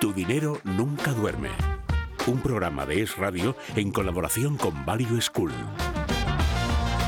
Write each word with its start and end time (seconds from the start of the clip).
Tu 0.00 0.12
dinero 0.12 0.60
nunca 0.64 1.12
duerme. 1.12 1.50
Un 2.26 2.40
programa 2.40 2.84
de 2.86 3.02
Es 3.02 3.16
Radio 3.16 3.54
en 3.76 3.92
colaboración 3.92 4.56
con 4.56 4.84
Value 4.84 5.20
School. 5.20 5.52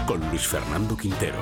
Con 0.07 0.21
Luis 0.31 0.47
Fernando 0.47 0.97
Quintero. 0.97 1.39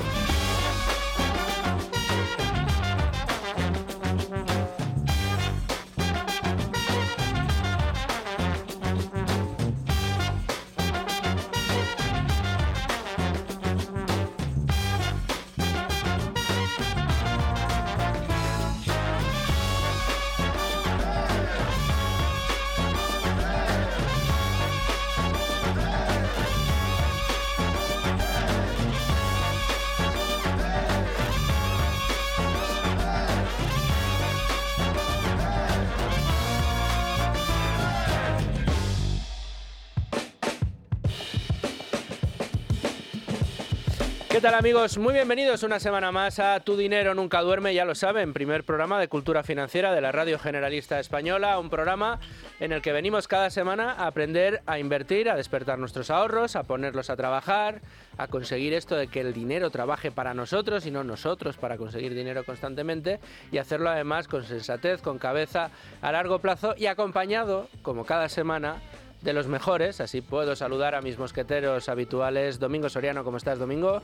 Tal 44.46 44.54
amigos? 44.54 44.96
Muy 44.96 45.12
bienvenidos 45.12 45.64
una 45.64 45.80
semana 45.80 46.12
más 46.12 46.38
a 46.38 46.60
Tu 46.60 46.76
Dinero 46.76 47.16
Nunca 47.16 47.42
Duerme, 47.42 47.74
ya 47.74 47.84
lo 47.84 47.96
saben, 47.96 48.32
primer 48.32 48.62
programa 48.62 49.00
de 49.00 49.08
cultura 49.08 49.42
financiera 49.42 49.92
de 49.92 50.00
la 50.00 50.12
Radio 50.12 50.38
Generalista 50.38 51.00
Española, 51.00 51.58
un 51.58 51.68
programa 51.68 52.20
en 52.60 52.70
el 52.70 52.80
que 52.80 52.92
venimos 52.92 53.26
cada 53.26 53.50
semana 53.50 53.94
a 53.94 54.06
aprender 54.06 54.62
a 54.66 54.78
invertir, 54.78 55.28
a 55.28 55.34
despertar 55.34 55.80
nuestros 55.80 56.10
ahorros, 56.10 56.54
a 56.54 56.62
ponerlos 56.62 57.10
a 57.10 57.16
trabajar, 57.16 57.80
a 58.18 58.28
conseguir 58.28 58.72
esto 58.72 58.94
de 58.94 59.08
que 59.08 59.20
el 59.20 59.32
dinero 59.32 59.70
trabaje 59.70 60.12
para 60.12 60.32
nosotros 60.32 60.86
y 60.86 60.92
no 60.92 61.02
nosotros 61.02 61.56
para 61.56 61.76
conseguir 61.76 62.14
dinero 62.14 62.44
constantemente 62.44 63.18
y 63.50 63.58
hacerlo 63.58 63.90
además 63.90 64.28
con 64.28 64.44
sensatez, 64.44 65.02
con 65.02 65.18
cabeza 65.18 65.70
a 66.02 66.12
largo 66.12 66.38
plazo 66.38 66.76
y 66.78 66.86
acompañado, 66.86 67.68
como 67.82 68.04
cada 68.04 68.28
semana, 68.28 68.76
de 69.22 69.32
los 69.32 69.46
mejores. 69.46 70.00
Así 70.00 70.20
puedo 70.20 70.56
saludar 70.56 70.94
a 70.94 71.02
mis 71.02 71.18
mosqueteros 71.18 71.88
habituales. 71.88 72.58
Domingo 72.58 72.88
Soriano, 72.88 73.24
¿cómo 73.24 73.36
estás, 73.36 73.58
Domingo? 73.58 74.00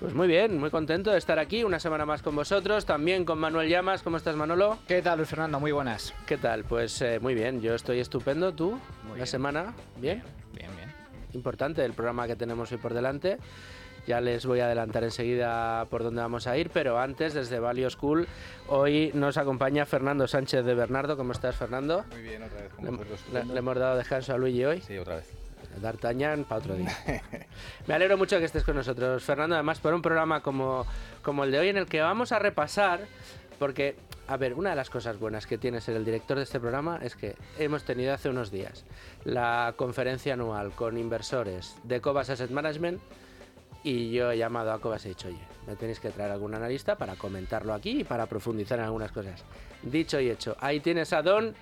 Pues 0.00 0.14
muy 0.14 0.26
bien, 0.26 0.58
muy 0.58 0.70
contento 0.70 1.12
de 1.12 1.18
estar 1.18 1.38
aquí 1.38 1.62
una 1.62 1.78
semana 1.78 2.04
más 2.04 2.22
con 2.22 2.34
vosotros, 2.34 2.84
también 2.86 3.24
con 3.24 3.38
Manuel 3.38 3.68
Llamas. 3.68 4.02
¿Cómo 4.02 4.16
estás, 4.16 4.34
Manolo? 4.34 4.78
¿Qué 4.88 5.00
tal, 5.00 5.18
Luis 5.18 5.28
Fernando? 5.28 5.60
Muy 5.60 5.70
buenas. 5.70 6.12
¿Qué 6.26 6.38
tal? 6.38 6.64
Pues 6.64 7.00
eh, 7.02 7.20
muy 7.20 7.34
bien, 7.34 7.60
yo 7.60 7.74
estoy 7.76 8.00
estupendo. 8.00 8.52
¿Tú? 8.52 8.72
Muy 8.72 9.10
¿La 9.10 9.14
bien. 9.14 9.26
semana? 9.28 9.74
¿Bien? 9.98 10.20
Bien, 10.54 10.70
bien. 10.76 10.92
Importante 11.34 11.84
el 11.84 11.92
programa 11.92 12.26
que 12.26 12.34
tenemos 12.34 12.72
hoy 12.72 12.78
por 12.78 12.94
delante. 12.94 13.38
Ya 14.06 14.20
les 14.20 14.44
voy 14.46 14.58
a 14.60 14.66
adelantar 14.66 15.04
enseguida 15.04 15.84
por 15.88 16.02
dónde 16.02 16.20
vamos 16.20 16.46
a 16.48 16.56
ir, 16.58 16.70
pero 16.70 16.98
antes, 16.98 17.34
desde 17.34 17.60
Value 17.60 17.88
School, 17.88 18.26
hoy 18.68 19.12
nos 19.14 19.36
acompaña 19.36 19.86
Fernando 19.86 20.26
Sánchez 20.26 20.64
de 20.64 20.74
Bernardo. 20.74 21.16
¿Cómo 21.16 21.32
estás, 21.32 21.54
Fernando? 21.54 22.04
Muy 22.10 22.22
bien, 22.22 22.42
otra 22.42 22.62
vez 22.62 22.72
Le, 23.32 23.44
le- 23.44 23.52
le 23.52 23.58
hemos 23.60 23.76
dado 23.78 23.96
descanso 23.96 24.34
a 24.34 24.38
Luigi 24.38 24.64
hoy. 24.64 24.80
Sí, 24.80 24.98
otra 24.98 25.16
vez. 25.16 25.30
D'Artagnan 25.80 26.44
para 26.44 26.58
otro 26.58 26.74
día. 26.74 26.90
Me 27.86 27.94
alegro 27.94 28.18
mucho 28.18 28.38
que 28.38 28.44
estés 28.44 28.64
con 28.64 28.74
nosotros, 28.76 29.22
Fernando, 29.22 29.54
además 29.54 29.78
por 29.78 29.94
un 29.94 30.02
programa 30.02 30.42
como, 30.42 30.84
como 31.22 31.44
el 31.44 31.52
de 31.52 31.60
hoy 31.60 31.68
en 31.68 31.76
el 31.76 31.86
que 31.86 32.00
vamos 32.00 32.32
a 32.32 32.38
repasar, 32.40 33.00
porque, 33.60 33.94
a 34.26 34.36
ver, 34.36 34.54
una 34.54 34.70
de 34.70 34.76
las 34.76 34.90
cosas 34.90 35.18
buenas 35.20 35.46
que 35.46 35.56
tiene 35.58 35.80
ser 35.80 35.94
el 35.96 36.04
director 36.04 36.36
de 36.36 36.42
este 36.42 36.58
programa 36.58 36.98
es 37.02 37.14
que 37.14 37.36
hemos 37.58 37.84
tenido 37.84 38.12
hace 38.12 38.28
unos 38.28 38.50
días 38.50 38.84
la 39.24 39.72
conferencia 39.76 40.34
anual 40.34 40.72
con 40.72 40.98
inversores 40.98 41.76
de 41.84 42.00
Cobas 42.00 42.28
Asset 42.28 42.50
Management 42.50 43.00
y 43.82 44.10
yo 44.10 44.30
he 44.30 44.38
llamado 44.38 44.72
a 44.72 44.80
Cobas 44.80 45.04
y 45.04 45.08
he 45.08 45.10
dicho, 45.10 45.28
oye, 45.28 45.40
me 45.66 45.76
tenéis 45.76 46.00
que 46.00 46.10
traer 46.10 46.30
algún 46.30 46.54
analista 46.54 46.96
para 46.96 47.16
comentarlo 47.16 47.74
aquí 47.74 48.00
y 48.00 48.04
para 48.04 48.26
profundizar 48.26 48.78
en 48.78 48.84
algunas 48.84 49.12
cosas. 49.12 49.44
Dicho 49.82 50.20
y 50.20 50.30
hecho, 50.30 50.56
ahí 50.60 50.80
tienes 50.80 51.12
a 51.12 51.22
Don 51.22 51.54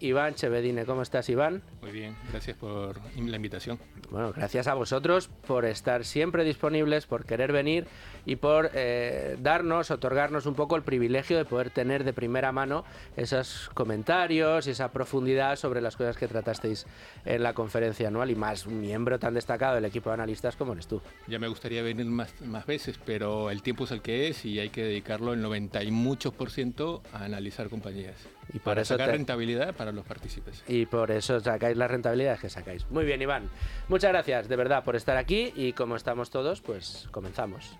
Iván 0.00 0.34
Chevedine. 0.34 0.84
¿Cómo 0.84 1.02
estás, 1.02 1.28
Iván? 1.28 1.62
Muy 1.82 1.90
bien, 1.90 2.14
gracias 2.30 2.56
por 2.56 3.00
la 3.16 3.36
invitación. 3.36 3.78
Bueno, 4.10 4.32
gracias 4.32 4.66
a 4.68 4.74
vosotros 4.74 5.28
por 5.46 5.64
estar 5.64 6.04
siempre 6.04 6.44
disponibles, 6.44 7.06
por 7.06 7.24
querer 7.24 7.52
venir 7.52 7.86
y 8.24 8.36
por 8.36 8.70
eh, 8.74 9.36
darnos, 9.40 9.90
otorgarnos 9.90 10.46
un 10.46 10.54
poco 10.54 10.76
el 10.76 10.82
privilegio 10.82 11.36
de 11.36 11.44
poder 11.44 11.70
tener 11.70 12.04
de 12.04 12.12
primera 12.12 12.52
mano 12.52 12.84
esos 13.16 13.70
comentarios 13.74 14.66
y 14.66 14.70
esa 14.70 14.92
profundidad 14.92 15.56
sobre 15.56 15.80
las 15.80 15.96
cosas 15.96 16.16
que 16.16 16.28
tratasteis 16.28 16.86
en 17.24 17.42
la 17.42 17.52
conferencia 17.54 18.08
anual 18.08 18.30
y 18.30 18.34
más 18.34 18.66
un 18.66 18.80
miembro 18.80 19.18
tan 19.18 19.34
destacado 19.34 19.74
del 19.74 19.84
equipo 19.84 20.10
de 20.10 20.14
analistas 20.14 20.56
como 20.56 20.72
eres 20.72 20.86
tú. 20.86 21.00
Ya 21.26 21.38
me 21.38 21.48
gustaría 21.48 21.82
venir 21.82 22.06
más, 22.06 22.32
más 22.42 22.66
veces, 22.66 22.98
pero 23.04 23.50
el 23.50 23.62
tiempo 23.62 23.84
es 23.84 23.90
el 23.90 24.02
que 24.02 24.28
es 24.28 24.44
y 24.44 24.58
hay 24.60 24.70
que 24.70 24.84
dedicarlo 24.84 25.32
el 25.32 25.40
90 25.42 25.82
y 25.82 25.90
muchos 25.90 26.32
por 26.32 26.50
ciento 26.50 27.02
a 27.12 27.24
analizar 27.24 27.68
compañías. 27.68 28.16
Y 28.52 28.60
para 28.60 28.80
eso 28.82 28.94
sacar 28.94 29.08
te- 29.08 29.12
rentabilidad 29.12 29.74
para 29.74 29.87
los 29.94 30.04
partícipes. 30.04 30.62
Y 30.66 30.86
por 30.86 31.10
eso 31.10 31.40
sacáis 31.40 31.76
las 31.76 31.90
rentabilidades 31.90 32.40
que 32.40 32.48
sacáis. 32.48 32.86
Muy 32.90 33.04
bien, 33.04 33.20
Iván. 33.22 33.48
Muchas 33.88 34.10
gracias, 34.10 34.48
de 34.48 34.56
verdad, 34.56 34.84
por 34.84 34.96
estar 34.96 35.16
aquí 35.16 35.52
y 35.56 35.72
como 35.72 35.96
estamos 35.96 36.30
todos, 36.30 36.60
pues 36.60 37.08
comenzamos. 37.10 37.76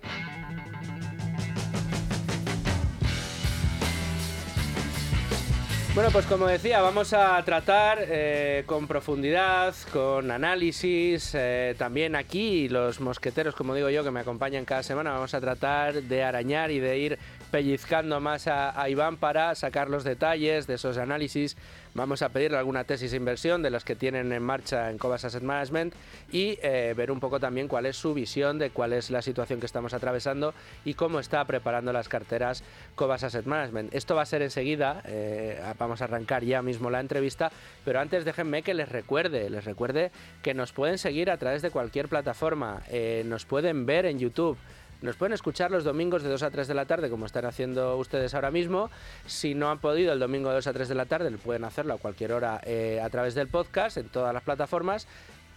Bueno, 5.95 6.11
pues 6.11 6.27
como 6.27 6.45
decía, 6.45 6.81
vamos 6.81 7.13
a 7.13 7.43
tratar 7.43 7.97
eh, 8.01 8.63
con 8.67 8.87
profundidad, 8.87 9.75
con 9.91 10.29
análisis, 10.29 11.31
eh, 11.33 11.75
también 11.77 12.15
aquí 12.15 12.69
los 12.69 13.01
mosqueteros, 13.01 13.55
como 13.55 13.73
digo 13.73 13.89
yo, 13.89 14.03
que 14.03 14.11
me 14.11 14.19
acompañan 14.19 14.65
cada 14.65 14.83
semana, 14.83 15.11
vamos 15.11 15.33
a 15.33 15.41
tratar 15.41 16.03
de 16.03 16.23
arañar 16.23 16.69
y 16.69 16.79
de 16.79 16.97
ir 16.99 17.19
pellizcando 17.51 18.19
más 18.19 18.47
a, 18.47 18.89
Iván 18.89 19.17
para 19.17 19.55
sacar 19.55 19.89
los 19.89 20.03
detalles 20.03 20.67
de 20.67 20.75
esos 20.75 20.97
análisis. 20.97 21.57
Vamos 21.95 22.21
a 22.21 22.29
pedirle 22.29 22.57
alguna 22.57 22.83
tesis 22.83 23.11
de 23.11 23.17
inversión 23.17 23.63
de 23.63 23.71
las 23.71 23.83
que 23.83 23.95
tienen 23.95 24.31
en 24.31 24.43
marcha 24.43 24.91
en 24.91 24.97
Cobas 24.97 25.25
Asset 25.25 25.41
Management 25.41 25.93
y 26.31 26.59
eh, 26.61 26.93
ver 26.95 27.11
un 27.11 27.19
poco 27.19 27.39
también 27.39 27.67
cuál 27.67 27.87
es 27.87 27.97
su 27.97 28.13
visión 28.13 28.59
de 28.59 28.69
cuál 28.69 28.93
es 28.93 29.09
la 29.09 29.23
situación 29.23 29.59
que 29.59 29.65
estamos 29.65 29.93
atravesando 29.93 30.53
y 30.85 30.93
cómo 30.93 31.19
está 31.19 31.43
preparando 31.45 31.91
las 31.91 32.07
carteras 32.07 32.63
Cobas 32.95 33.23
Asset 33.23 33.45
Management. 33.45 33.93
Esto 33.93 34.15
va 34.15 34.21
a 34.21 34.27
ser 34.27 34.43
enseguida, 34.43 35.01
eh, 35.05 35.59
vamos 35.79 36.01
a 36.01 36.05
arrancar 36.05 36.43
ya 36.43 36.61
mismo 36.61 36.89
la 36.89 36.99
entrevista, 36.99 37.51
pero 37.83 37.99
antes 37.99 38.23
déjenme 38.23 38.61
que 38.61 38.75
les 38.75 38.89
recuerde, 38.89 39.49
les 39.49 39.65
recuerde 39.65 40.11
que 40.43 40.53
nos 40.53 40.71
pueden 40.71 40.97
seguir 40.97 41.31
a 41.31 41.37
través 41.37 41.61
de 41.61 41.71
cualquier 41.71 42.07
plataforma, 42.07 42.83
eh, 42.89 43.23
nos 43.25 43.45
pueden 43.45 43.85
ver 43.85 44.05
en 44.05 44.19
YouTube. 44.19 44.57
Nos 45.01 45.15
pueden 45.15 45.31
escuchar 45.31 45.71
los 45.71 45.85
domingos 45.85 46.23
de 46.23 46.29
2 46.29 46.43
a 46.43 46.51
3 46.51 46.67
de 46.67 46.73
la 46.73 46.85
tarde, 46.85 47.09
como 47.09 47.25
están 47.25 47.45
haciendo 47.45 47.95
ustedes 47.95 48.33
ahora 48.33 48.51
mismo. 48.51 48.89
Si 49.25 49.55
no 49.55 49.71
han 49.71 49.79
podido 49.79 50.11
el 50.11 50.19
domingo 50.19 50.49
de 50.49 50.55
2 50.55 50.67
a 50.67 50.73
3 50.73 50.89
de 50.89 50.95
la 50.95 51.05
tarde, 51.05 51.31
pueden 51.37 51.63
hacerlo 51.63 51.93
a 51.93 51.97
cualquier 51.97 52.33
hora 52.33 52.59
eh, 52.65 52.99
a 53.01 53.09
través 53.09 53.33
del 53.33 53.47
podcast, 53.47 53.95
en 53.95 54.09
todas 54.09 54.33
las 54.33 54.43
plataformas. 54.43 55.07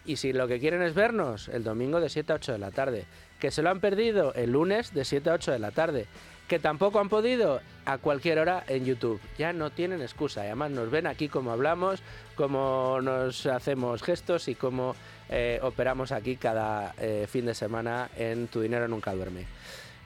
Y 0.04 0.16
si 0.16 0.32
lo 0.32 0.46
que 0.46 0.60
quieren 0.60 0.80
es 0.82 0.94
vernos, 0.94 1.48
el 1.48 1.64
domingo 1.64 2.00
de 2.00 2.08
7 2.08 2.32
a 2.32 2.36
8 2.36 2.52
de 2.52 2.58
la 2.58 2.70
tarde. 2.70 3.04
Que 3.40 3.50
se 3.50 3.62
lo 3.62 3.70
han 3.70 3.80
perdido 3.80 4.32
el 4.34 4.52
lunes 4.52 4.94
de 4.94 5.04
7 5.04 5.30
a 5.30 5.34
8 5.34 5.50
de 5.50 5.58
la 5.58 5.72
tarde. 5.72 6.06
Que 6.46 6.60
tampoco 6.60 7.00
han 7.00 7.08
podido 7.08 7.60
a 7.84 7.98
cualquier 7.98 8.38
hora 8.38 8.62
en 8.68 8.84
YouTube. 8.84 9.20
Ya 9.38 9.52
no 9.52 9.70
tienen 9.70 10.02
excusa. 10.02 10.42
Además 10.42 10.70
nos 10.70 10.88
ven 10.88 11.08
aquí 11.08 11.28
como 11.28 11.50
hablamos, 11.50 12.00
cómo 12.36 13.00
nos 13.02 13.46
hacemos 13.46 14.02
gestos 14.04 14.46
y 14.46 14.54
cómo 14.54 14.94
eh, 15.32 15.58
operamos 15.62 16.12
aquí 16.12 16.36
cada 16.36 16.94
eh, 16.98 17.26
fin 17.28 17.46
de 17.46 17.54
semana 17.54 18.10
en 18.16 18.48
Tu 18.48 18.60
Dinero 18.60 18.86
Nunca 18.86 19.14
Duerme. 19.14 19.46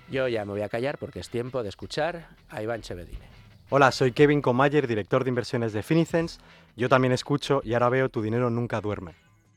Yo 0.09 0.29
ya 0.29 0.45
me 0.45 0.53
voy 0.53 0.63
a 0.63 0.69
callar 0.69 0.99
porque 0.99 1.19
es 1.19 1.29
tiempo 1.29 1.63
de 1.63 1.69
escuchar 1.69 2.29
a 2.49 2.63
Iván 2.63 2.83
Chevedine. 2.83 3.27
Hola, 3.69 3.91
soy 3.91 4.13
Kevin 4.13 4.41
Comayer, 4.41 4.87
director 4.87 5.25
de 5.25 5.31
inversiones 5.31 5.73
de 5.73 5.83
Finicens. 5.83 6.39
Yo 6.77 6.89
también 6.89 7.13
escucho 7.13 7.61
y 7.65 7.75
ahora 7.75 7.89
veo 7.89 8.09
Tu 8.09 8.23
dinero 8.23 8.51
nunca 8.51 8.81
duerme. 8.81 9.26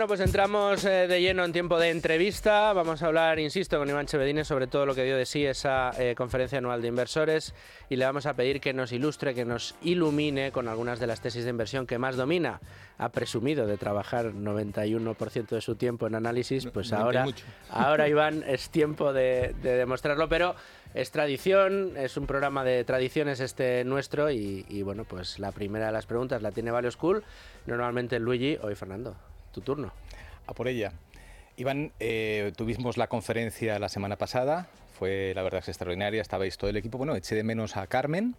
Bueno, 0.00 0.08
pues 0.08 0.20
entramos 0.20 0.82
eh, 0.86 1.06
de 1.06 1.20
lleno 1.20 1.44
en 1.44 1.52
tiempo 1.52 1.78
de 1.78 1.90
entrevista. 1.90 2.72
Vamos 2.72 3.02
a 3.02 3.08
hablar, 3.08 3.38
insisto, 3.38 3.76
con 3.76 3.86
Iván 3.86 4.06
Chevedines 4.06 4.48
sobre 4.48 4.66
todo 4.66 4.86
lo 4.86 4.94
que 4.94 5.04
dio 5.04 5.14
de 5.14 5.26
sí 5.26 5.44
esa 5.44 5.90
eh, 5.98 6.14
conferencia 6.14 6.56
anual 6.56 6.80
de 6.80 6.88
inversores 6.88 7.54
y 7.90 7.96
le 7.96 8.06
vamos 8.06 8.24
a 8.24 8.32
pedir 8.32 8.62
que 8.62 8.72
nos 8.72 8.92
ilustre, 8.92 9.34
que 9.34 9.44
nos 9.44 9.74
ilumine 9.82 10.52
con 10.52 10.68
algunas 10.68 11.00
de 11.00 11.06
las 11.06 11.20
tesis 11.20 11.44
de 11.44 11.50
inversión 11.50 11.86
que 11.86 11.98
más 11.98 12.16
domina. 12.16 12.62
Ha 12.96 13.10
presumido 13.10 13.66
de 13.66 13.76
trabajar 13.76 14.32
91% 14.32 15.48
de 15.48 15.60
su 15.60 15.76
tiempo 15.76 16.06
en 16.06 16.14
análisis, 16.14 16.66
pues 16.68 16.94
ahora, 16.94 17.26
ahora 17.68 18.08
Iván, 18.08 18.42
es 18.46 18.70
tiempo 18.70 19.12
de, 19.12 19.54
demostrarlo, 19.62 20.30
pero 20.30 20.54
es 20.94 21.10
tradición, 21.10 21.98
es 21.98 22.16
un 22.16 22.26
programa 22.26 22.64
de 22.64 22.84
tradiciones 22.84 23.38
este 23.40 23.84
nuestro 23.84 24.30
y, 24.30 24.64
y 24.66 24.80
bueno, 24.80 25.04
pues 25.04 25.38
la 25.38 25.52
primera 25.52 25.88
de 25.88 25.92
las 25.92 26.06
preguntas 26.06 26.40
la 26.40 26.52
tiene 26.52 26.70
Valio 26.70 26.90
School, 26.90 27.22
normalmente 27.66 28.18
Luigi, 28.18 28.56
hoy 28.62 28.74
Fernando 28.74 29.14
tu 29.52 29.60
turno. 29.60 29.92
A 30.46 30.54
por 30.54 30.68
ella. 30.68 30.92
Iván, 31.56 31.92
eh, 32.00 32.52
tuvimos 32.56 32.96
la 32.96 33.08
conferencia 33.08 33.78
la 33.78 33.88
semana 33.88 34.16
pasada, 34.16 34.68
fue 34.98 35.32
la 35.34 35.42
verdad 35.42 35.62
que 35.62 35.70
extraordinaria, 35.70 36.22
estabais 36.22 36.56
todo 36.56 36.70
el 36.70 36.76
equipo. 36.76 36.98
Bueno, 36.98 37.14
eché 37.16 37.34
de 37.34 37.42
menos 37.42 37.76
a 37.76 37.86
Carmen, 37.86 38.34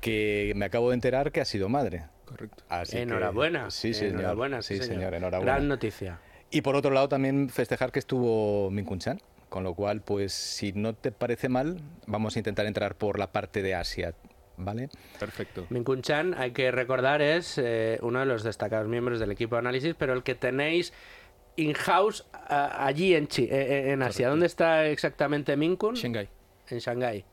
que 0.00 0.52
me 0.56 0.64
acabo 0.64 0.90
de 0.90 0.94
enterar 0.94 1.32
que 1.32 1.40
ha 1.40 1.44
sido 1.44 1.68
madre. 1.68 2.04
Correcto. 2.24 2.64
enhorabuena. 2.92 3.70
sí, 3.70 3.94
señor. 3.94 4.20
Enhorabuena, 4.20 4.62
sí, 4.62 4.78
señor. 4.78 5.14
enhorabuena. 5.14 5.52
Gran 5.52 5.68
noticia. 5.68 6.18
Y 6.50 6.60
por 6.62 6.76
otro 6.76 6.90
lado 6.90 7.08
también 7.08 7.48
festejar 7.48 7.92
que 7.92 7.98
estuvo 7.98 8.70
Minkunchan, 8.70 9.20
con 9.48 9.64
lo 9.64 9.74
cual, 9.74 10.02
pues 10.02 10.32
si 10.32 10.72
no 10.72 10.94
te 10.94 11.12
parece 11.12 11.48
mal, 11.48 11.80
vamos 12.06 12.36
a 12.36 12.40
intentar 12.40 12.66
entrar 12.66 12.94
por 12.94 13.18
la 13.18 13.32
parte 13.32 13.62
de 13.62 13.74
Asia. 13.74 14.14
¿Vale? 14.56 14.88
Perfecto. 15.18 15.66
Minkun 15.70 16.02
Chan, 16.02 16.34
hay 16.36 16.52
que 16.52 16.70
recordar, 16.70 17.22
es 17.22 17.58
eh, 17.58 17.98
uno 18.02 18.20
de 18.20 18.26
los 18.26 18.42
destacados 18.42 18.88
miembros 18.88 19.20
del 19.20 19.30
equipo 19.30 19.56
de 19.56 19.60
análisis, 19.60 19.94
pero 19.98 20.12
el 20.12 20.22
que 20.22 20.34
tenéis 20.34 20.92
in-house 21.56 22.26
allí 22.48 23.14
en, 23.14 23.24
eh, 23.24 23.48
eh, 23.48 23.92
en 23.92 24.02
Asia. 24.02 24.28
¿Dónde 24.28 24.46
está 24.46 24.86
exactamente 24.86 25.56
Minkun? 25.56 25.94
Shanghai. 25.94 26.28
En 26.68 26.78
Shanghái. 26.78 27.24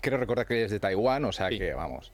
Quiero 0.00 0.18
recordar 0.18 0.46
que 0.46 0.64
es 0.64 0.70
de 0.70 0.78
Taiwán, 0.78 1.24
o 1.24 1.32
sea 1.32 1.48
que 1.48 1.72
vamos. 1.72 2.12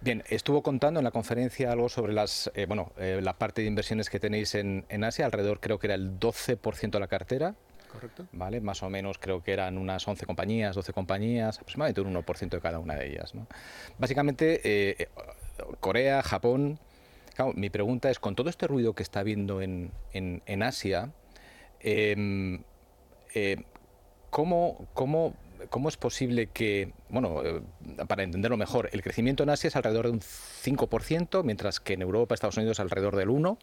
Bien, 0.00 0.24
estuvo 0.28 0.62
contando 0.62 1.00
en 1.00 1.04
la 1.04 1.12
conferencia 1.12 1.70
algo 1.70 1.88
sobre 1.88 2.12
las, 2.12 2.50
bueno, 2.66 2.92
la 2.98 3.38
parte 3.38 3.62
de 3.62 3.68
inversiones 3.68 4.10
que 4.10 4.18
tenéis 4.18 4.56
en, 4.56 4.84
en 4.88 5.04
Asia, 5.04 5.24
alrededor 5.24 5.60
creo 5.60 5.78
que 5.78 5.86
era 5.86 5.94
el 5.94 6.18
12% 6.18 6.90
de 6.90 7.00
la 7.00 7.06
cartera, 7.06 7.54
Correcto. 7.92 8.26
¿Vale? 8.32 8.60
Más 8.60 8.82
o 8.82 8.90
menos 8.90 9.18
creo 9.18 9.42
que 9.42 9.52
eran 9.52 9.78
unas 9.78 10.06
11 10.06 10.26
compañías, 10.26 10.74
12 10.74 10.92
compañías, 10.92 11.58
aproximadamente 11.58 12.00
un 12.00 12.14
1% 12.14 12.48
de 12.50 12.60
cada 12.60 12.78
una 12.78 12.94
de 12.94 13.08
ellas. 13.08 13.32
Básicamente, 13.98 14.60
eh, 14.64 15.08
Corea, 15.80 16.22
Japón. 16.22 16.78
mi 17.54 17.70
pregunta 17.70 18.10
es: 18.10 18.18
con 18.18 18.34
todo 18.34 18.50
este 18.50 18.66
ruido 18.66 18.94
que 18.94 19.02
está 19.02 19.20
habiendo 19.20 19.62
en, 19.62 19.92
en, 20.12 20.62
Asia, 20.62 21.12
em, 21.80 22.62
eh, 23.34 23.64
¿cómo, 24.30 24.86
cómo, 24.92 25.34
cómo, 25.70 25.88
es 25.88 25.96
posible 25.96 26.48
que, 26.48 26.92
bueno, 27.08 27.42
eh, 27.44 27.62
para 28.06 28.22
entenderlo 28.22 28.56
mejor, 28.56 28.90
el 28.92 29.02
crecimiento 29.02 29.42
en 29.42 29.50
Asia 29.50 29.68
es 29.68 29.76
alrededor 29.76 30.06
de 30.06 30.12
un 30.12 30.20
5%, 30.20 31.42
mientras 31.44 31.80
que 31.80 31.94
en 31.94 32.02
Europa, 32.02 32.34
Estados 32.34 32.56
Unidos, 32.56 32.80
alrededor 32.80 33.16
del 33.16 33.28
1%? 33.28 33.58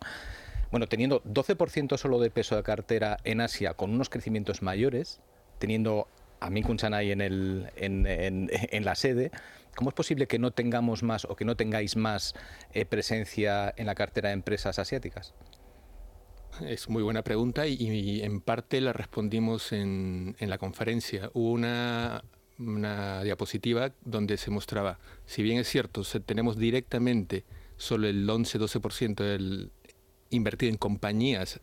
Bueno, 0.75 0.87
teniendo 0.87 1.23
12% 1.23 1.97
solo 1.97 2.19
de 2.19 2.29
peso 2.29 2.57
de 2.57 2.63
cartera 2.63 3.15
en 3.23 3.39
Asia 3.39 3.75
con 3.75 3.91
unos 3.91 4.09
crecimientos 4.09 4.61
mayores, 4.61 5.21
teniendo 5.57 6.09
a 6.41 6.49
Minkun 6.49 6.75
Chanay 6.75 7.13
en, 7.13 7.21
en, 7.21 8.83
la 8.83 8.95
sede, 8.95 9.31
¿cómo 9.73 9.91
es 9.91 9.93
posible 9.93 10.27
que 10.27 10.37
no 10.37 10.51
tengamos 10.51 11.01
más 11.01 11.23
o 11.23 11.37
que 11.37 11.45
no 11.45 11.55
tengáis 11.55 11.95
más 11.95 12.33
eh, 12.73 12.83
presencia 12.83 13.73
en 13.77 13.85
la 13.85 13.95
cartera 13.95 14.27
de 14.27 14.33
empresas 14.33 14.77
asiáticas? 14.77 15.33
Es 16.59 16.89
muy 16.89 17.03
buena 17.03 17.23
pregunta 17.23 17.65
y, 17.67 18.21
en 18.21 18.41
parte 18.41 18.81
la 18.81 18.91
respondimos 18.91 19.71
en, 19.71 20.35
la 20.41 20.57
conferencia. 20.57 21.31
Hubo 21.33 21.53
una, 21.53 22.21
diapositiva 23.23 23.93
donde 24.03 24.35
se 24.35 24.51
mostraba, 24.51 24.99
si 25.25 25.41
bien 25.41 25.57
es 25.57 25.69
cierto, 25.69 26.01
tenemos 26.25 26.57
directamente 26.57 27.45
solo 27.77 28.07
el 28.09 28.27
11-12% 28.27 29.15
del, 29.23 29.71
invertido 30.35 30.71
en 30.71 30.77
compañías 30.77 31.59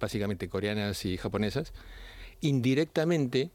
básicamente 0.00 0.48
coreanas 0.48 1.04
y 1.04 1.16
japonesas, 1.16 1.72
indirectamente 2.40 3.50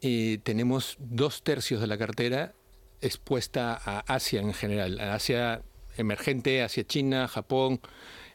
eh, 0.00 0.38
tenemos 0.42 0.96
dos 0.98 1.42
tercios 1.42 1.80
de 1.80 1.86
la 1.86 1.98
cartera 1.98 2.54
expuesta 3.00 3.80
a 3.84 4.00
Asia 4.00 4.40
en 4.40 4.52
general, 4.52 5.00
a 5.00 5.14
Asia 5.14 5.62
emergente, 5.96 6.62
Asia 6.62 6.84
China, 6.84 7.28
Japón, 7.28 7.80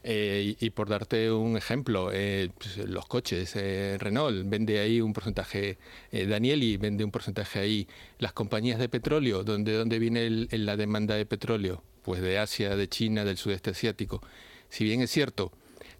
eh, 0.04 0.54
y, 0.60 0.70
por 0.70 0.88
darte 0.88 1.32
un 1.32 1.56
ejemplo, 1.56 2.10
eh, 2.12 2.50
pues, 2.56 2.78
los 2.88 3.06
coches, 3.06 3.54
Renault 3.98 4.48
vende 4.48 4.78
ahí 4.78 5.00
un 5.00 5.12
porcentaje, 5.12 5.76
Danieli 6.12 6.76
vende 6.76 7.04
un 7.04 7.10
porcentaje 7.10 7.58
ahí, 7.58 7.88
las 8.18 8.32
compañías 8.32 8.78
de 8.78 8.88
petróleo, 8.88 9.42
¿dónde, 9.42 9.98
viene 9.98 10.46
la 10.52 10.76
demanda 10.76 11.16
de 11.16 11.26
petróleo? 11.26 11.82
Pues 12.02 12.22
de 12.22 12.38
Asia, 12.38 12.76
de 12.76 12.88
China, 12.88 13.24
del 13.24 13.36
sudeste 13.36 13.70
asiático 13.70 14.22
si 14.68 14.84
bien 14.84 15.00
es 15.00 15.10
cierto, 15.10 15.52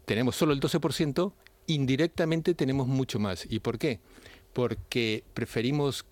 tenemos 0.05 0.37
solo 0.37 0.53
el 0.53 0.61
12%, 0.61 1.32
indirectamente 1.67 2.55
tenemos 2.55 2.87
mucho 2.87 3.19
más. 3.19 3.47
¿Y 3.49 3.61
por 3.61 3.79
qué? 3.79 4.00
Porque 4.53 5.25
preferimos 5.35 6.06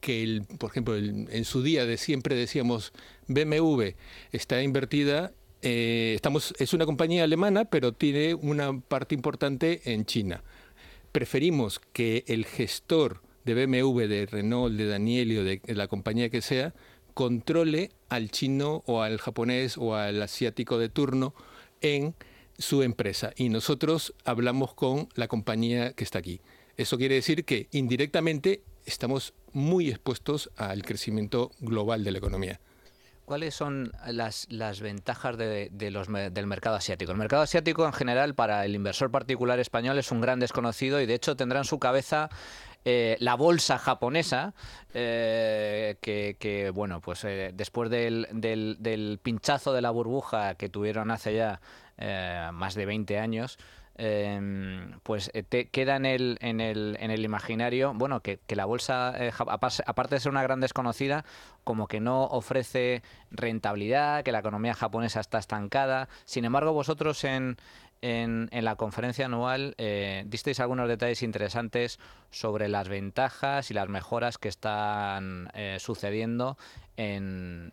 que, 0.00 0.22
el, 0.22 0.44
por 0.58 0.70
ejemplo, 0.70 0.96
en 0.96 1.44
su 1.44 1.62
día 1.62 1.86
de 1.86 1.96
siempre 1.96 2.34
decíamos 2.34 2.92
BMW 3.28 3.90
está 4.32 4.62
invertida, 4.62 5.32
eh, 5.62 6.12
estamos, 6.14 6.54
es 6.58 6.72
una 6.74 6.86
compañía 6.86 7.24
alemana, 7.24 7.64
pero 7.64 7.92
tiene 7.92 8.34
una 8.34 8.78
parte 8.80 9.14
importante 9.14 9.92
en 9.92 10.04
China. 10.06 10.42
Preferimos 11.12 11.80
que 11.92 12.24
el 12.26 12.44
gestor 12.44 13.22
de 13.44 13.66
BMW, 13.66 14.02
de 14.06 14.26
Renault, 14.26 14.76
de 14.76 14.86
Danielio, 14.86 15.44
de 15.44 15.60
la 15.66 15.88
compañía 15.88 16.30
que 16.30 16.42
sea, 16.42 16.74
controle 17.14 17.90
al 18.08 18.30
chino 18.30 18.82
o 18.86 19.02
al 19.02 19.18
japonés 19.18 19.78
o 19.78 19.94
al 19.94 20.20
asiático 20.22 20.78
de 20.78 20.88
turno 20.88 21.34
en 21.94 22.14
su 22.58 22.82
empresa 22.82 23.32
y 23.36 23.48
nosotros 23.48 24.14
hablamos 24.24 24.74
con 24.74 25.08
la 25.14 25.28
compañía 25.28 25.92
que 25.92 26.04
está 26.04 26.18
aquí. 26.18 26.40
Eso 26.76 26.98
quiere 26.98 27.14
decir 27.14 27.44
que 27.44 27.68
indirectamente 27.70 28.62
estamos 28.84 29.34
muy 29.52 29.88
expuestos 29.88 30.50
al 30.56 30.82
crecimiento 30.82 31.50
global 31.60 32.04
de 32.04 32.12
la 32.12 32.18
economía. 32.18 32.60
¿Cuáles 33.24 33.56
son 33.56 33.90
las, 34.06 34.46
las 34.50 34.80
ventajas 34.80 35.36
de, 35.36 35.90
los, 35.90 36.06
del 36.06 36.46
mercado 36.46 36.76
asiático? 36.76 37.10
El 37.10 37.18
mercado 37.18 37.42
asiático 37.42 37.84
en 37.84 37.92
general 37.92 38.36
para 38.36 38.64
el 38.64 38.76
inversor 38.76 39.10
particular 39.10 39.58
español 39.58 39.98
es 39.98 40.12
un 40.12 40.20
gran 40.20 40.38
desconocido 40.38 41.00
y 41.00 41.06
de 41.06 41.14
hecho 41.14 41.34
tendrá 41.34 41.58
en 41.58 41.64
su 41.64 41.80
cabeza 41.80 42.30
eh, 42.88 43.16
la 43.18 43.34
bolsa 43.34 43.78
japonesa, 43.78 44.54
eh, 44.94 45.96
que, 46.00 46.70
bueno, 46.72 47.00
pues 47.00 47.24
eh, 47.24 47.50
después 47.52 47.90
del, 47.90 48.28
del, 48.30 49.18
pinchazo 49.20 49.72
de 49.72 49.82
la 49.82 49.90
burbuja 49.90 50.54
que 50.54 50.68
tuvieron 50.68 51.10
hace 51.10 51.34
ya 51.34 51.60
más 52.52 52.76
de 52.76 52.86
20 52.86 53.18
años, 53.18 53.58
em, 53.96 55.00
pues 55.02 55.32
te 55.48 55.68
queda 55.68 55.96
en 55.96 56.06
el, 56.06 56.38
en 56.40 56.60
el, 56.60 56.96
en 57.00 57.10
el 57.10 57.24
imaginario, 57.24 57.92
bueno, 57.92 58.20
que, 58.20 58.38
que 58.46 58.54
la 58.54 58.66
bolsa, 58.66 59.12
aparte 59.36 60.14
de 60.14 60.20
ser 60.20 60.30
una 60.30 60.44
gran 60.44 60.60
desconocida, 60.60 61.24
como 61.64 61.88
que 61.88 61.98
no 61.98 62.22
ofrece 62.26 63.02
rentabilidad, 63.32 64.22
que 64.22 64.30
la 64.30 64.38
economía 64.38 64.74
japonesa 64.74 65.18
está 65.18 65.38
estancada. 65.38 66.08
Sin 66.24 66.44
embargo, 66.44 66.72
vosotros 66.72 67.24
en, 67.24 67.56
en, 68.02 68.48
la 68.52 68.76
conferencia 68.76 69.26
anual 69.26 69.74
eh, 69.78 70.24
disteis 70.26 70.60
algunos 70.60 70.88
detalles 70.88 71.22
interesantes 71.22 71.98
sobre 72.30 72.68
las 72.68 72.88
ventajas 72.88 73.70
y 73.70 73.74
las 73.74 73.88
mejoras 73.88 74.38
que 74.38 74.48
están 74.48 75.48
eh, 75.54 75.78
sucediendo 75.80 76.56
en, 76.96 77.72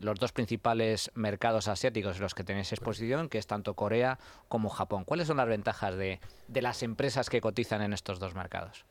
los 0.00 0.18
dos 0.18 0.32
principales 0.32 1.10
mercados 1.14 1.68
asiáticos 1.68 2.16
en 2.16 2.22
los 2.22 2.34
que 2.34 2.44
tenéis 2.44 2.72
exposición, 2.72 3.28
que 3.28 3.38
es 3.38 3.46
tanto 3.46 3.74
Corea 3.74 4.18
como 4.48 4.68
Japón. 4.68 5.04
¿Cuáles 5.04 5.26
son 5.26 5.38
las 5.38 5.48
ventajas 5.48 5.96
de, 5.96 6.20
las 6.48 6.82
empresas 6.82 7.28
que 7.28 7.40
cotizan 7.40 7.82
en 7.82 7.92
estos 7.92 8.18
dos 8.18 8.34
mercados? 8.34 8.84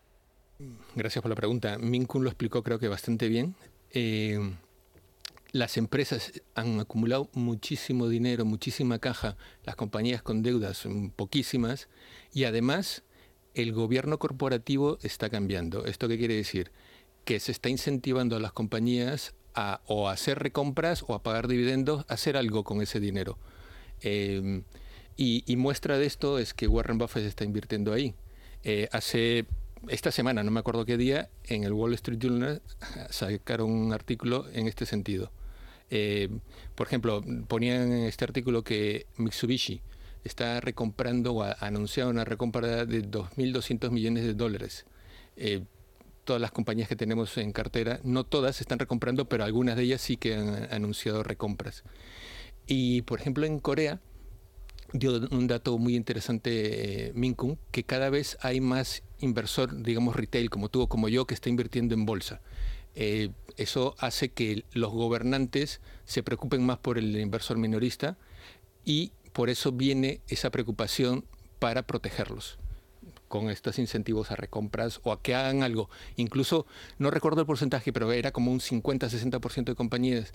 Gracias 0.96 1.22
por 1.22 1.30
la 1.30 1.36
pregunta. 1.36 1.78
Minkun 1.78 2.24
lo 2.24 2.30
explicó 2.30 2.64
creo 2.64 2.80
que 2.80 2.90
bastante 2.90 3.30
bien. 3.30 3.56
Eh, 3.92 4.38
las 5.52 5.78
empresas 5.78 6.32
han 6.56 6.80
acumulado 6.80 7.30
muchísimo 7.34 8.08
dinero, 8.08 8.46
muchísima 8.46 9.00
caja, 9.00 9.36
las 9.64 9.76
compañías 9.76 10.22
con 10.22 10.44
deudas 10.44 10.88
poquísimas 11.16 11.90
y 12.34 12.44
además 12.44 13.04
el 13.54 13.74
gobierno 13.74 14.20
corporativo 14.20 15.00
está 15.02 15.30
cambiando. 15.30 15.86
¿Esto 15.86 16.08
qué 16.08 16.18
quiere 16.18 16.36
decir? 16.36 16.72
Que 17.26 17.40
se 17.40 17.52
está 17.52 17.70
incentivando 17.70 18.36
a 18.36 18.40
las 18.40 18.54
compañías 18.54 19.34
a 19.56 19.82
o 19.88 20.08
a 20.08 20.14
hacer 20.14 20.40
recompras 20.40 21.04
o 21.08 21.16
a 21.16 21.24
pagar 21.24 21.48
dividendos, 21.48 22.06
a 22.08 22.14
hacer 22.14 22.38
algo 22.38 22.64
con 22.64 22.82
ese 22.82 23.00
dinero. 23.00 23.38
Eh, 24.02 24.62
y, 25.18 25.56
muestra 25.58 25.98
de 25.98 26.06
esto 26.06 26.40
es 26.40 26.54
que 26.54 26.66
Warren 26.66 26.98
Buffett 26.98 27.26
está 27.26 27.44
invirtiendo 27.44 27.92
ahí. 27.92 28.16
Eh, 28.64 28.88
hace 28.94 29.48
esta 29.90 30.12
semana, 30.12 30.44
no 30.44 30.52
me 30.52 30.62
acuerdo 30.62 30.86
qué 30.86 30.96
día, 30.96 31.30
en 31.44 31.66
el 31.66 31.74
Wall 31.74 31.94
Street 31.96 32.20
Journal 32.20 32.62
sacaron 33.10 33.70
un 33.70 33.92
artículo 33.92 34.48
en 34.54 34.68
este 34.68 34.86
sentido. 34.86 35.32
Eh, 35.90 36.30
por 36.76 36.88
ejemplo, 36.88 37.24
ponían 37.48 37.92
en 37.92 38.04
este 38.06 38.26
artículo 38.26 38.64
que 38.64 39.06
Mitsubishi 39.18 39.82
está 40.24 40.60
recomprando 40.62 41.34
o 41.34 41.44
ha 41.44 41.54
anunciado 41.60 42.10
una 42.10 42.26
recompra 42.26 42.86
de 42.86 43.04
2.200 43.04 43.90
millones 43.92 44.24
de 44.24 44.34
dólares. 44.34 44.86
Eh, 45.36 45.64
todas 46.26 46.42
las 46.42 46.52
compañías 46.52 46.88
que 46.88 46.96
tenemos 46.96 47.38
en 47.38 47.52
cartera, 47.52 48.00
no 48.04 48.24
todas 48.24 48.62
están 48.62 48.78
recomprando, 48.78 49.26
pero 49.26 49.44
algunas 49.44 49.76
de 49.76 49.84
ellas 49.84 50.02
sí 50.02 50.18
que 50.18 50.36
han 50.36 50.72
anunciado 50.72 51.24
recompras. 51.24 51.84
Y, 52.68 53.02
por 53.02 53.20
ejemplo, 53.20 53.46
en 53.48 53.60
Corea, 53.60 54.00
dio 54.94 55.28
un 55.32 55.48
dato 55.48 55.78
muy 55.78 55.96
interesante 55.96 57.08
eh, 57.08 57.12
Minkun, 57.16 57.58
que 57.72 57.84
cada 57.84 58.10
vez 58.10 58.38
hay 58.42 58.62
más 58.62 59.02
inversor, 59.20 59.82
digamos 59.82 60.16
retail, 60.16 60.50
como 60.50 60.70
tú 60.70 60.82
o 60.82 60.88
como 60.88 61.10
yo, 61.10 61.26
que 61.26 61.34
está 61.34 61.50
invirtiendo 61.50 61.96
en 61.96 62.06
bolsa. 62.06 62.42
Eh, 62.96 63.30
eso 63.58 63.96
hace 64.00 64.30
que 64.30 64.64
los 64.72 64.92
gobernantes 64.92 65.82
se 66.06 66.24
preocupen 66.24 66.66
más 66.66 66.80
por 66.80 66.98
el 66.98 67.16
inversor 67.18 67.58
minorista 67.58 68.18
y 68.86 69.12
por 69.34 69.50
eso 69.50 69.72
viene 69.72 70.22
esa 70.28 70.50
preocupación 70.50 71.26
para 71.60 71.84
protegerlos 71.84 72.58
con 73.28 73.50
estos 73.50 73.80
incentivos 73.80 74.32
a 74.32 74.36
recompras 74.36 75.00
o 75.04 75.14
a 75.14 75.22
que 75.22 75.36
hagan 75.36 75.64
algo. 75.64 75.90
Incluso, 76.18 76.66
no 76.98 77.12
recuerdo 77.12 77.42
el 77.42 77.48
porcentaje, 77.48 77.94
pero 77.94 78.12
era 78.12 78.32
como 78.32 78.52
un 78.52 78.60
50-60% 78.60 79.66
de 79.66 79.76
compañías 79.76 80.32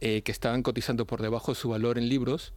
eh, 0.00 0.22
que 0.22 0.32
estaban 0.32 0.62
cotizando 0.62 1.06
por 1.06 1.22
debajo 1.22 1.52
de 1.52 1.56
su 1.60 1.68
valor 1.68 1.98
en 1.98 2.08
libros, 2.08 2.54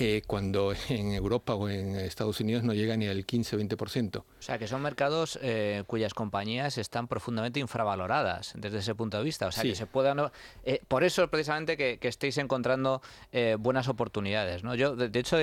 eh, 0.00 0.22
cuando 0.28 0.72
en 0.88 1.12
Europa 1.12 1.54
o 1.54 1.68
en 1.68 1.96
Estados 1.96 2.38
Unidos 2.38 2.62
no 2.62 2.72
llega 2.72 2.96
ni 2.96 3.08
al 3.08 3.26
15-20%. 3.26 4.18
O 4.18 4.24
sea, 4.38 4.56
que 4.56 4.68
son 4.68 4.80
mercados 4.80 5.38
eh, 5.42 5.82
cuyas 5.88 6.14
compañías 6.14 6.78
están 6.78 7.08
profundamente 7.08 7.58
infravaloradas 7.58 8.52
desde 8.56 8.78
ese 8.78 8.94
punto 8.94 9.18
de 9.18 9.24
vista. 9.24 9.48
O 9.48 9.52
sea, 9.52 9.64
que 9.64 9.74
se 9.74 9.86
puedan... 9.86 10.30
Eh, 10.64 10.80
por 10.86 11.02
eso, 11.02 11.28
precisamente, 11.28 11.76
que, 11.76 11.98
estéis 12.08 12.38
encontrando 12.38 13.02
buenas 13.58 13.88
oportunidades. 13.88 14.64
¿no? 14.64 14.74
Yo, 14.74 14.96
de, 14.96 15.18
hecho, 15.18 15.36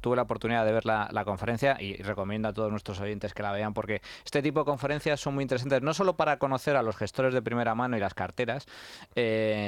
tuve 0.00 0.16
la 0.16 0.22
oportunidad 0.22 0.64
de 0.64 0.72
ver 0.72 0.86
la, 0.86 1.24
conferencia 1.24 1.76
y 1.80 1.96
recomiendo 1.96 2.48
a 2.48 2.52
todos 2.52 2.70
nuestros 2.70 3.00
oyentes 3.00 3.34
que 3.34 3.42
la 3.42 3.52
vean 3.52 3.74
porque 3.74 4.00
este 4.24 4.40
tipo 4.40 4.60
de 4.60 4.64
conferencias 4.64 5.20
son 5.20 5.34
muy 5.34 5.42
interesantes, 5.42 5.82
no 5.82 5.92
solo 5.92 6.16
para 6.16 6.38
conocer 6.38 6.76
a 6.76 6.82
los 6.82 6.96
gestores 6.96 7.34
de 7.34 7.42
primera 7.42 7.74
mano 7.74 7.96
y 7.96 8.00
las 8.00 8.14
carteras, 8.14 8.66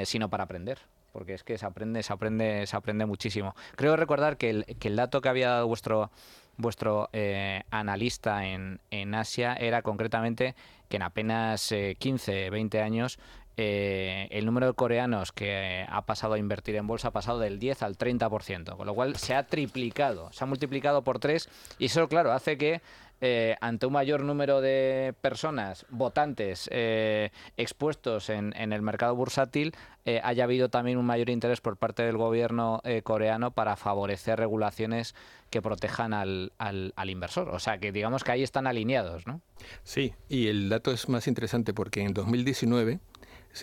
sino 0.05 0.29
para 0.29 0.45
aprender 0.45 0.79
porque 1.11 1.33
es 1.33 1.43
que 1.43 1.57
se 1.57 1.65
aprende, 1.65 2.03
se 2.03 2.13
aprende, 2.13 2.65
se 2.67 2.75
aprende 2.75 3.05
muchísimo. 3.05 3.55
Creo 3.75 3.95
recordar 3.95 4.37
que 4.37 4.49
el, 4.49 4.95
dato 4.95 5.21
que 5.21 5.29
había 5.29 5.49
dado 5.49 5.67
vuestro 5.67 6.11
vuestro 6.57 7.09
eh, 7.13 7.63
analista 7.71 8.45
en, 8.45 8.79
Asia 9.15 9.53
era 9.53 9.81
concretamente 9.81 10.55
que 10.89 10.97
en 10.97 11.03
apenas 11.03 11.73
15, 11.99 12.47
eh, 12.47 12.49
20 12.49 12.81
años 12.81 13.17
eh, 13.61 14.29
el 14.31 14.45
número 14.45 14.67
de 14.67 14.73
coreanos 14.73 15.33
que 15.33 15.85
ha 15.89 16.05
pasado 16.05 16.35
a 16.35 16.37
invertir 16.37 16.77
en 16.77 16.87
bolsa 16.87 17.09
ha 17.09 17.11
pasado 17.11 17.39
del 17.39 17.59
10 17.59 17.83
al 17.83 17.97
30%, 17.97 18.77
con 18.77 18.87
lo 18.87 18.93
cual 18.93 19.17
se 19.17 19.35
ha 19.35 19.47
triplicado, 19.47 20.31
se 20.31 20.45
ha 20.45 20.47
multiplicado 20.47 21.03
por 21.03 21.19
tres 21.19 21.49
y 21.77 21.87
eso, 21.87 22.07
claro, 22.07 22.31
hace 22.31 22.57
que 22.57 22.81
eh, 23.21 23.55
ante 23.59 23.85
un 23.85 23.93
mayor 23.93 24.23
número 24.23 24.61
de 24.61 25.13
personas, 25.21 25.85
votantes, 25.89 26.69
eh, 26.71 27.31
expuestos 27.57 28.29
en, 28.29 28.53
el 28.55 28.81
mercado 28.81 29.15
bursátil, 29.15 29.73
eh, 30.05 30.21
haya 30.23 30.45
habido 30.45 30.69
también 30.69 30.97
un 30.97 31.05
mayor 31.05 31.29
interés 31.29 31.59
por 31.59 31.77
parte 31.77 32.03
del 32.03 32.17
gobierno 32.17 32.81
coreano 33.03 33.51
para 33.51 33.75
favorecer 33.75 34.39
regulaciones 34.39 35.15
que 35.49 35.61
protejan 35.61 36.13
al, 36.13 36.53
al, 36.57 37.09
inversor. 37.09 37.49
O 37.49 37.59
sea, 37.59 37.79
que 37.79 37.91
digamos 37.91 38.23
que 38.23 38.31
ahí 38.31 38.43
están 38.43 38.67
alineados, 38.67 39.27
¿no? 39.27 39.41
Sí, 39.83 40.13
y 40.29 40.47
el 40.47 40.69
dato 40.69 40.91
es 40.91 41.09
más 41.09 41.27
interesante 41.27 41.73
porque 41.73 42.01
en 42.01 42.13
2019 42.13 42.99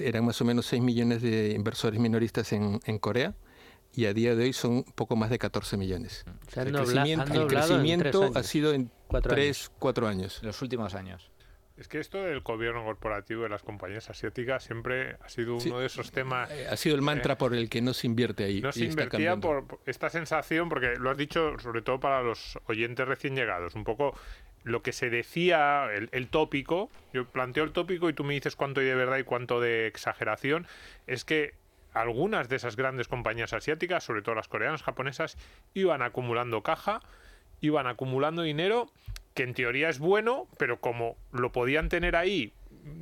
eran 0.00 0.24
más 0.24 0.40
o 0.40 0.44
menos 0.44 0.66
6 0.66 0.82
millones 0.82 1.22
de 1.22 1.52
inversores 1.52 1.98
minoristas 2.00 2.52
en, 2.52 2.80
en 2.84 2.98
Corea 2.98 3.34
y 3.96 4.04
a 4.04 4.12
día 4.12 4.34
de 4.34 4.44
hoy 4.44 4.52
son 4.52 4.84
poco 4.94 5.16
más 5.16 5.30
de 5.30 5.38
14 5.38 5.78
millones. 5.78 6.24
el, 6.54 6.72
crecimiento, 7.48 8.30
ha 8.34 8.42
sido 8.42 8.74
en 8.74 8.90
cuatro 9.06 9.34
3, 9.34 9.72
4 9.78 10.06
años. 10.06 10.42
Los 10.42 10.62
últimos 10.62 10.94
años. 10.94 11.30
Es 11.76 11.88
que 11.88 11.98
esto 11.98 12.22
del 12.22 12.40
gobierno 12.40 12.82
corporativo 12.84 13.42
de 13.42 13.50
las 13.50 13.62
compañías 13.62 14.08
asiáticas 14.08 14.64
siempre 14.64 15.18
ha 15.22 15.28
sido 15.28 15.58
uno 15.58 15.80
de 15.80 15.86
esos 15.86 16.10
temas. 16.10 16.50
Eh, 16.50 16.66
ha 16.70 16.76
sido 16.76 16.94
el 16.94 17.02
mantra 17.02 17.34
eh, 17.34 17.36
por 17.36 17.54
el 17.54 17.68
que 17.68 17.82
no 17.82 17.92
se 17.92 18.06
invierte 18.06 18.44
ahí. 18.44 18.62
No 18.62 18.72
se 18.72 18.86
invertía 18.86 19.36
por 19.36 19.80
esta 19.84 20.08
sensación, 20.08 20.70
porque 20.70 20.96
lo 20.96 21.10
has 21.10 21.18
dicho 21.18 21.58
sobre 21.58 21.82
todo 21.82 22.00
para 22.00 22.22
los 22.22 22.58
oyentes 22.66 23.06
recién 23.06 23.36
llegados, 23.36 23.74
un 23.74 23.84
poco 23.84 24.18
lo 24.64 24.82
que 24.82 24.92
se 24.92 25.10
decía, 25.10 25.88
el, 25.92 26.08
el, 26.12 26.28
tópico, 26.28 26.90
yo 27.12 27.26
planteo 27.26 27.62
el 27.62 27.72
tópico 27.72 28.08
y 28.08 28.14
tú 28.14 28.24
me 28.24 28.34
dices 28.34 28.56
cuánto 28.56 28.80
hay 28.80 28.86
de 28.86 28.96
verdad 28.96 29.18
y 29.18 29.22
cuánto 29.22 29.60
de 29.60 29.86
exageración, 29.86 30.66
es 31.06 31.24
que 31.24 31.54
algunas 31.92 32.48
de 32.48 32.56
esas 32.56 32.74
grandes 32.74 33.06
compañías 33.06 33.52
asiáticas, 33.52 34.02
sobre 34.02 34.22
todo 34.22 34.34
las 34.34 34.48
coreanas, 34.48 34.82
japonesas, 34.82 35.36
iban 35.72 36.02
acumulando 36.02 36.62
caja, 36.62 37.00
iban 37.60 37.86
acumulando 37.86 38.42
dinero, 38.42 38.90
que 39.34 39.42
en 39.42 39.54
teoría 39.54 39.88
es 39.88 39.98
bueno, 39.98 40.48
pero 40.58 40.80
como 40.80 41.16
lo 41.32 41.52
podían 41.52 41.88
tener 41.88 42.16
ahí, 42.16 42.54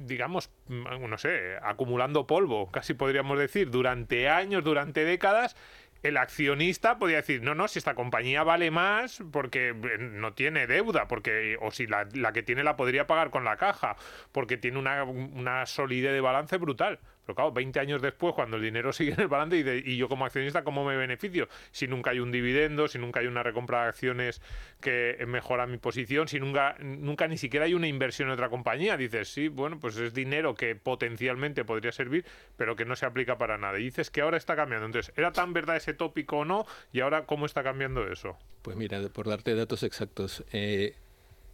digamos, 0.07 0.51
mm, 0.69 1.09
no 1.09 1.19
sé, 1.19 1.57
acumulando 1.63 2.27
polvo, 2.27 2.71
casi 2.71 2.95
podríamos 2.95 3.39
decir, 3.39 3.71
durante 3.71 4.29
años, 4.29 4.65
durante 4.65 5.05
décadas, 5.05 5.57
el 6.05 6.19
accionista 6.19 6.99
podía 6.99 7.17
decir, 7.17 7.43
no, 7.43 7.55
no, 7.55 7.67
si 7.67 7.79
esta 7.79 7.95
compañía 7.95 8.43
vale 8.45 8.71
más 8.71 9.23
porque 9.33 9.71
eh, 9.71 9.99
no 9.99 10.35
tiene 10.35 10.67
deuda, 10.67 11.09
porque 11.09 11.57
o 11.61 11.71
si 11.71 11.87
la, 11.87 12.07
la 12.13 12.33
que 12.33 12.43
tiene 12.43 12.63
la 12.63 12.77
podría 12.77 13.07
pagar 13.07 13.31
con 13.31 13.45
la 13.45 13.57
caja, 13.57 13.97
porque 14.31 14.59
tiene 14.59 14.79
una, 14.79 15.03
una 15.05 15.65
solidez 15.65 16.13
de 16.13 16.21
balance 16.21 16.59
brutal. 16.59 17.01
Pero 17.25 17.35
claro, 17.35 17.53
20 17.53 17.81
años 17.81 18.03
después, 18.03 18.35
cuando 18.35 18.57
el 18.57 18.63
dinero 18.63 18.93
sigue 18.95 19.13
en 19.13 19.21
el 19.21 19.29
balance 19.29 19.83
y, 19.85 19.97
yo 19.97 20.09
como 20.09 20.25
accionista, 20.25 20.65
¿cómo 20.65 20.85
me 20.85 20.97
beneficio? 20.97 21.49
Si 21.71 21.87
nunca 21.87 22.11
hay 22.11 22.21
un 22.21 22.31
dividendo, 22.31 22.89
si 22.89 22.99
nunca 22.99 23.21
hay 23.21 23.27
una 23.27 23.43
recompra 23.43 23.83
de 23.83 23.89
acciones 23.89 24.43
que 24.81 25.23
mejora 25.27 25.67
mi 25.67 25.79
posición, 25.79 26.29
si 26.29 26.41
nunca, 26.41 26.77
nunca 26.81 27.29
ni 27.29 27.39
siquiera 27.39 27.67
hay 27.67 27.75
una 27.75 27.89
inversión 27.89 28.29
en 28.29 28.35
otra 28.35 28.49
compañía. 28.49 28.97
Dices, 28.97 29.29
sí, 29.29 29.49
bueno, 29.49 29.79
pues 29.79 29.97
es 29.97 30.15
dinero 30.15 30.55
que 30.55 30.75
potencialmente 30.77 31.65
podría 31.65 31.93
servir, 31.93 32.25
pero 32.57 32.77
que 32.77 32.85
no 32.85 32.97
se 32.97 33.07
aplica 33.07 33.39
para 33.39 33.59
nada. 33.59 33.79
Y 33.79 33.85
dices 33.85 34.11
que 34.11 34.21
ahora 34.21 34.37
está 34.37 34.57
cambiando. 34.57 34.87
Entonces, 34.87 35.13
¿era 35.17 35.33
tan 35.33 35.53
verdad 35.53 35.77
ese 35.77 35.95
tópico 35.95 36.39
o 36.39 36.45
no? 36.45 36.67
¿Y 36.93 37.01
ahora 37.01 37.27
cómo 37.27 37.47
está 37.47 37.63
cambiando 37.63 38.11
eso? 38.11 38.37
Pues 38.63 38.77
mira, 38.77 39.01
por 39.09 39.29
darte 39.29 39.55
datos 39.55 39.83
exactos, 39.83 40.45
eh, 40.53 40.95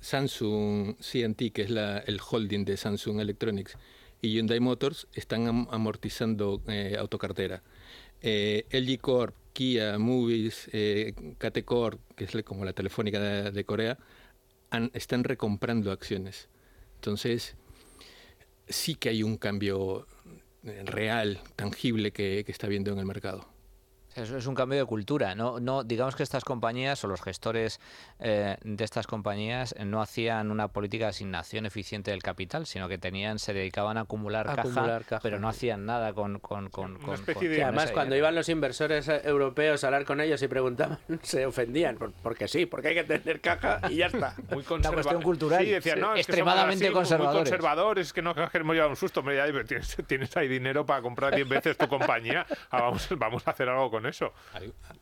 Samsung 0.01 0.97
CNT, 0.99 1.53
que 1.53 1.63
es 1.63 1.71
la, 1.71 1.99
el 1.99 2.21
holding 2.21 2.65
de 2.65 2.77
Samsung 2.77 3.21
Electronics, 3.21 3.77
y 4.23 4.33
Hyundai 4.33 4.61
Motors 4.61 5.07
están 5.15 5.67
amortizando 5.71 6.63
eh, 6.67 6.97
autocartera. 6.99 7.63
Eh, 8.23 8.67
LG 8.71 9.01
Corp, 9.01 9.35
Kia, 9.53 9.99
Movies, 9.99 10.69
eh, 10.73 11.15
KT 11.39 11.65
Corp, 11.65 12.01
que 12.15 12.25
es 12.25 12.45
como 12.45 12.65
la 12.65 12.73
telefónica 12.73 13.21
de, 13.51 13.65
Corea, 13.65 13.99
están 14.93 15.25
recomprando 15.25 15.91
acciones. 15.91 16.49
Entonces, 16.97 17.57
sí 18.69 18.95
que 18.95 19.09
hay 19.09 19.23
un 19.23 19.37
cambio 19.37 20.07
eh, 20.65 20.83
real, 20.85 21.41
tangible 21.57 22.13
que, 22.13 22.45
que 22.45 22.53
está 22.53 22.69
viendo 22.69 22.93
en 22.93 22.99
el 22.99 23.07
mercado. 23.07 23.49
Eso 24.15 24.37
es 24.37 24.47
un 24.47 24.55
cambio 24.55 24.79
de 24.79 24.85
cultura. 24.87 25.35
No, 25.35 25.61
no, 25.61 25.85
digamos 25.85 26.17
que 26.17 26.23
estas 26.23 26.45
compañías 26.45 27.03
o 27.05 27.09
los 27.09 27.23
gestores 27.23 27.81
eh, 28.19 28.57
de 28.63 28.85
estas 28.85 29.07
compañías 29.07 29.75
no 29.85 30.03
hacían 30.03 30.51
una 30.51 30.69
política 30.69 31.05
de 31.07 31.11
asignación 31.11 31.67
eficiente 31.67 32.11
del 32.11 32.23
capital, 32.23 32.67
sino 32.67 32.89
que 32.89 32.99
tenían, 32.99 33.39
se 33.39 33.53
dedicaban 33.53 33.99
a 33.99 34.03
acumular, 34.03 34.47
caja, 34.47 35.21
pero 35.23 35.39
no 35.39 35.49
hacían 35.49 35.87
nada 35.87 36.13
con, 36.13 36.41
con, 36.41 36.69
con, 36.71 36.99
además 37.07 37.93
cuando 37.93 38.17
iban 38.17 38.35
los 38.35 38.49
inversores 38.49 39.09
eh, 39.09 39.21
europeos 39.25 39.85
a 39.85 39.89
hablar 39.89 40.05
con 40.05 40.21
ellos 40.21 40.43
y 40.43 40.49
preguntaban, 40.49 40.99
se 41.23 41.47
ofendían, 41.47 41.97
porque 42.23 42.49
sí, 42.49 42.67
porque 42.67 42.89
hay 42.89 42.95
que 42.95 43.05
tener 43.05 43.41
caja 43.41 43.81
y 43.89 43.97
ya 43.97 44.07
está. 44.07 44.35
Muy 44.51 44.65
una 44.71 44.91
cuestión 44.91 45.23
cultural. 45.23 45.65
Sí, 45.65 45.71
decían, 45.71 46.01
no, 46.01 46.15
es 46.15 46.21
extremadamente 46.21 46.87
que 46.87 46.93
conservadores. 46.93 47.35
Muy 47.35 47.51
conservadores, 47.51 48.13
que 48.13 48.23
no 48.23 48.35
que 48.35 48.59
hemos 48.59 48.75
llevado 48.75 48.91
un 48.91 48.97
susto. 48.97 49.23
tienes, 49.23 49.97
tienes 50.07 50.37
ahí 50.37 50.49
dinero 50.49 50.85
para 50.85 51.03
comprar 51.03 51.35
10 51.35 51.49
veces 51.49 51.77
tu 51.77 51.89
compañía. 51.89 52.47
Ah, 52.71 52.83
vamos, 52.83 53.09
vamos 53.17 53.47
a 53.47 53.51
hacer 53.51 53.69
algo 53.69 53.91
con 53.91 54.00
eso. 54.07 54.33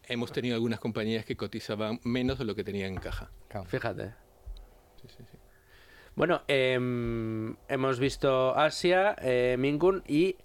Hemos 0.04 0.32
tenido 0.32 0.54
algunas 0.54 0.80
compañías 0.80 1.24
que 1.24 1.36
cotizaban 1.36 2.00
menos 2.04 2.38
de 2.38 2.44
lo 2.44 2.54
que 2.54 2.64
tenían 2.64 2.92
en 2.92 3.00
caja. 3.00 3.30
Fíjate. 3.66 4.14
Bueno, 6.14 6.42
em, 6.48 7.54
hemos 7.68 8.00
visto 8.00 8.56
Asia, 8.56 9.14
eh, 9.20 9.56
Mingun 9.58 10.02
y 10.06 10.36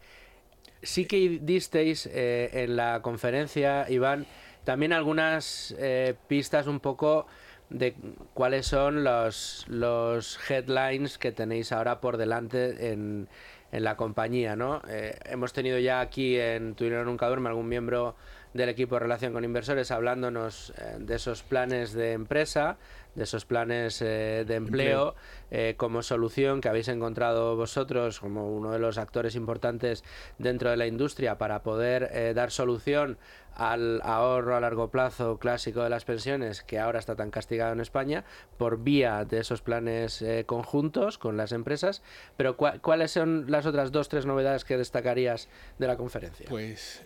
sí 0.84 1.06
que 1.06 1.40
disteis 1.42 2.06
eh, 2.06 2.50
en 2.54 2.76
la 2.76 3.02
conferencia, 3.02 3.90
Iván, 3.90 4.28
también 4.64 4.94
algunas 4.94 5.76
eh, 5.80 6.16
pistas 6.28 6.68
un 6.68 6.80
poco 6.80 7.26
de 7.70 7.96
cuáles 8.36 8.68
son 8.68 9.04
los, 9.04 9.66
los 9.68 10.40
headlines 10.50 11.18
que 11.18 11.32
tenéis 11.32 11.72
ahora 11.72 12.00
por 12.00 12.18
delante 12.18 12.92
en, 12.92 13.28
en 13.74 13.84
la 13.84 13.98
compañía, 13.98 14.56
¿no? 14.56 14.84
Eh, 14.88 15.18
hemos 15.26 15.52
tenido 15.52 15.80
ya 15.80 16.00
aquí 16.00 16.40
en 16.40 16.76
Twitter 16.76 17.04
Nunca 17.04 17.28
Duerme 17.28 17.50
algún 17.50 17.68
miembro 17.68 18.16
del 18.54 18.70
equipo 18.70 18.96
de 18.96 19.00
relación 19.00 19.34
con 19.34 19.44
inversores 19.44 19.92
hablándonos 19.92 20.74
eh, 20.78 20.98
de 21.00 21.16
esos 21.16 21.44
planes 21.44 21.94
de 21.94 22.14
empresa, 22.14 22.78
de 23.16 23.24
esos 23.24 23.46
planes 23.46 24.02
eh, 24.02 24.44
de 24.48 24.56
empleo, 24.56 25.16
eh, 25.52 25.76
como 25.78 26.02
solución 26.02 26.62
que 26.62 26.70
habéis 26.70 26.88
encontrado 26.88 27.56
vosotros 27.56 28.20
como 28.20 28.56
uno 28.56 28.72
de 28.72 28.80
los 28.80 28.98
actores 28.98 29.36
importantes 29.36 30.04
dentro 30.38 30.70
de 30.70 30.78
la 30.78 30.88
industria 30.88 31.38
para 31.38 31.64
poder 31.64 32.34
dar 32.34 32.52
solución 32.52 33.18
al 33.56 34.02
ahorro 34.04 34.56
a 34.56 34.60
largo 34.60 34.90
plazo 34.90 35.38
clásico 35.38 35.84
de 35.84 35.90
las 35.90 36.06
pensiones 36.06 36.64
que 36.64 36.80
ahora 36.80 36.98
está 36.98 37.16
tan 37.16 37.30
castigado 37.30 37.72
en 37.74 37.82
España 37.82 38.24
por 38.58 38.84
vía 38.84 39.26
de 39.26 39.40
esos 39.40 39.62
planes 39.62 40.26
conjuntos 40.48 41.20
con 41.20 41.38
las 41.38 41.52
empresas. 41.52 42.02
Pero 42.36 42.58
¿cuáles 42.58 43.12
son 43.12 43.46
las 43.48 43.68
otras 43.68 43.92
dos, 43.92 44.10
tres 44.10 44.26
novedades 44.26 44.66
que 44.66 44.76
destacarías 44.76 45.50
de 45.78 45.88
la 45.88 45.98
conferencia? 45.98 46.48
Pues 46.50 47.04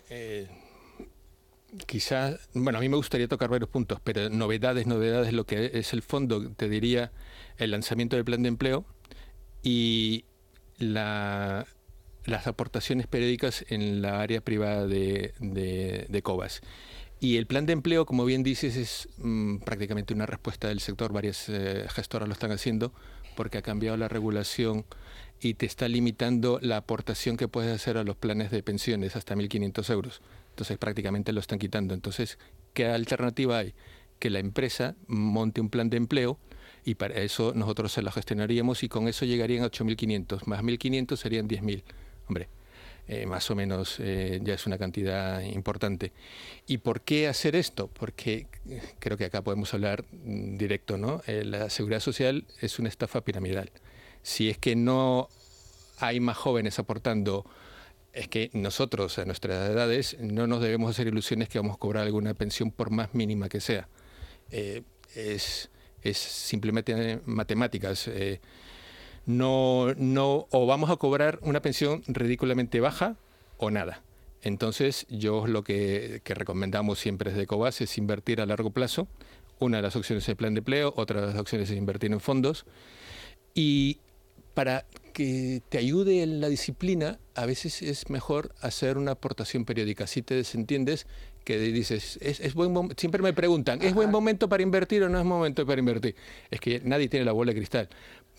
quizás, 1.86 2.48
bueno, 2.54 2.78
a 2.78 2.80
mí 2.80 2.88
me 2.88 2.96
gustaría 2.96 3.28
tocar 3.28 3.50
varios 3.50 3.68
puntos, 3.68 4.00
pero 4.02 4.30
novedades, 4.30 4.86
novedades, 4.86 5.32
lo 5.32 5.44
que 5.44 5.70
es 5.74 5.92
el 5.92 6.02
fondo, 6.02 6.50
te 6.50 6.68
diría 6.68 7.12
el 7.58 7.70
lanzamiento 7.70 8.16
del 8.16 8.24
plan 8.24 8.42
de 8.42 8.48
empleo 8.48 8.84
y 9.62 10.24
la, 10.78 11.66
las 12.24 12.46
aportaciones 12.46 13.06
periódicas 13.06 13.64
en 13.68 14.02
la 14.02 14.20
área 14.20 14.40
privada 14.40 14.86
de, 14.86 15.34
de, 15.40 16.22
COBAS. 16.22 16.62
Y 17.20 17.36
el 17.36 17.46
plan 17.46 17.66
de 17.66 17.72
empleo, 17.72 18.06
como 18.06 18.24
bien 18.24 18.42
dices, 18.42 18.76
es 18.76 19.08
mm, 19.18 19.58
prácticamente 19.58 20.14
una 20.14 20.26
respuesta 20.26 20.68
del 20.68 20.80
sector. 20.80 21.12
Varias 21.12 21.48
eh, 21.48 21.86
gestoras 21.90 22.28
lo 22.28 22.32
están 22.32 22.52
haciendo 22.52 22.92
porque 23.34 23.58
ha 23.58 23.62
cambiado 23.62 23.96
la 23.96 24.08
regulación 24.08 24.84
y 25.40 25.54
te 25.54 25.66
está 25.66 25.88
limitando 25.88 26.58
la 26.62 26.76
aportación 26.76 27.36
que 27.36 27.48
puedes 27.48 27.74
hacer 27.74 27.96
a 27.96 28.04
los 28.04 28.16
planes 28.16 28.50
de 28.50 28.62
pensiones 28.62 29.16
hasta 29.16 29.34
1.500 29.34 29.90
euros. 29.92 30.20
Entonces 30.58 30.76
prácticamente 30.76 31.32
lo 31.32 31.38
están 31.38 31.60
quitando. 31.60 31.94
Entonces, 31.94 32.36
¿qué 32.74 32.86
alternativa 32.86 33.58
hay? 33.58 33.74
Que 34.18 34.28
la 34.28 34.40
empresa 34.40 34.96
monte 35.06 35.60
un 35.60 35.70
plan 35.70 35.88
de 35.88 35.98
empleo 35.98 36.36
y 36.84 36.96
para 36.96 37.14
eso 37.14 37.52
nosotros 37.54 37.92
se 37.92 38.02
la 38.02 38.10
gestionaríamos 38.10 38.82
y 38.82 38.88
con 38.88 39.06
eso 39.06 39.24
llegarían 39.24 39.62
a 39.62 39.68
8.500. 39.70 40.46
Más 40.46 40.64
1.500 40.64 41.16
serían 41.16 41.48
10.000. 41.48 41.84
Hombre, 42.26 42.48
eh, 43.06 43.24
más 43.26 43.48
o 43.52 43.54
menos 43.54 44.00
eh, 44.00 44.40
ya 44.42 44.54
es 44.54 44.66
una 44.66 44.78
cantidad 44.78 45.42
importante. 45.42 46.10
¿Y 46.66 46.78
por 46.78 47.02
qué 47.02 47.28
hacer 47.28 47.54
esto? 47.54 47.86
Porque 47.86 48.48
eh, 48.68 48.82
creo 48.98 49.16
que 49.16 49.26
acá 49.26 49.42
podemos 49.42 49.72
hablar 49.74 50.06
mm, 50.10 50.56
directo, 50.56 50.98
¿no? 50.98 51.22
la 51.28 51.70
seguridad 51.70 52.00
social 52.00 52.46
es 52.60 52.80
una 52.80 52.88
estafa 52.88 53.20
piramidal. 53.20 53.70
Si 54.24 54.50
es 54.50 54.58
que 54.58 54.74
no 54.74 55.28
hay 56.00 56.18
más 56.18 56.36
jóvenes 56.36 56.80
aportando 56.80 57.46
es 58.12 58.28
que 58.28 58.50
nosotros 58.52 59.18
a 59.18 59.24
nuestras 59.24 59.70
edades 59.70 60.16
no 60.20 60.46
nos 60.46 60.60
debemos 60.60 60.90
hacer 60.90 61.06
ilusiones 61.06 61.48
que 61.48 61.58
vamos 61.58 61.76
a 61.76 61.78
cobrar 61.78 62.04
alguna 62.04 62.34
pensión 62.34 62.70
por 62.70 62.90
más 62.90 63.14
mínima 63.14 63.48
que 63.48 63.60
sea. 63.60 63.88
Eh, 64.50 64.82
es, 65.14 65.70
simplemente 66.12 67.20
matemáticas. 67.26 68.08
Eh, 68.08 68.40
no, 69.26 69.94
no, 69.96 70.46
o 70.50 70.66
vamos 70.66 70.90
a 70.90 70.96
cobrar 70.96 71.38
una 71.42 71.60
pensión 71.60 72.02
ridículamente 72.06 72.80
baja 72.80 73.16
o 73.58 73.70
nada. 73.70 74.02
Entonces, 74.42 75.06
yo 75.08 75.46
lo 75.46 75.62
que, 75.64 76.22
recomendamos 76.24 76.98
siempre 76.98 77.30
desde 77.32 77.46
COBAS 77.46 77.80
es 77.80 77.98
invertir 77.98 78.40
a 78.40 78.46
largo 78.46 78.70
plazo. 78.70 79.08
Una 79.58 79.78
de 79.78 79.82
las 79.82 79.96
opciones 79.96 80.24
es 80.24 80.28
el 80.30 80.36
plan 80.36 80.54
de 80.54 80.60
empleo, 80.60 80.94
otra 80.96 81.20
de 81.20 81.26
las 81.28 81.36
opciones 81.36 81.68
es 81.70 81.76
invertir 81.76 82.12
en 82.12 82.20
fondos. 82.20 82.64
Y 83.54 83.98
para 84.58 84.86
que 85.12 85.62
te 85.68 85.78
ayude 85.78 86.24
en 86.24 86.40
la 86.40 86.48
disciplina, 86.48 87.20
a 87.36 87.46
veces 87.46 87.80
es 87.80 88.10
mejor 88.10 88.52
hacer 88.60 88.98
una 88.98 89.12
aportación 89.12 89.64
periódica. 89.64 90.08
Si 90.08 90.20
te 90.20 90.34
desentiendes, 90.34 91.06
que 91.44 91.60
dices, 91.60 92.18
es, 92.20 92.54
buen 92.54 92.74
siempre 92.96 93.22
me 93.22 93.32
preguntan, 93.32 93.80
¿es 93.80 93.94
buen 93.94 94.10
momento 94.10 94.48
para 94.48 94.64
invertir 94.64 95.04
o 95.04 95.08
no 95.08 95.16
es 95.20 95.24
momento 95.24 95.64
para 95.64 95.78
invertir? 95.78 96.16
Es 96.50 96.58
que 96.58 96.80
nadie 96.82 97.08
tiene 97.08 97.24
la 97.24 97.30
bola 97.30 97.52
de 97.52 97.56
cristal. 97.58 97.88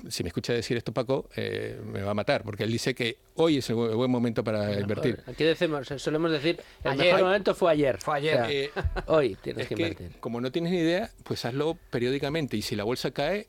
Si 0.10 0.23
me 0.23 0.27
escucha 0.27 0.51
decir 0.51 0.75
esto 0.75 0.93
Paco, 0.93 1.29
eh, 1.38 1.79
me 1.86 2.01
va 2.01 2.12
a 2.12 2.13
matar, 2.13 2.43
porque 2.43 2.65
él 2.65 2.71
dice 2.73 2.93
que 2.93 3.15
hoy 3.36 3.60
es 3.60 3.69
el 3.69 3.77
buen 3.77 4.12
momento 4.12 4.43
para 4.43 4.77
invertir. 4.77 5.23
Aquí 5.25 5.45
decimos, 5.45 5.88
solemos 5.88 6.32
decir, 6.32 6.60
el 6.84 6.97
mejor 6.97 7.21
momento 7.21 7.55
fue 7.55 7.71
ayer. 7.71 7.97
Fue 7.97 8.17
ayer. 8.17 8.45
Eh, 8.49 8.71
hoy 9.08 9.38
tienes 9.41 9.69
que 9.69 9.73
invertir. 9.73 10.12
Como 10.19 10.41
no 10.41 10.51
tienes 10.51 10.73
ni 10.73 10.79
idea, 10.79 11.12
pues 11.23 11.45
hazlo 11.45 11.77
periódicamente 11.89 12.58
y 12.58 12.62
si 12.62 12.75
la 12.75 12.84
bolsa 12.84 13.12
cae, 13.12 13.47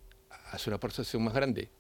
hace 0.51 0.71
una 0.71 0.77
aportación 0.77 1.23
más 1.23 1.35
grande. 1.35 1.71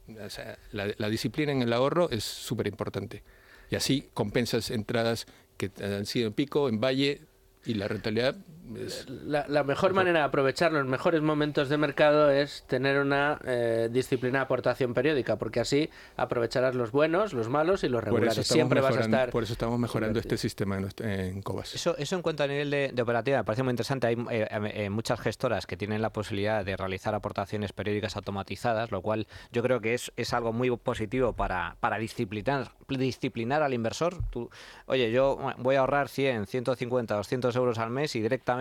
la, 0.72 1.08
disciplina 1.08 1.52
en 1.52 1.62
el 1.62 1.72
ahorro 1.72 2.10
es 2.10 2.24
súper 2.24 2.66
importante. 2.66 3.22
Y 3.70 3.76
así 3.76 4.08
compensas 4.14 4.70
entradas 4.70 5.26
que 5.56 5.70
han 5.82 6.06
sido 6.06 6.28
en 6.28 6.32
pico, 6.32 6.68
en 6.68 6.80
valle, 6.80 7.20
y 7.64 7.74
la 7.74 7.88
rentabilidad 7.88 8.36
la, 9.26 9.64
mejor 9.64 9.94
manera 9.94 10.20
de 10.20 10.24
aprovechar 10.24 10.72
los 10.72 10.86
mejores 10.86 11.22
momentos 11.22 11.68
de 11.68 11.76
mercado 11.76 12.30
es 12.30 12.64
tener 12.66 13.00
una 13.00 13.40
eh, 13.44 13.88
disciplina 13.90 14.38
de 14.38 14.44
aportación 14.44 14.94
periódica, 14.94 15.36
porque 15.36 15.60
así 15.60 15.90
aprovecharás 16.16 16.74
los 16.74 16.92
buenos, 16.92 17.32
los 17.32 17.48
malos 17.48 17.82
y 17.84 17.88
los 17.88 18.02
regulares. 18.02 18.46
Siempre 18.46 18.80
vas 18.80 18.96
a 18.96 19.00
estar. 19.00 19.30
Por 19.30 19.42
eso 19.42 19.52
estamos 19.52 19.78
mejorando 19.78 20.20
este 20.20 20.36
sistema 20.36 20.78
en, 20.78 20.88
en, 20.98 21.42
Cobas. 21.42 21.74
Eso, 21.74 21.96
eso 21.98 22.16
en 22.16 22.22
cuanto 22.22 22.44
a 22.44 22.46
nivel 22.46 22.70
de, 22.70 23.02
operativa 23.02 23.38
me 23.38 23.44
parece 23.44 23.62
muy 23.62 23.72
interesante. 23.72 24.06
Hay 24.06 24.16
eh, 24.30 24.48
eh, 24.74 24.90
muchas 24.90 25.20
gestoras 25.20 25.66
que 25.66 25.76
tienen 25.76 26.02
la 26.02 26.10
posibilidad 26.10 26.64
de 26.64 26.76
realizar 26.76 27.14
aportaciones 27.14 27.72
periódicas 27.72 28.16
automatizadas, 28.16 28.90
lo 28.90 29.02
cual 29.02 29.26
yo 29.52 29.62
creo 29.62 29.80
que 29.80 29.94
es, 29.94 30.12
es 30.16 30.32
algo 30.32 30.52
muy 30.52 30.70
positivo 30.76 31.32
para, 31.32 31.76
para 31.80 31.98
disciplinar, 31.98 32.72
disciplinar 32.88 33.62
al 33.62 33.74
inversor. 33.74 34.16
Tú, 34.30 34.50
oye, 34.86 35.10
yo 35.10 35.38
voy 35.58 35.76
a 35.76 35.80
ahorrar 35.80 36.08
100, 36.08 36.46
150, 36.46 37.16
200 37.16 37.56
euros 37.56 37.78
al 37.78 37.90
mes 37.90 38.14
y 38.14 38.20
directamente 38.20 38.59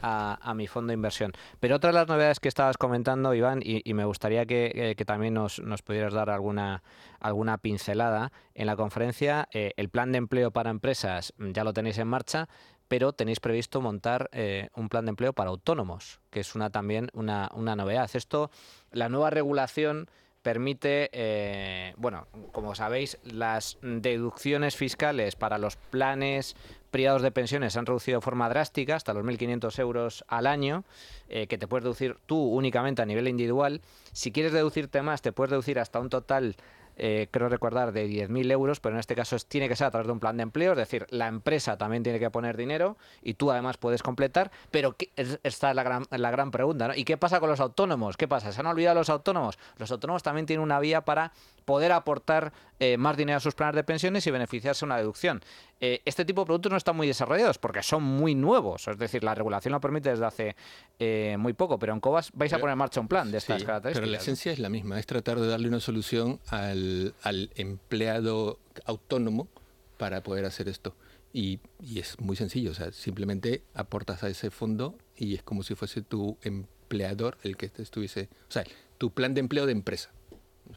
a, 0.00 0.52
mi 0.54 0.66
fondo 0.66 0.90
de 0.90 0.94
inversión. 0.94 1.32
Pero 1.60 1.76
otra 1.76 1.90
de 1.90 1.94
las 1.94 2.08
novedades 2.08 2.40
que 2.40 2.48
estabas 2.48 2.76
comentando, 2.76 3.34
Iván, 3.34 3.60
y, 3.62 3.94
me 3.94 4.04
gustaría 4.04 4.46
que, 4.46 4.96
también 5.06 5.34
nos, 5.34 5.60
pudieras 5.84 6.12
dar 6.12 6.30
alguna, 6.30 6.82
alguna 7.20 7.58
pincelada, 7.58 8.32
en 8.54 8.66
la 8.66 8.76
conferencia 8.76 9.48
eh, 9.52 9.72
el 9.76 9.88
plan 9.88 10.12
de 10.12 10.18
empleo 10.18 10.50
para 10.50 10.70
empresas 10.70 11.32
ya 11.38 11.64
lo 11.64 11.72
tenéis 11.72 11.98
en 11.98 12.08
marcha, 12.08 12.48
pero 12.88 13.12
tenéis 13.12 13.40
previsto 13.40 13.80
montar 13.80 14.28
eh, 14.32 14.68
un 14.74 14.88
plan 14.88 15.06
de 15.06 15.10
empleo 15.10 15.32
para 15.32 15.50
autónomos, 15.50 16.20
que 16.30 16.40
es 16.40 16.54
una 16.54 16.70
también 16.70 17.08
una, 17.14 17.48
una 17.54 17.74
novedad. 17.74 18.10
Esto, 18.12 18.50
la 18.90 19.08
nueva 19.08 19.30
regulación 19.30 20.08
permite, 20.42 21.08
eh, 21.12 21.94
bueno, 21.96 22.26
como 22.50 22.74
sabéis, 22.74 23.18
las 23.24 23.78
deducciones 23.80 24.76
fiscales 24.76 25.36
para 25.36 25.56
los 25.58 25.76
planes 25.76 26.56
privados 26.92 27.22
de 27.22 27.32
pensiones 27.32 27.72
se 27.72 27.80
han 27.80 27.86
reducido 27.86 28.18
de 28.18 28.22
forma 28.22 28.48
drástica, 28.48 28.94
hasta 28.94 29.12
los 29.12 29.24
1.500 29.24 29.76
euros 29.80 30.24
al 30.28 30.46
año, 30.46 30.84
eh, 31.28 31.48
que 31.48 31.58
te 31.58 31.66
puedes 31.66 31.82
deducir 31.82 32.18
tú 32.26 32.38
únicamente 32.38 33.02
a 33.02 33.06
nivel 33.06 33.26
individual. 33.26 33.80
Si 34.12 34.30
quieres 34.30 34.52
deducirte 34.52 35.02
más, 35.02 35.22
te 35.22 35.32
puedes 35.32 35.50
deducir 35.50 35.80
hasta 35.80 35.98
un 35.98 36.10
total 36.10 36.54
eh, 36.96 37.28
creo 37.30 37.48
recordar, 37.48 37.92
de 37.92 38.06
10.000 38.06 38.50
euros, 38.52 38.80
pero 38.80 38.94
en 38.94 39.00
este 39.00 39.14
caso 39.14 39.36
tiene 39.48 39.68
que 39.68 39.76
ser 39.76 39.86
a 39.86 39.90
través 39.90 40.06
de 40.06 40.12
un 40.12 40.20
plan 40.20 40.36
de 40.36 40.42
empleo, 40.42 40.72
es 40.72 40.78
decir, 40.78 41.06
la 41.08 41.26
empresa 41.26 41.78
también 41.78 42.02
tiene 42.02 42.18
que 42.18 42.30
poner 42.30 42.56
dinero 42.56 42.98
y 43.22 43.34
tú 43.34 43.50
además 43.50 43.78
puedes 43.78 44.02
completar, 44.02 44.50
pero 44.70 44.94
esta 45.16 45.70
es 45.70 45.76
la 45.76 45.82
gran, 45.82 46.04
la 46.10 46.30
gran 46.30 46.50
pregunta, 46.50 46.88
¿no? 46.88 46.94
¿Y 46.94 47.04
qué 47.04 47.16
pasa 47.16 47.40
con 47.40 47.48
los 47.48 47.60
autónomos? 47.60 48.18
¿Qué 48.18 48.28
pasa? 48.28 48.52
¿Se 48.52 48.60
han 48.60 48.66
olvidado 48.66 48.96
los 48.96 49.08
autónomos? 49.08 49.58
Los 49.78 49.90
autónomos 49.90 50.22
también 50.22 50.44
tienen 50.44 50.62
una 50.62 50.80
vía 50.80 51.00
para 51.00 51.32
poder 51.64 51.92
aportar 51.92 52.52
eh, 52.78 52.96
más 52.96 53.16
dinero 53.16 53.36
a 53.36 53.40
sus 53.40 53.54
planes 53.54 53.76
de 53.76 53.84
pensiones 53.84 54.26
y 54.26 54.30
beneficiarse 54.30 54.80
de 54.80 54.86
una 54.86 54.96
deducción. 54.96 55.40
Eh, 55.80 56.00
este 56.04 56.24
tipo 56.24 56.42
de 56.42 56.46
productos 56.46 56.70
no 56.70 56.76
están 56.76 56.96
muy 56.96 57.06
desarrollados 57.06 57.58
porque 57.58 57.82
son 57.82 58.02
muy 58.02 58.34
nuevos, 58.34 58.88
es 58.88 58.98
decir, 58.98 59.24
la 59.24 59.34
regulación 59.34 59.72
lo 59.72 59.80
permite 59.80 60.10
desde 60.10 60.24
hace 60.24 60.56
eh, 60.98 61.36
muy 61.38 61.52
poco, 61.52 61.78
pero 61.78 61.92
en 61.92 62.00
Cobas 62.00 62.30
vais 62.34 62.52
a 62.52 62.58
poner 62.58 62.72
en 62.72 62.78
marcha 62.78 63.00
un 63.00 63.08
plan 63.08 63.30
de 63.30 63.38
estas 63.38 63.62
características. 63.64 64.00
Pero 64.00 64.12
la 64.12 64.18
esencia 64.18 64.52
es 64.52 64.58
la 64.58 64.68
misma, 64.68 64.98
es 64.98 65.06
tratar 65.06 65.40
de 65.40 65.46
darle 65.46 65.68
una 65.68 65.80
solución 65.80 66.40
al, 66.48 67.14
empleado 67.54 68.58
autónomo 68.84 69.48
para 69.96 70.22
poder 70.22 70.44
hacer 70.44 70.68
esto. 70.68 70.96
Y, 71.32 71.60
y, 71.80 71.98
es 71.98 72.20
muy 72.20 72.36
sencillo, 72.36 72.72
o 72.72 72.74
sea, 72.74 72.92
simplemente 72.92 73.62
aportas 73.74 74.22
a 74.22 74.28
ese 74.28 74.50
fondo 74.50 74.98
y 75.16 75.34
es 75.34 75.42
como 75.42 75.62
si 75.62 75.74
fuese 75.74 76.02
tu 76.02 76.36
empleador 76.42 77.38
el 77.42 77.56
que 77.56 77.70
estuviese, 77.78 78.28
o 78.48 78.52
sea, 78.52 78.64
tu 78.98 79.10
plan 79.10 79.34
de 79.34 79.40
empleo 79.40 79.66
de 79.66 79.72
empresa. 79.72 80.12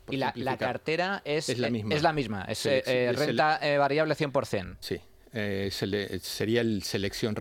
Y 0.09 0.17
la, 0.17 0.57
cartera 0.57 1.21
es, 1.25 1.49
es 1.49 1.59
la 1.59 1.69
misma. 1.69 1.95
Es 1.95 2.01
la 2.01 2.13
misma, 2.13 2.43
es, 2.43 2.65
eh, 2.65 3.13
renta 3.15 3.59
eh, 3.61 3.77
variable 3.77 4.15
100%. 4.15 4.77
Sí, 4.79 4.99
eh, 5.33 5.69
sería 6.21 6.61
el 6.61 6.83
selección, 6.83 7.35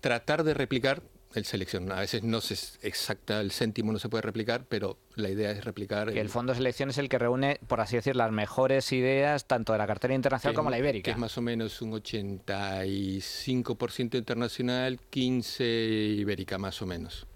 tratar 0.00 0.44
de 0.44 0.54
replicar 0.54 1.02
el 1.34 1.44
selección. 1.44 1.90
A 1.92 2.00
veces 2.00 2.22
no 2.22 2.40
se 2.40 2.54
exacta 2.86 3.40
el 3.40 3.50
céntimo, 3.52 3.92
no 3.92 3.98
se 3.98 4.08
puede 4.08 4.22
replicar, 4.22 4.64
pero 4.68 4.98
la 5.14 5.28
idea 5.28 5.50
es 5.50 5.64
replicar. 5.64 6.12
Que 6.12 6.20
el 6.20 6.28
Fondo 6.28 6.52
de 6.52 6.58
Selección 6.58 6.90
es 6.90 6.98
el 6.98 7.08
que 7.08 7.18
reúne, 7.18 7.58
por 7.66 7.80
así 7.80 7.96
decir, 7.96 8.14
las 8.16 8.30
mejores 8.32 8.92
ideas 8.92 9.46
tanto 9.46 9.72
de 9.72 9.78
la 9.78 9.86
cartera 9.86 10.12
internacional 10.14 10.54
como 10.54 10.70
la 10.70 10.78
ibérica. 10.78 11.04
Que 11.04 11.12
es 11.12 11.18
más 11.18 11.38
o 11.38 11.42
menos 11.42 11.80
un 11.82 11.92
85% 11.92 14.16
internacional, 14.16 14.98
15% 15.10 16.18
ibérica, 16.18 16.58
más 16.58 16.82
o 16.82 16.86
menos. 16.86 17.26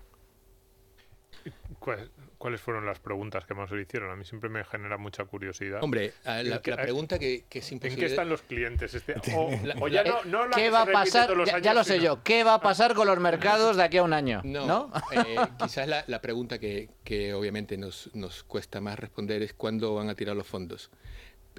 ¿Cuáles 2.44 2.60
fueron 2.60 2.84
las 2.84 2.98
preguntas 2.98 3.46
que 3.46 3.54
más 3.54 3.70
le 3.70 3.80
hicieron? 3.80 4.10
A 4.10 4.16
mí 4.16 4.24
siempre 4.26 4.50
me 4.50 4.62
genera 4.64 4.98
mucha 4.98 5.24
curiosidad. 5.24 5.82
Hombre, 5.82 6.12
la, 6.24 6.60
pregunta 6.60 7.18
que, 7.18 7.46
es 7.50 7.72
imposible... 7.72 7.94
¿En 7.94 7.98
qué 7.98 8.04
están 8.04 8.28
los 8.28 8.42
clientes? 8.42 8.92
Este, 8.92 9.14
o, 9.80 9.88
ya 9.88 10.04
no, 10.04 10.22
no 10.24 10.50
¿Qué 10.54 10.68
va 10.68 10.82
a 10.82 10.84
pasar? 10.84 11.30
ya, 11.62 11.72
lo 11.72 11.82
sé 11.84 12.00
yo. 12.00 12.22
¿Qué 12.22 12.44
va 12.44 12.52
a 12.52 12.60
pasar 12.60 12.92
con 12.92 13.06
los 13.06 13.18
mercados 13.18 13.78
de 13.78 13.84
aquí 13.84 13.96
a 13.96 14.02
un 14.02 14.12
año? 14.12 14.42
No, 14.44 14.92
eh, 15.12 15.36
quizás 15.58 15.88
la, 15.88 16.04
la, 16.06 16.20
pregunta 16.20 16.58
que, 16.58 16.90
que 17.02 17.32
obviamente 17.32 17.78
nos, 17.78 18.14
nos 18.14 18.44
cuesta 18.44 18.78
más 18.82 18.98
responder 18.98 19.40
es 19.40 19.54
cuándo 19.54 19.94
van 19.94 20.10
a 20.10 20.14
tirar 20.14 20.36
los 20.36 20.46
fondos. 20.46 20.90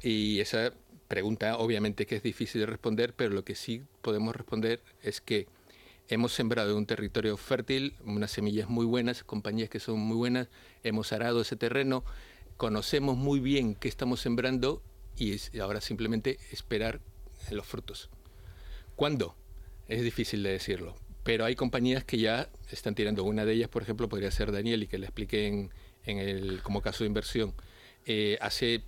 Y 0.04 0.40
esa 0.40 0.72
pregunta 1.08 1.58
obviamente 1.58 2.06
que 2.06 2.18
es 2.18 2.22
difícil 2.22 2.62
de 2.62 2.68
responder, 2.68 3.16
pero 3.16 3.32
lo 3.32 3.44
que 3.44 3.56
sí 3.56 3.82
podemos 4.04 4.36
responder 4.36 4.82
es 5.02 5.20
que 5.20 5.48
hemos 6.08 6.34
sembrado 6.34 6.78
un 6.78 6.86
territorio 6.86 7.38
fértil, 7.38 7.96
unas 8.04 8.32
semillas 8.32 8.70
muy 8.70 8.86
buenas, 8.86 9.24
compañías 9.24 9.70
que 9.70 9.80
son 9.80 10.00
muy 10.00 10.18
buenas, 10.18 10.48
hemos 10.84 11.12
arado 11.14 11.42
ese 11.42 11.56
terreno, 11.56 12.04
conocemos 12.58 13.18
muy 13.18 13.40
bien 13.40 13.76
qué 13.76 13.88
estamos 13.88 14.20
sembrando 14.20 14.82
y 15.18 15.38
ahora 15.60 15.82
simplemente 15.82 16.38
esperar 16.52 17.00
los 17.52 17.66
frutos. 17.66 18.10
¿Cuándo? 18.96 19.36
Es 19.88 20.02
difícil 20.02 20.44
de 20.44 20.52
decirlo, 20.52 20.96
pero 21.24 21.46
hay 21.46 21.56
compañías 21.56 22.04
que 22.04 22.18
ya 22.18 22.50
están 22.72 22.96
tirando. 22.96 23.24
Una 23.24 23.46
de 23.46 23.54
ellas, 23.54 23.70
por 23.70 23.84
ejemplo, 23.84 24.10
podría 24.10 24.32
ser 24.32 24.52
Daniel 24.52 24.84
y 24.84 24.88
que 24.88 24.98
le 24.98 25.06
expliqué 25.06 25.48
en, 25.48 26.20
el, 26.20 26.62
como 26.62 26.82
caso 26.82 27.04
de 27.04 27.08
inversión. 27.08 27.54
Eh, 28.06 28.38
hace 28.42 28.84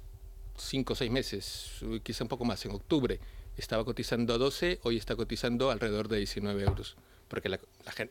cinco 0.56 0.94
o 0.94 0.96
seis 0.96 1.12
meses, 1.12 1.84
quizá 2.04 2.24
un 2.24 2.30
poco 2.30 2.46
más, 2.46 2.66
en 2.66 2.72
octubre, 2.72 3.20
estaba 3.58 3.84
cotizando 3.84 4.34
a 4.34 4.38
12, 4.38 4.80
hoy 4.84 4.98
está 4.98 5.16
cotizando 5.16 5.72
alrededor 5.72 6.08
de 6.08 6.18
19 6.18 6.64
euros, 6.64 6.96
porque 7.28 7.50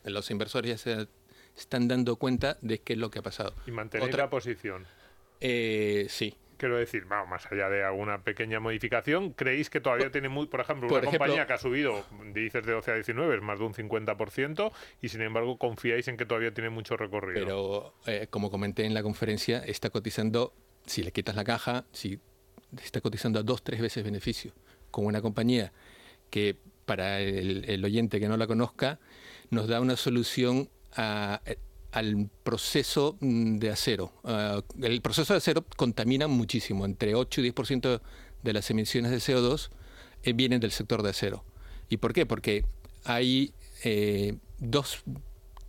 los 0.03 0.31
inversores 0.31 0.69
ya 0.69 0.77
se 0.77 1.07
están 1.57 1.87
dando 1.87 2.17
cuenta 2.17 2.57
de 2.61 2.79
qué 2.79 2.93
es 2.93 2.99
lo 2.99 3.09
que 3.09 3.19
ha 3.19 3.23
pasado. 3.23 3.53
¿Y 3.65 3.71
mantener 3.71 4.13
la 4.15 4.29
posición? 4.29 4.85
Eh, 5.41 6.07
sí. 6.09 6.35
Quiero 6.57 6.77
decir, 6.77 7.05
vamos, 7.05 7.29
más 7.29 7.51
allá 7.51 7.69
de 7.69 7.83
alguna 7.83 8.23
pequeña 8.23 8.59
modificación, 8.59 9.31
¿creéis 9.33 9.69
que 9.69 9.79
todavía 9.79 10.11
tiene 10.11 10.27
muy, 10.27 10.47
por 10.47 10.59
ejemplo, 10.59 10.89
una 10.89 11.01
compañía 11.01 11.45
que 11.45 11.53
ha 11.53 11.59
subido, 11.59 12.03
dices 12.33 12.65
de 12.65 12.71
12 12.71 12.91
a 12.91 12.95
19, 12.95 13.35
es 13.35 13.41
más 13.43 13.59
de 13.59 13.65
un 13.65 13.73
50%, 13.75 14.71
y 14.99 15.09
sin 15.09 15.21
embargo 15.21 15.59
confiáis 15.59 16.07
en 16.07 16.17
que 16.17 16.25
todavía 16.25 16.51
tiene 16.55 16.71
mucho 16.71 16.97
recorrido? 16.97 17.45
Pero, 17.45 17.93
eh, 18.07 18.25
como 18.31 18.49
comenté 18.49 18.85
en 18.85 18.95
la 18.95 19.03
conferencia, 19.03 19.59
está 19.59 19.91
cotizando, 19.91 20.51
si 20.87 21.03
le 21.03 21.11
quitas 21.11 21.35
la 21.35 21.43
caja, 21.43 21.85
si 21.91 22.19
está 22.83 23.01
cotizando 23.01 23.39
a 23.39 23.43
dos, 23.43 23.63
tres 23.63 23.79
veces 23.79 24.03
beneficio 24.03 24.51
con 24.97 25.05
una 25.05 25.21
compañía 25.21 25.71
que 26.31 26.57
para 26.85 27.19
el, 27.19 27.85
oyente 27.85 28.19
que 28.19 28.27
no 28.27 28.35
la 28.35 28.47
conozca 28.47 28.99
nos 29.51 29.67
da 29.67 29.79
una 29.79 29.95
solución 29.95 30.69
al 30.95 32.29
proceso 32.43 33.15
de 33.21 33.69
acero. 33.69 34.11
Ah, 34.23 34.63
el 34.81 35.01
proceso 35.03 35.35
de 35.35 35.37
acero 35.37 35.63
contamina 35.75 36.27
muchísimo, 36.27 36.83
entre 36.83 37.13
8 37.13 37.41
y 37.41 37.51
10% 37.51 38.01
de 38.41 38.53
las 38.53 38.71
emisiones 38.71 39.11
de 39.11 39.17
CO2 39.17 39.69
eh, 40.23 40.33
vienen 40.33 40.59
del 40.59 40.71
sector 40.71 41.03
de 41.03 41.11
acero. 41.11 41.43
¿Y 41.89 41.97
por 41.97 42.13
qué? 42.13 42.25
Porque 42.25 42.65
hay 43.03 43.53
eh, 43.83 44.35
dos, 44.57 45.03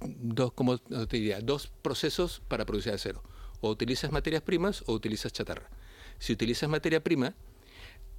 dos, 0.01 0.55
¿cómo 0.55 0.79
te 0.79 1.19
diría? 1.19 1.43
dos 1.43 1.71
procesos 1.83 2.41
para 2.49 2.65
producir 2.65 2.95
acero. 2.95 3.23
O 3.61 3.69
utilizas 3.69 4.11
materias 4.11 4.41
primas 4.41 4.85
o 4.87 4.95
utilizas 4.95 5.35
chatarra. 5.35 5.69
Si 6.19 6.33
utilizas 6.33 6.71
materia 6.71 7.05
prima, 7.05 7.35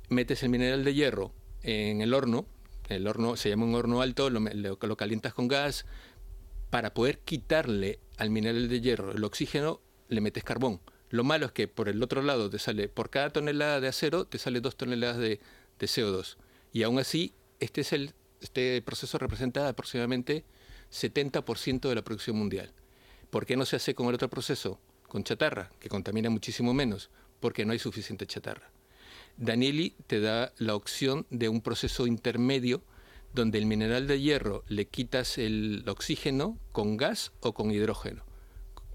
metes 0.10 0.43
el 0.43 0.50
mineral 0.50 0.84
de 0.84 0.93
hierro 0.93 1.32
en 1.62 2.02
el 2.02 2.13
horno, 2.13 2.45
el 2.89 3.08
horno 3.08 3.36
se 3.36 3.50
llama 3.50 3.65
un 3.65 3.76
horno 3.76 4.02
alto, 4.02 4.30
lo, 4.30 4.98
calientas 4.98 5.34
con 5.34 5.48
gas, 5.48 5.86
para 6.69 6.93
poder 6.93 7.19
quitarle 7.19 8.00
al 8.17 8.30
mineral 8.30 8.67
de 8.67 8.82
hierro 8.82 9.12
el 9.12 9.24
oxígeno, 9.24 9.82
le 10.08 10.22
metes 10.22 10.43
carbón. 10.43 10.82
Lo 11.10 11.24
malo 11.24 11.48
es 11.48 11.52
que 11.52 11.67
por 11.67 11.89
el 11.89 12.02
otro 12.04 12.22
lado 12.22 12.50
te 12.50 12.60
sale, 12.60 12.89
por 12.89 13.10
cada 13.10 13.30
tonelada 13.32 13.80
de 13.80 13.88
acero, 13.88 14.26
te 14.26 14.38
sale 14.38 14.62
dos 14.62 14.76
toneladas 14.76 15.17
de, 15.17 15.39
CO2. 15.80 16.38
Y 16.74 16.84
aún 16.84 17.00
así, 17.00 17.34
este, 17.60 17.82
es 17.82 17.93
el, 17.93 18.13
este 18.41 18.82
proceso 18.82 19.17
representa 19.17 19.67
aproximadamente 19.67 20.43
70% 20.91 21.88
de 21.88 21.95
la 21.95 22.04
producción 22.04 22.36
mundial. 22.36 22.74
¿Por 23.30 23.45
qué 23.45 23.56
no 23.56 23.65
se 23.65 23.76
hace 23.76 23.95
con 23.95 24.08
el 24.08 24.15
otro 24.15 24.30
proceso? 24.30 24.80
Con 25.08 25.24
chatarra, 25.24 25.72
que 25.80 25.89
contamina 25.89 26.30
muchísimo 26.30 26.74
menos, 26.74 27.10
porque 27.39 27.65
no 27.65 27.74
hay 27.74 27.80
suficiente 27.80 28.28
chatarra. 28.28 28.72
Danieli 29.39 29.95
te 30.06 30.19
da 30.19 30.52
la 30.58 30.75
opción 30.75 31.25
de 31.30 31.47
un 31.47 31.62
proceso 31.62 32.08
intermedio 32.08 32.84
donde 33.34 33.58
el 33.58 33.65
mineral 33.65 34.06
de 34.06 34.19
hierro 34.19 34.65
le 34.67 34.86
quitas 34.86 35.38
el 35.38 35.86
oxígeno 35.88 36.60
con 36.73 36.97
gas 36.97 37.32
o 37.39 37.54
con 37.54 37.71
hidrógeno. 37.71 38.23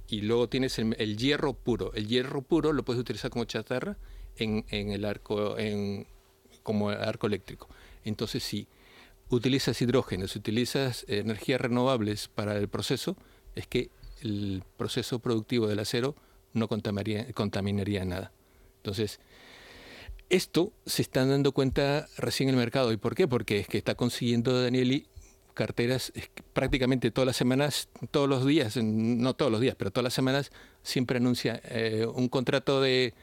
Y 0.07 0.21
luego 0.21 0.51
tienes 0.51 0.79
el, 0.79 1.17
hierro 1.17 1.55
puro. 1.55 1.95
El 1.95 2.09
hierro 2.09 2.43
puro 2.43 2.75
lo 2.75 2.85
puedes 2.85 3.01
utilizar 3.01 3.31
como 3.31 3.47
chatarra 3.47 3.97
en, 4.37 4.65
el 4.69 5.07
arco, 5.07 5.57
en, 5.57 6.07
como 6.63 6.91
arco 6.91 7.27
eléctrico. 7.27 7.69
Entonces, 8.05 8.43
si 8.43 8.69
utilizas 9.31 9.81
hidrógeno, 9.81 10.29
si 10.29 10.39
utilizas 10.39 11.07
energías 11.09 11.61
renovables 11.61 12.29
para 12.29 12.59
el 12.59 12.69
proceso, 12.69 13.17
es 13.55 13.67
que 13.67 13.91
el 14.21 14.63
proceso 14.77 15.21
productivo 15.21 15.69
del 15.69 15.79
acero 15.79 16.15
no 16.53 16.69
contaminaría, 16.69 17.33
contaminaría 17.33 18.05
nada. 18.05 18.31
Entonces, 18.77 19.21
esto 20.35 20.73
se 20.85 21.03
están 21.03 21.31
dando 21.31 21.53
cuenta 21.53 22.09
recién 22.17 22.49
en 22.49 22.57
el 22.57 22.61
mercado. 22.61 22.93
¿Y 22.93 22.97
por 22.97 23.15
qué? 23.15 23.29
Porque 23.29 23.61
es 23.61 23.69
que 23.69 23.79
está 23.79 23.95
consiguiendo 23.95 24.61
Danieli 24.61 25.07
carteras 25.55 26.13
prácticamente 26.53 27.13
todas 27.13 27.27
las 27.27 27.37
semanas, 27.37 27.89
todos 28.11 28.29
los 28.29 28.45
días, 28.45 28.77
no 28.77 29.35
todos 29.35 29.53
los 29.53 29.61
días, 29.61 29.77
pero 29.77 29.93
todas 29.93 30.03
las 30.05 30.15
semanas 30.15 30.51
siempre 30.83 31.19
anuncia 31.19 31.61
eh, 31.65 32.07
un 32.13 32.29
contrato 32.29 32.81
de, 32.81 33.15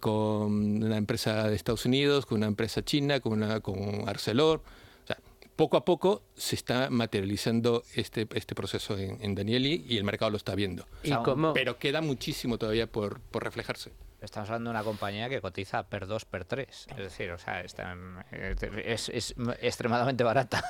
con 0.00 0.82
una 0.82 0.98
empresa 0.98 1.48
de 1.48 1.56
Estados 1.56 1.86
Unidos, 1.86 2.26
con 2.26 2.38
una 2.38 2.46
empresa 2.46 2.84
china, 2.84 3.20
con, 3.20 3.32
una, 3.32 3.60
con 3.60 4.06
Arcelor. 4.06 4.58
O 5.04 5.06
sea, 5.06 5.16
poco 5.56 5.78
a 5.78 5.86
poco 5.86 6.22
se 6.36 6.54
está 6.54 6.90
materializando 6.90 7.82
este, 7.94 8.28
este 8.34 8.54
proceso 8.54 8.98
en, 8.98 9.16
en 9.22 9.34
Danieli 9.34 9.86
y 9.88 9.96
el 9.96 10.04
mercado 10.04 10.30
lo 10.32 10.36
está 10.36 10.54
viendo. 10.54 10.86
Pero 11.54 11.78
queda 11.78 12.02
muchísimo 12.02 12.58
todavía 12.58 12.86
por, 12.86 13.20
por 13.20 13.42
reflejarse. 13.42 13.90
Estamos 14.24 14.48
hablando 14.48 14.70
de 14.70 14.76
una 14.76 14.84
compañía 14.84 15.28
que 15.28 15.40
cotiza 15.40 15.82
per 15.82 16.06
2, 16.06 16.24
per 16.24 16.44
3. 16.46 16.86
Es 16.90 16.96
decir, 16.96 17.30
o 17.30 17.38
sea, 17.38 17.60
es, 17.60 19.08
es, 19.10 19.34
extremadamente 19.60 20.24
barata. 20.24 20.64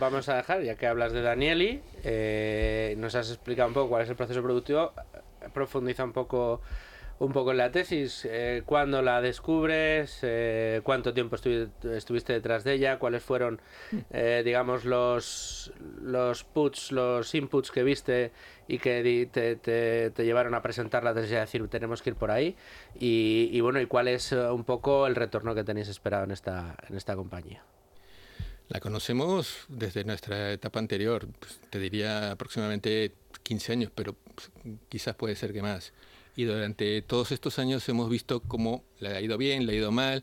Vamos 0.00 0.28
a 0.28 0.36
dejar, 0.36 0.62
ya 0.62 0.74
que 0.74 0.86
hablas 0.86 1.12
de 1.12 1.20
Danieli, 1.20 1.82
eh, 2.02 2.94
nos 2.98 3.14
has 3.14 3.28
explicado 3.28 3.68
un 3.68 3.74
poco 3.74 3.90
cuál 3.90 4.02
es 4.04 4.08
el 4.08 4.16
proceso 4.16 4.42
productivo, 4.42 4.92
profundiza 5.52 6.02
un 6.02 6.12
poco 6.12 6.62
un 7.18 7.32
poco 7.32 7.50
en 7.50 7.56
la 7.56 7.72
tesis, 7.72 8.24
eh, 8.24 8.62
cuándo 8.64 9.02
la 9.02 9.20
descubres, 9.20 10.20
eh, 10.22 10.80
cuánto 10.84 11.12
tiempo 11.12 11.36
estuviste 11.36 12.32
detrás 12.32 12.64
de 12.64 12.74
ella, 12.74 12.98
cuáles 12.98 13.22
fueron, 13.22 13.60
eh, 14.10 14.42
digamos, 14.44 14.84
los, 14.84 15.72
puts, 16.52 16.92
los 16.92 17.34
inputs 17.34 17.70
que 17.70 17.82
viste 17.82 18.32
y 18.68 18.78
que 18.78 19.28
te, 19.32 19.56
te, 19.56 20.24
llevaron 20.24 20.54
a 20.54 20.62
presentar 20.62 21.02
la 21.02 21.14
tesis 21.14 21.32
y 21.32 21.36
a 21.36 21.40
decir 21.40 21.66
tenemos 21.68 22.02
que 22.02 22.10
ir 22.10 22.16
por 22.16 22.30
ahí 22.30 22.54
y, 22.98 23.60
bueno, 23.60 23.80
y 23.80 23.86
cuál 23.86 24.08
es 24.08 24.32
un 24.32 24.64
poco 24.64 25.06
el 25.06 25.16
retorno 25.16 25.54
que 25.54 25.64
tenéis 25.64 25.88
esperado 25.88 26.24
en 26.24 26.30
esta, 26.30 26.76
en 26.88 26.96
esta 26.96 27.16
compañía. 27.16 27.64
La 28.68 28.80
conocemos 28.80 29.64
desde 29.68 30.04
nuestra 30.04 30.52
etapa 30.52 30.78
anterior, 30.78 31.26
pues, 31.40 31.58
te 31.70 31.78
diría 31.78 32.32
aproximadamente 32.32 33.14
15 33.42 33.72
años, 33.72 33.92
pero 33.94 34.14
pues, 34.34 34.50
quizás 34.90 35.14
puede 35.16 35.34
ser 35.36 35.54
que 35.54 35.62
más 35.62 35.94
y 36.38 36.44
durante 36.44 37.02
todos 37.02 37.32
estos 37.32 37.58
años 37.58 37.88
hemos 37.88 38.08
visto 38.08 38.38
cómo 38.38 38.84
le 39.00 39.08
ha 39.08 39.20
ido 39.20 39.36
bien, 39.38 39.66
le 39.66 39.72
ha 39.72 39.76
ido 39.76 39.90
mal, 39.90 40.22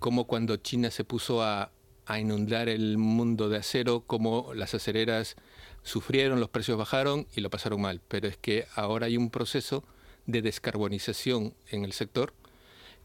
cómo 0.00 0.26
cuando 0.26 0.56
China 0.56 0.90
se 0.90 1.04
puso 1.04 1.40
a, 1.40 1.70
inundar 2.18 2.68
el 2.68 2.98
mundo 2.98 3.48
de 3.48 3.58
acero, 3.58 4.02
cómo 4.04 4.50
las 4.56 4.74
acereras 4.74 5.36
sufrieron, 5.84 6.40
los 6.40 6.48
precios 6.48 6.76
bajaron 6.76 7.28
y 7.36 7.42
lo 7.42 7.48
pasaron 7.48 7.80
mal. 7.80 8.00
Pero 8.08 8.26
es 8.26 8.36
que 8.36 8.66
ahora 8.74 9.06
hay 9.06 9.16
un 9.16 9.30
proceso 9.30 9.84
de 10.26 10.42
descarbonización 10.42 11.54
en 11.70 11.84
el 11.84 11.92
sector 11.92 12.34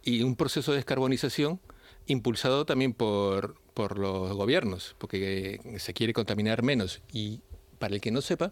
y 0.04 0.24
un 0.24 0.36
proceso 0.36 0.72
de 0.72 0.78
descarbonización 0.78 1.60
impulsado 2.08 2.66
también 2.66 2.94
por, 2.94 3.56
por 3.76 4.00
los 4.00 4.36
gobiernos, 4.36 4.96
porque 4.98 5.62
se 5.78 5.94
quiere 5.94 6.12
contaminar 6.12 6.64
menos. 6.64 7.02
Y 7.14 7.42
para 7.78 7.94
el 7.94 8.02
que 8.02 8.10
no 8.10 8.22
sepa, 8.22 8.52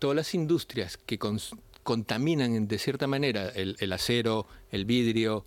todas 0.00 0.16
las 0.16 0.34
industrias 0.34 0.96
que, 0.96 1.16
contaminan 1.90 2.68
de 2.68 2.78
cierta 2.78 3.08
manera 3.08 3.48
el, 3.48 3.92
acero, 3.92 4.46
el 4.70 4.84
vidrio, 4.84 5.44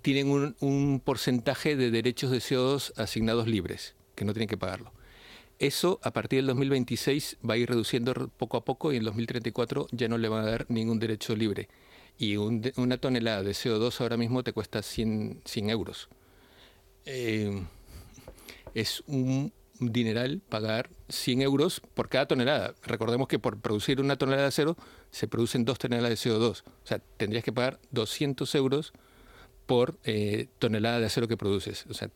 tienen 0.00 0.54
un, 0.60 1.02
porcentaje 1.04 1.74
de 1.74 1.90
derechos 1.90 2.30
de 2.30 2.38
CO2 2.38 2.92
asignados 2.96 3.48
libres, 3.48 3.96
que 4.14 4.24
no 4.24 4.34
tienen 4.34 4.46
que 4.46 4.56
pagarlo. 4.56 4.92
Eso 5.58 5.98
a 6.04 6.12
partir 6.12 6.38
del 6.38 6.46
2026 6.46 7.38
va 7.42 7.54
a 7.54 7.56
ir 7.56 7.68
reduciendo 7.68 8.30
poco 8.36 8.56
a 8.56 8.64
poco 8.64 8.92
y 8.92 8.98
en 8.98 9.02
2034 9.02 9.88
ya 9.90 10.06
no 10.06 10.16
le 10.16 10.28
van 10.28 10.44
a 10.44 10.46
dar 10.48 10.66
ningún 10.68 11.00
derecho 11.00 11.34
libre. 11.34 11.68
Y 12.16 12.36
una 12.36 12.98
tonelada 12.98 13.42
de 13.42 13.50
CO2 13.50 14.00
ahora 14.00 14.16
mismo 14.16 14.44
te 14.44 14.52
cuesta 14.52 14.80
100, 14.80 15.40
100 15.44 15.70
euros. 15.70 16.08
Eh, 17.04 17.64
es 18.74 19.02
un 19.08 19.52
dineral 19.90 20.40
pagar 20.48 20.90
100 21.08 21.42
euros 21.42 21.80
por 21.94 22.08
cada 22.08 22.26
tonelada. 22.26 22.74
Recordemos 22.84 23.28
que 23.28 23.38
por 23.38 23.60
producir 23.60 24.00
una 24.00 24.16
tonelada 24.16 24.42
de 24.42 24.48
acero 24.48 24.76
se 25.10 25.26
producen 25.26 25.64
dos 25.64 25.78
toneladas 25.78 26.10
de 26.10 26.30
CO2. 26.30 26.62
O 26.62 26.86
sea, 26.86 26.98
tendrías 27.16 27.44
que 27.44 27.52
pagar 27.52 27.80
200 27.90 28.54
euros 28.54 28.92
por 29.66 29.98
eh, 30.04 30.48
tonelada 30.58 31.00
de 31.00 31.06
acero 31.06 31.28
que 31.28 31.36
produces. 31.36 31.86
O 31.88 31.94
sea, 31.94 32.10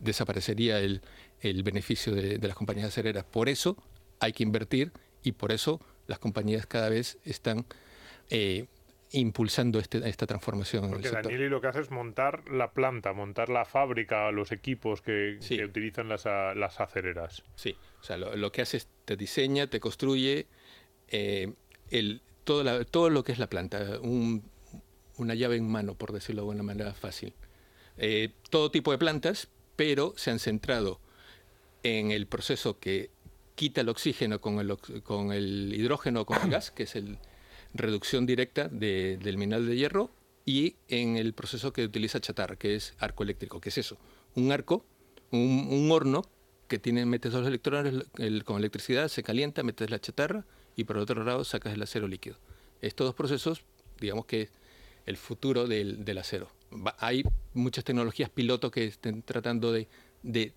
desaparecería 0.00 0.78
el, 0.80 1.02
el 1.40 1.62
beneficio 1.62 2.14
de, 2.14 2.38
las 2.38 2.56
compañías 2.56 2.88
acereras. 2.88 3.24
Por 3.24 3.48
eso 3.48 3.76
hay 4.20 4.32
que 4.32 4.42
invertir 4.42 4.92
y 5.22 5.32
por 5.32 5.52
eso 5.52 5.80
las 6.06 6.18
compañías 6.18 6.66
cada 6.66 6.88
vez 6.88 7.18
están 7.24 7.66
eh, 8.30 8.66
impulsando 9.12 9.78
este, 9.78 10.06
esta 10.08 10.26
transformación. 10.26 10.88
Porque 10.90 11.10
Danieli 11.10 11.48
lo 11.48 11.60
que 11.60 11.68
hace 11.68 11.80
es 11.80 11.90
montar 11.90 12.48
la 12.50 12.72
planta, 12.72 13.12
montar 13.12 13.48
la 13.48 13.64
fábrica, 13.64 14.30
los 14.30 14.52
equipos 14.52 15.02
que, 15.02 15.38
utilizan 15.64 16.08
las, 16.08 16.24
las, 16.24 16.80
acereras. 16.80 17.42
Sí, 17.54 17.76
o 18.00 18.04
sea, 18.04 18.16
lo, 18.16 18.52
que 18.52 18.62
hace 18.62 18.78
es 18.78 18.88
te 19.04 19.16
diseña, 19.16 19.66
te 19.66 19.80
construye 19.80 20.46
eh, 21.08 21.52
el, 21.90 22.22
todo, 22.44 22.84
todo 22.86 23.10
lo 23.10 23.22
que 23.22 23.32
es 23.32 23.38
la 23.38 23.48
planta, 23.48 24.00
una 24.02 25.34
llave 25.34 25.56
en 25.56 25.70
mano, 25.70 25.94
por 25.94 26.12
decirlo 26.12 26.42
de 26.42 26.48
una 26.48 26.62
manera 26.62 26.94
fácil. 26.94 27.34
Eh, 27.98 28.30
todo 28.50 28.70
tipo 28.70 28.92
de 28.92 28.98
plantas, 28.98 29.48
pero 29.76 30.14
se 30.16 30.30
han 30.30 30.38
centrado 30.38 31.00
en 31.82 32.10
el 32.10 32.26
proceso 32.26 32.78
que 32.78 33.10
quita 33.54 33.82
el 33.82 33.88
oxígeno 33.90 34.40
con 34.40 34.58
el, 34.58 34.76
con 35.02 35.32
el 35.32 35.72
hidrógeno 35.74 36.24
con 36.24 36.40
el 36.42 36.50
gas, 36.50 36.70
que 36.70 36.84
es 36.84 36.96
el 36.96 37.18
reducción 37.74 38.26
directa 38.26 38.68
del 38.68 39.36
mineral 39.38 39.66
de 39.66 39.76
hierro, 39.76 40.10
y 40.44 40.76
en 40.88 41.16
el 41.16 41.34
proceso 41.34 41.72
que 41.72 41.84
utiliza 41.84 42.20
chatarra, 42.20 42.56
que 42.56 42.74
es 42.74 42.94
arco 42.98 43.22
eléctrico, 43.22 43.60
que 43.60 43.68
es 43.68 43.78
eso, 43.78 43.96
un 44.34 44.50
arco, 44.52 44.84
un, 45.30 45.88
horno 45.90 46.24
que 46.68 46.78
tiene, 46.78 47.06
metes 47.06 47.32
dos 47.32 47.46
electrones 47.46 48.06
con 48.44 48.58
electricidad, 48.58 49.08
se 49.08 49.22
calienta, 49.22 49.62
metes 49.62 49.90
la 49.90 50.00
chatarra 50.00 50.44
y 50.76 50.84
por 50.84 50.98
otro 50.98 51.22
lado 51.24 51.44
sacas 51.44 51.74
el 51.74 51.82
acero 51.82 52.08
líquido. 52.08 52.36
Estos 52.80 53.06
dos 53.06 53.14
procesos, 53.14 53.62
digamos 54.00 54.26
que 54.26 54.48
el 55.06 55.16
futuro 55.16 55.66
del, 55.66 56.18
acero. 56.18 56.48
hay 56.98 57.22
muchas 57.54 57.84
tecnologías 57.84 58.30
piloto 58.30 58.70
que 58.70 58.86
estén 58.86 59.22
tratando 59.22 59.72
de, 59.72 59.88
de 60.22 60.52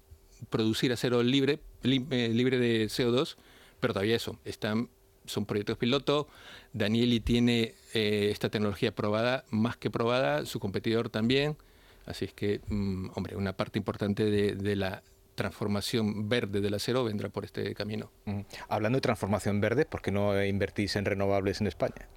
producir 0.49 0.91
acero 0.91 1.23
libre, 1.23 1.59
eh, 1.83 2.29
libre 2.33 2.57
de 2.57 2.85
CO2, 2.85 3.35
pero 3.79 3.93
todavía 3.93 4.15
eso, 4.15 4.39
están, 4.45 4.89
son 5.25 5.45
proyectos 5.45 5.77
piloto. 5.77 6.27
Danieli 6.73 7.19
tiene 7.19 7.73
eh, 7.93 8.29
esta 8.31 8.49
tecnología 8.49 8.93
probada, 8.93 9.45
más 9.49 9.77
que 9.77 9.89
probada, 9.89 10.45
su 10.45 10.59
competidor 10.59 11.09
también. 11.09 11.57
Así 12.05 12.25
es 12.25 12.33
que, 12.33 12.61
mm, 12.67 13.09
hombre, 13.15 13.35
una 13.35 13.53
parte 13.53 13.79
importante 13.79 14.25
de, 14.25 14.75
la 14.75 15.03
transformación 15.35 16.29
verde 16.29 16.61
del 16.61 16.75
acero 16.75 17.03
vendrá 17.03 17.29
por 17.29 17.43
este 17.43 17.73
camino. 17.75 18.11
Mm. 18.25 18.41
Hablando 18.69 18.97
de 18.97 19.01
transformación 19.01 19.59
verde, 19.59 19.85
¿por 19.85 20.01
qué 20.01 20.11
no 20.11 20.41
invertís 20.43 20.95
en 20.95 21.05
renovables 21.05 21.61
en 21.61 21.67
España? 21.67 22.07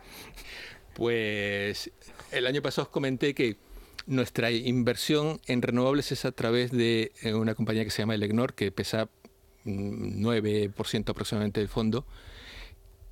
Pues 0.94 1.90
el 2.32 2.46
año 2.46 2.62
pasado 2.62 2.84
os 2.84 2.88
comenté 2.90 3.34
que 3.34 3.56
nuestra 4.06 4.50
inversión 4.50 5.40
en 5.46 5.62
renovables 5.62 6.12
es 6.12 6.24
a 6.24 6.32
través 6.32 6.70
de 6.70 7.12
eh, 7.22 7.34
una 7.34 7.54
compañía 7.54 7.84
que 7.84 7.90
se 7.90 8.02
llama 8.02 8.14
Elecnor, 8.14 8.54
que 8.54 8.72
pesa 8.72 9.08
9% 9.64 11.06
mm, 11.06 11.10
aproximadamente 11.10 11.60
del 11.60 11.68
fondo, 11.68 12.06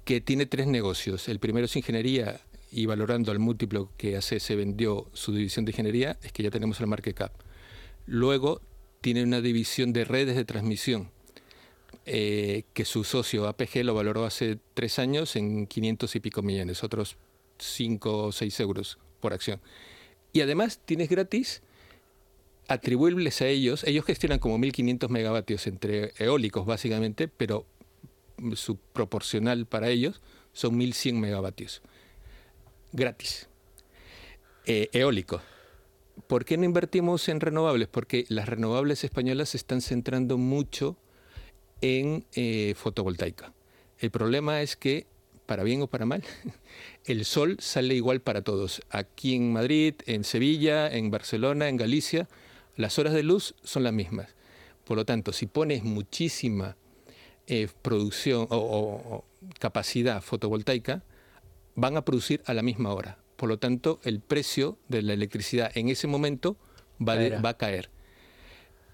que 0.06 0.20
tiene 0.20 0.46
tres 0.46 0.68
negocios. 0.68 1.28
El 1.28 1.40
primero 1.40 1.66
es 1.66 1.74
ingeniería 1.74 2.40
y 2.70 2.86
valorando 2.86 3.32
al 3.32 3.40
múltiplo 3.40 3.90
que 3.96 4.16
hace 4.16 4.38
se 4.38 4.54
vendió 4.54 5.10
su 5.12 5.34
división 5.34 5.64
de 5.64 5.72
ingeniería, 5.72 6.16
es 6.22 6.30
que 6.30 6.44
ya 6.44 6.50
tenemos 6.50 6.80
el 6.80 6.86
market 6.86 7.16
cap. 7.16 7.32
Luego 8.06 8.62
tiene 9.00 9.24
una 9.24 9.40
división 9.40 9.92
de 9.92 10.04
redes 10.04 10.36
de 10.36 10.44
transmisión, 10.44 11.10
eh, 12.06 12.62
que 12.72 12.84
su 12.84 13.02
socio 13.02 13.48
APG 13.48 13.82
lo 13.82 13.94
valoró 13.94 14.24
hace 14.24 14.60
tres 14.74 15.00
años 15.00 15.34
en 15.34 15.66
500 15.66 16.14
y 16.14 16.20
pico 16.20 16.40
millones, 16.40 16.84
otros 16.84 17.16
5 17.58 18.26
o 18.26 18.32
6 18.32 18.60
euros 18.60 18.98
por 19.20 19.32
acción. 19.32 19.60
Y 20.32 20.40
además 20.40 20.80
tienes 20.84 21.08
gratis 21.08 21.62
atribuibles 22.68 23.42
a 23.42 23.48
ellos. 23.48 23.82
Ellos 23.82 24.04
gestionan 24.04 24.38
como 24.38 24.56
1500 24.56 25.10
megavatios 25.10 25.66
entre 25.66 26.12
eólicos 26.18 26.64
básicamente, 26.64 27.26
pero 27.26 27.66
su 28.54 28.76
proporcional 28.76 29.66
para 29.66 29.88
ellos 29.88 30.20
son 30.52 30.76
1100 30.76 31.20
megavatios. 31.20 31.82
Gratis. 32.92 33.48
Eh, 34.64 34.88
eólico. 34.92 35.40
¿Por 36.26 36.44
qué 36.44 36.56
no 36.56 36.64
invertimos 36.64 37.28
en 37.28 37.40
renovables? 37.40 37.88
Porque 37.88 38.24
las 38.28 38.48
renovables 38.48 39.04
españolas 39.04 39.50
se 39.50 39.58
están 39.58 39.80
centrando 39.80 40.38
mucho 40.38 40.96
en 41.80 42.24
eh, 42.34 42.74
fotovoltaica. 42.76 43.52
El 43.98 44.10
problema 44.10 44.62
es 44.62 44.76
que 44.76 45.06
para 45.46 45.62
bien 45.62 45.80
o 45.82 45.86
para 45.86 46.04
mal, 46.04 46.22
el 47.04 47.24
sol 47.24 47.56
sale 47.60 47.94
igual 47.94 48.20
para 48.20 48.42
todos. 48.42 48.82
Aquí 48.90 49.34
en 49.34 49.52
Madrid, 49.52 49.94
en 50.06 50.24
Sevilla, 50.24 50.92
en 50.92 51.10
Barcelona, 51.10 51.68
en 51.68 51.76
Galicia, 51.76 52.28
las 52.76 52.98
horas 52.98 53.14
de 53.14 53.22
luz 53.22 53.54
son 53.62 53.84
las 53.84 53.92
mismas. 53.92 54.34
Por 54.84 54.96
lo 54.96 55.04
tanto, 55.04 55.32
si 55.32 55.46
pones 55.46 55.82
muchísima 55.84 56.76
eh, 57.46 57.68
producción 57.82 58.46
o, 58.50 59.24
capacidad 59.58 60.22
fotovoltaica, 60.22 61.02
van 61.74 61.96
a 61.96 62.04
producir 62.04 62.42
a 62.46 62.54
la 62.54 62.62
misma 62.62 62.92
hora. 62.92 63.18
Por 63.36 63.48
lo 63.48 63.58
tanto, 63.58 64.00
el 64.02 64.20
precio 64.20 64.78
de 64.88 65.02
la 65.02 65.12
electricidad 65.12 65.70
en 65.74 65.88
ese 65.88 66.06
momento 66.06 66.56
va, 67.00 67.14
a 67.48 67.56
caer. 67.56 67.90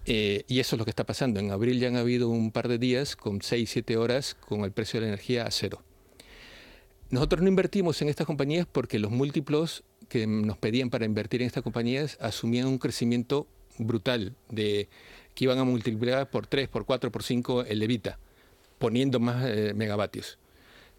Eh, 0.05 0.45
y 0.49 0.59
eso 0.59 0.75
es 0.75 0.79
lo 0.79 0.85
que 0.85 0.91
está 0.91 1.05
pasando. 1.05 1.39
En 1.39 1.53
abril 1.53 1.79
ya 1.79 1.89
han 1.89 1.97
habido 1.97 2.29
un 2.29 2.51
par 2.51 2.69
de 2.69 2.79
días 2.79 3.15
con 3.15 3.41
6-7 3.41 3.97
horas 3.97 4.35
con 4.35 4.65
el 4.65 4.73
precio 4.73 4.99
de 4.99 5.07
la 5.07 5.13
energía 5.13 5.45
a 5.47 5.51
cero. 5.51 5.83
Nosotros 7.11 7.43
no 7.43 7.49
invertimos 7.49 8.01
en 8.03 8.09
estas 8.09 8.27
compañías 8.27 8.67
porque 8.71 8.99
los 8.99 9.11
múltiplos 9.11 9.85
que 10.09 10.27
nos 10.27 10.59
pedían 10.59 10.91
para 10.91 11.05
invertir 11.05 11.43
en 11.43 11.47
estas 11.47 11.63
compañías 11.63 12.19
asumían 12.21 12.67
un 12.67 12.79
crecimiento 12.79 13.47
brutal, 13.79 14.35
de 14.51 14.89
que 15.35 15.45
iban 15.45 15.59
a 15.59 15.65
multiplicar 15.65 16.31
por 16.31 16.47
3, 16.47 16.69
por 16.69 16.85
4, 16.85 17.11
por 17.11 17.23
5 17.23 17.65
el 17.65 17.83
Evita, 17.83 18.19
poniendo 18.83 19.21
más 19.21 19.45
eh, 19.47 19.75
megavatios. 19.77 20.41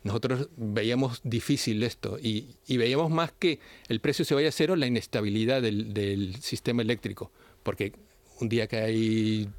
Nosotros 0.04 0.48
veíamos 0.56 1.20
difícil 1.26 1.84
esto 1.84 2.18
y, 2.18 2.56
veíamos 2.70 3.12
más 3.12 3.34
que 3.34 3.60
el 3.90 4.00
precio 4.00 4.24
se 4.24 4.34
vaya 4.34 4.48
a 4.48 4.54
cero 4.54 4.78
la 4.78 4.88
inestabilidad 4.88 5.62
del, 5.62 5.94
del 5.94 6.42
sistema 6.42 6.82
eléctrico, 6.82 7.30
porque 7.62 7.92
un 8.40 8.48
día 8.48 8.68
que 8.68 8.78
hay 8.78 9.50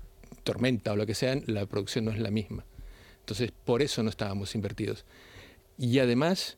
tormenta 0.43 0.95
o 0.95 0.97
lo 0.97 1.05
que 1.05 1.15
sea, 1.15 1.39
la 1.45 1.67
producción 1.67 2.07
no 2.07 2.13
es 2.13 2.19
la 2.19 2.31
misma. 2.31 2.65
Entonces, 3.21 3.53
por 3.67 3.83
eso 3.83 4.03
no 4.03 4.09
estábamos 4.09 4.55
invertidos. 4.55 5.05
Y 5.77 5.99
además 5.99 6.57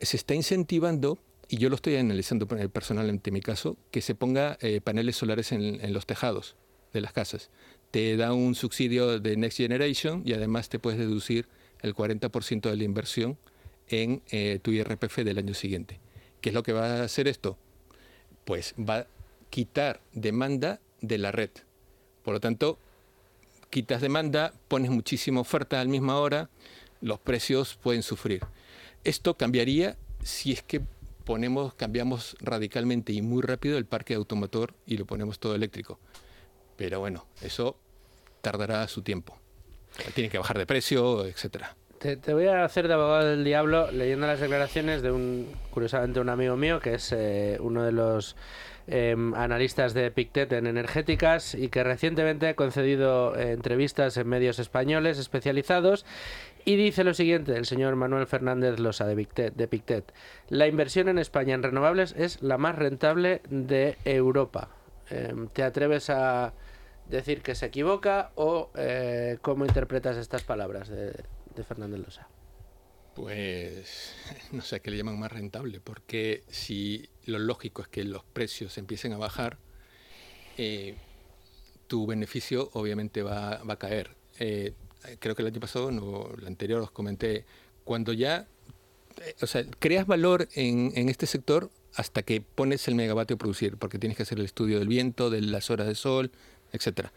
se 0.00 0.16
está 0.16 0.36
incentivando, 0.36 1.18
y 1.48 1.56
yo 1.56 1.68
lo 1.68 1.74
estoy 1.74 1.96
analizando 1.96 2.46
personalmente 2.46 3.30
en 3.30 3.34
mi 3.34 3.40
caso, 3.40 3.76
que 3.90 4.02
se 4.02 4.14
ponga 4.14 4.56
eh, 4.60 4.80
paneles 4.80 5.16
solares 5.16 5.50
en, 5.50 5.92
los 5.92 6.06
tejados 6.06 6.54
de 6.92 7.00
las 7.00 7.12
casas. 7.12 7.50
Te 7.94 8.16
da 8.16 8.32
un 8.32 8.56
subsidio 8.56 9.20
de 9.20 9.36
Next 9.36 9.58
Generation 9.58 10.22
y 10.26 10.32
además 10.32 10.68
te 10.68 10.80
puedes 10.80 10.98
deducir 10.98 11.46
el 11.80 11.94
40% 11.94 12.68
de 12.68 12.76
la 12.76 12.82
inversión 12.82 13.38
en 13.86 14.20
eh, 14.32 14.58
tu 14.60 14.72
IRPF 14.72 15.18
del 15.18 15.38
año 15.38 15.54
siguiente. 15.54 16.00
¿Qué 16.40 16.48
es 16.48 16.54
lo 16.56 16.64
que 16.64 16.72
va 16.72 16.86
a 16.86 17.04
hacer 17.04 17.28
esto? 17.28 17.56
Pues 18.44 18.74
va 18.76 18.96
a 18.96 19.06
quitar 19.48 20.00
demanda 20.12 20.80
de 21.02 21.18
la 21.18 21.30
red. 21.30 21.50
Por 22.24 22.34
lo 22.34 22.40
tanto, 22.40 22.80
quitas 23.70 24.00
demanda, 24.00 24.52
pones 24.66 24.90
muchísima 24.90 25.40
oferta 25.40 25.80
a 25.80 25.84
la 25.84 25.90
misma 25.92 26.18
hora, 26.18 26.50
los 27.00 27.20
precios 27.20 27.78
pueden 27.80 28.02
sufrir. 28.02 28.40
Esto 29.04 29.36
cambiaría 29.36 29.96
si 30.20 30.50
es 30.50 30.64
que 30.64 30.80
ponemos, 31.24 31.74
cambiamos 31.74 32.36
radicalmente 32.40 33.12
y 33.12 33.22
muy 33.22 33.42
rápido 33.42 33.78
el 33.78 33.86
parque 33.86 34.14
automotor 34.14 34.74
y 34.84 34.96
lo 34.96 35.06
ponemos 35.06 35.38
todo 35.38 35.54
eléctrico. 35.54 36.00
Pero 36.76 36.98
bueno, 36.98 37.24
eso 37.40 37.76
tardará 38.44 38.86
su 38.86 39.02
tiempo. 39.02 39.36
Tiene 40.14 40.30
que 40.30 40.38
bajar 40.38 40.58
de 40.58 40.66
precio, 40.66 41.24
etcétera. 41.26 41.74
Te, 41.98 42.34
voy 42.34 42.46
a 42.48 42.64
hacer 42.64 42.86
de 42.86 42.94
abogado 42.94 43.26
del 43.30 43.44
diablo 43.44 43.90
leyendo 43.90 44.26
las 44.26 44.38
declaraciones 44.38 45.00
de 45.00 45.10
un, 45.10 45.48
curiosamente, 45.70 46.20
un 46.20 46.28
amigo 46.28 46.54
mío 46.54 46.78
que 46.78 46.94
es 46.94 47.12
eh, 47.12 47.56
uno 47.60 47.82
de 47.82 47.92
los 47.92 48.36
em, 48.86 49.32
analistas 49.34 49.94
de 49.94 50.10
Pictet 50.10 50.52
en 50.52 50.66
energéticas 50.66 51.54
y 51.54 51.68
que 51.68 51.82
recientemente 51.82 52.48
ha 52.48 52.56
concedido 52.56 53.34
eh, 53.34 53.52
entrevistas 53.52 54.18
en 54.18 54.28
medios 54.28 54.58
españoles 54.58 55.18
especializados 55.18 56.04
y 56.66 56.76
dice 56.76 57.04
lo 57.04 57.14
siguiente 57.14 57.56
el 57.56 57.64
señor 57.64 57.96
Manuel 57.96 58.26
Fernández 58.26 58.78
Losa 58.80 59.06
de 59.06 59.16
Pictet, 59.16 59.54
de 59.54 59.66
Pictet. 59.66 60.12
La 60.50 60.66
inversión 60.66 61.08
en 61.08 61.18
España 61.18 61.54
en 61.54 61.62
renovables 61.62 62.14
es 62.18 62.42
la 62.42 62.58
más 62.58 62.76
rentable 62.76 63.40
de 63.48 63.96
Europa. 64.04 64.68
Em, 65.08 65.48
¿Te 65.48 65.62
atreves 65.62 66.10
a 66.10 66.52
decir 67.08 67.42
que 67.42 67.54
se 67.54 67.66
equivoca 67.66 68.32
o 68.34 68.70
eh, 68.76 69.38
cómo 69.42 69.64
interpretas 69.66 70.16
estas 70.16 70.42
palabras 70.42 70.88
de, 70.88 71.12
de 71.54 71.64
Fernández 71.64 72.00
Losa? 72.00 72.28
Pues 73.14 74.14
no 74.52 74.62
sé 74.62 74.80
qué 74.80 74.90
le 74.90 74.96
llaman 74.96 75.18
más 75.18 75.32
rentable, 75.32 75.80
porque 75.80 76.42
si 76.48 77.08
lo 77.26 77.38
lógico 77.38 77.82
es 77.82 77.88
que 77.88 78.04
los 78.04 78.24
precios 78.24 78.76
empiecen 78.78 79.12
a 79.12 79.18
bajar, 79.18 79.58
eh, 80.58 80.96
tu 81.86 82.06
beneficio 82.06 82.70
obviamente 82.72 83.22
va, 83.22 83.62
va 83.62 83.74
a 83.74 83.78
caer. 83.78 84.10
Eh, 84.38 84.72
creo 85.18 85.34
que 85.34 85.42
el 85.42 85.48
año 85.48 85.60
pasado, 85.60 85.90
no, 85.90 86.28
el 86.36 86.46
anterior 86.46 86.80
os 86.80 86.90
comenté, 86.90 87.44
cuando 87.84 88.12
ya, 88.12 88.48
eh, 89.22 89.34
o 89.42 89.46
sea, 89.46 89.64
creas 89.78 90.06
valor 90.06 90.48
en, 90.54 90.92
en 90.96 91.08
este 91.08 91.26
sector 91.26 91.70
hasta 91.94 92.22
que 92.22 92.40
pones 92.40 92.88
el 92.88 92.96
megavatio 92.96 93.36
a 93.36 93.38
producir, 93.38 93.76
porque 93.76 93.98
tienes 93.98 94.16
que 94.16 94.24
hacer 94.24 94.38
el 94.38 94.44
estudio 94.44 94.78
del 94.78 94.88
viento, 94.88 95.30
de 95.30 95.40
las 95.42 95.70
horas 95.70 95.86
de 95.86 95.94
sol, 95.94 96.32
etcétera. 96.74 97.12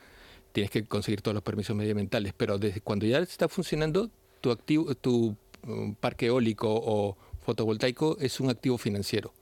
Tienes 0.54 0.72
que 0.72 0.86
conseguir 0.86 1.22
todos 1.22 1.36
los 1.36 1.44
permisos 1.44 1.76
medioambientales, 1.76 2.34
pero 2.36 2.58
desde 2.58 2.82
cuando 2.82 3.06
ya 3.06 3.20
está 3.20 3.48
funcionando, 3.48 4.10
tu 4.42 4.52
activo, 4.52 4.96
tu 4.96 5.36
um, 5.68 5.94
parque 5.96 6.28
eólico 6.28 6.68
o 6.70 7.18
fotovoltaico 7.42 8.18
es 8.20 8.40
un 8.40 8.50
activo 8.50 8.78
financiero. 8.78 9.34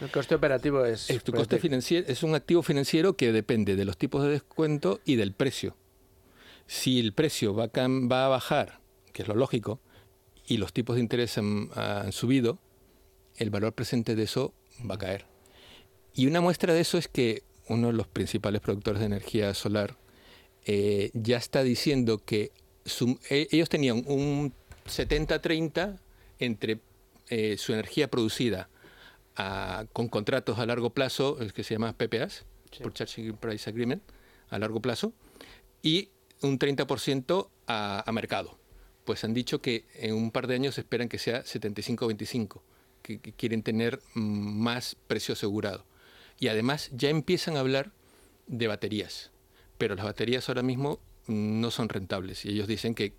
El 0.00 0.10
coste 0.10 0.34
operativo 0.34 0.84
es... 0.84 1.08
Es, 1.08 1.24
tu 1.24 1.32
coste 1.32 1.58
financiero, 1.58 2.06
es 2.06 2.22
un 2.22 2.34
activo 2.34 2.62
financiero 2.62 3.16
que 3.16 3.32
depende 3.32 3.76
de 3.76 3.84
los 3.84 3.96
tipos 3.96 4.22
de 4.22 4.28
descuento 4.28 5.00
y 5.04 5.16
del 5.16 5.32
precio. 5.32 5.74
Si 6.66 7.00
el 7.00 7.12
precio 7.12 7.54
va 7.54 7.64
a, 7.64 7.72
cam- 7.72 8.10
va 8.10 8.26
a 8.26 8.28
bajar, 8.28 8.80
que 9.12 9.22
es 9.22 9.28
lo 9.28 9.34
lógico, 9.34 9.80
y 10.46 10.58
los 10.58 10.72
tipos 10.72 10.96
de 10.96 11.02
interés 11.02 11.38
han, 11.38 11.70
han 11.74 12.12
subido, 12.12 12.58
el 13.36 13.50
valor 13.50 13.72
presente 13.72 14.14
de 14.14 14.24
eso 14.24 14.52
va 14.88 14.96
a 14.96 14.98
caer. 14.98 15.26
Y 16.14 16.26
una 16.26 16.40
muestra 16.40 16.74
de 16.74 16.80
eso 16.80 16.98
es 16.98 17.08
que 17.08 17.42
uno 17.68 17.88
de 17.88 17.92
los 17.92 18.06
principales 18.06 18.60
productores 18.60 19.00
de 19.00 19.06
energía 19.06 19.54
solar 19.54 19.96
eh, 20.64 21.10
ya 21.14 21.36
está 21.36 21.62
diciendo 21.62 22.18
que 22.24 22.50
su- 22.84 23.18
e- 23.30 23.48
ellos 23.50 23.68
tenían 23.68 24.02
un 24.06 24.52
70-30 24.86 25.98
entre 26.38 26.80
eh, 27.28 27.56
su 27.58 27.72
energía 27.72 28.08
producida 28.08 28.68
a- 29.36 29.84
con 29.92 30.08
contratos 30.08 30.58
a 30.58 30.66
largo 30.66 30.90
plazo, 30.90 31.38
el 31.40 31.52
que 31.52 31.64
se 31.64 31.74
llama 31.74 31.92
PPAs, 31.92 32.44
Purchasing 32.82 33.36
Price 33.36 33.68
Agreement, 33.68 34.02
a 34.48 34.58
largo 34.58 34.80
plazo, 34.80 35.12
y 35.82 36.10
un 36.42 36.58
30% 36.58 37.48
a, 37.66 38.02
a 38.08 38.12
mercado. 38.12 38.58
Pues 39.04 39.24
han 39.24 39.34
dicho 39.34 39.60
que 39.60 39.84
en 39.94 40.14
un 40.14 40.30
par 40.30 40.46
de 40.46 40.54
años 40.56 40.78
esperan 40.78 41.08
que 41.08 41.18
sea 41.18 41.42
75-25, 41.44 42.60
que, 43.02 43.18
que 43.20 43.32
quieren 43.32 43.62
tener 43.62 44.00
mm, 44.14 44.20
más 44.62 44.96
precio 45.06 45.32
asegurado. 45.34 45.84
Y 46.38 46.48
además 46.48 46.90
ya 46.92 47.08
empiezan 47.08 47.56
a 47.56 47.60
hablar 47.60 47.92
de 48.46 48.66
baterías, 48.66 49.30
pero 49.78 49.94
las 49.94 50.04
baterías 50.04 50.48
ahora 50.48 50.62
mismo 50.62 50.98
no 51.26 51.70
son 51.70 51.88
rentables 51.88 52.44
y 52.44 52.50
ellos 52.50 52.68
dicen 52.68 52.94
que 52.94 53.12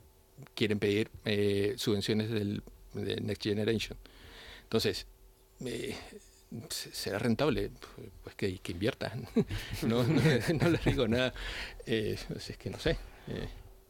quieren 0.53 0.80
pedir 0.80 1.10
eh, 1.25 1.73
subvenciones 1.77 2.30
del, 2.30 2.62
de 2.93 3.19
Next 3.21 3.43
Generation. 3.43 3.97
Entonces, 4.63 5.08
eh, 5.65 5.95
se- 6.69 6.93
¿será 6.93 7.19
rentable? 7.19 7.71
Pues 8.23 8.36
que, 8.36 8.60
inviertan. 8.71 9.27
no, 9.82 10.03
no, 10.03 10.21
no 10.62 10.69
les 10.69 10.86
digo 10.86 11.08
nada. 11.08 11.34
Eh, 11.86 12.17
pues 12.27 12.49
es 12.51 12.58
que 12.58 12.69
no 12.69 12.80
sé. 12.80 12.97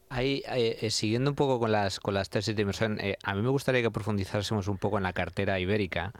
Ahí, 0.09 0.41
siguiendo 0.89 1.29
un 1.29 1.35
poco 1.35 1.59
con 1.59 1.71
las, 1.71 1.99
con 1.99 2.13
las 2.13 2.29
tesis 2.29 2.55
de 2.55 2.63
a 3.21 3.35
mí 3.35 3.41
me 3.41 3.49
gustaría 3.49 3.81
que 3.81 3.91
profundizásemos 3.91 4.67
un 4.69 4.77
poco 4.77 4.97
en 4.97 5.03
la 5.03 5.11
cartera 5.13 5.59
ibérica, 5.59 6.13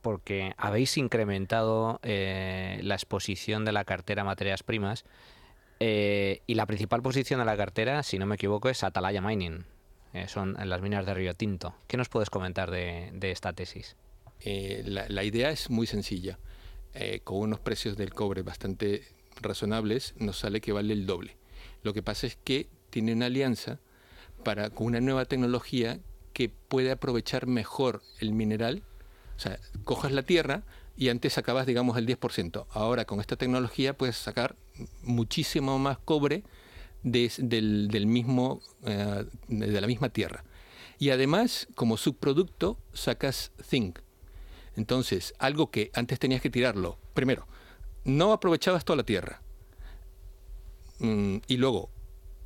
porque 0.00 0.54
habéis 0.56 0.96
incrementado 0.96 2.00
eh, 2.02 2.80
la 2.82 2.94
exposición 2.94 3.64
de 3.64 3.72
la 3.72 3.84
cartera 3.84 4.22
a 4.22 4.24
materias 4.24 4.62
primas 4.62 5.04
eh, 5.80 6.42
y 6.46 6.54
la 6.54 6.66
principal 6.66 7.02
posición 7.02 7.40
de 7.40 7.46
la 7.46 7.56
cartera, 7.56 8.02
si 8.02 8.18
no 8.18 8.26
me 8.26 8.34
equivoco, 8.34 8.68
es 8.68 8.82
Atalaya 8.82 9.20
Mining. 9.20 9.64
eh, 10.14 10.26
son 10.28 10.56
las 10.58 10.80
minas 10.80 11.06
de 11.06 11.14
Río 11.14 11.34
Tinto. 11.34 11.74
¿Qué 11.86 11.96
nos 11.96 12.08
puedes 12.08 12.30
comentar 12.30 12.70
de, 12.70 13.12
esta 13.22 13.52
tesis? 13.52 13.96
Eh, 14.40 14.82
la, 14.86 15.24
idea 15.24 15.50
es 15.50 15.70
muy 15.70 15.86
sencilla. 15.86 16.38
Con 17.22 17.38
unos 17.38 17.60
precios 17.60 17.96
del 17.96 18.12
cobre 18.12 18.42
bastante 18.42 19.02
razonables, 19.40 20.14
nos 20.18 20.38
sale 20.38 20.60
que 20.60 20.72
vale 20.72 20.92
el 20.92 21.06
doble. 21.06 21.36
Lo 21.84 21.92
que 21.92 22.02
pasa 22.02 22.26
es 22.26 22.36
que 22.42 22.66
tiene 22.90 23.12
una 23.12 23.26
alianza 23.26 23.78
para, 24.42 24.70
con 24.70 24.88
una 24.88 25.00
nueva 25.00 25.24
tecnología 25.26 26.00
que 26.32 26.48
puede 26.48 26.90
aprovechar 26.90 27.46
mejor 27.46 28.02
el 28.20 28.32
mineral. 28.32 28.82
O 29.38 29.40
sea, 29.40 29.58
cojas 29.84 30.10
la 30.12 30.24
tierra 30.24 30.64
y 30.96 31.10
antes 31.10 31.34
sacabas, 31.34 31.64
digamos, 31.64 31.96
el 31.96 32.06
10%. 32.06 32.66
Ahora 32.70 33.04
con 33.04 33.20
esta 33.20 33.36
tecnología 33.36 33.96
puedes 33.96 34.16
sacar 34.16 34.56
muchísimo 35.04 35.78
más 35.78 35.98
cobre 35.98 36.42
de- 37.04 37.32
del, 37.38 38.06
mismo, 38.08 38.60
eh, 38.84 39.24
de 39.46 39.80
la 39.80 39.86
misma 39.86 40.08
tierra. 40.08 40.42
Y 40.98 41.10
además, 41.10 41.68
como 41.76 41.96
subproducto, 41.96 42.76
sacas 42.92 43.52
zinc. 43.62 44.00
Entonces, 44.74 45.34
algo 45.38 45.70
que 45.70 45.92
antes 45.94 46.18
tenías 46.18 46.42
que 46.42 46.50
tirarlo, 46.50 46.98
primero, 47.14 47.46
no 48.04 48.32
aprovechabas 48.32 48.84
toda 48.84 48.96
la 48.96 49.04
tierra. 49.04 49.40
Mm, 50.98 51.36
y 51.46 51.56
luego, 51.58 51.90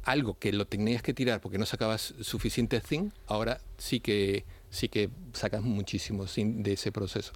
algo 0.03 0.39
que 0.39 0.53
lo 0.53 0.67
tenías 0.67 1.03
que 1.03 1.15
tirar 1.15 1.41
porque 1.41 1.57
no 1.57 1.65
sacabas 1.65 2.13
suficiente 2.21 2.81
zinc, 2.83 3.15
ahora 3.27 3.61
sí 3.79 4.01
que, 4.01 4.45
sí 4.73 4.89
que 4.89 5.11
sacas 5.35 5.63
muchísimo 5.63 6.25
de 6.27 6.73
ese 6.73 6.91
proceso. 6.91 7.33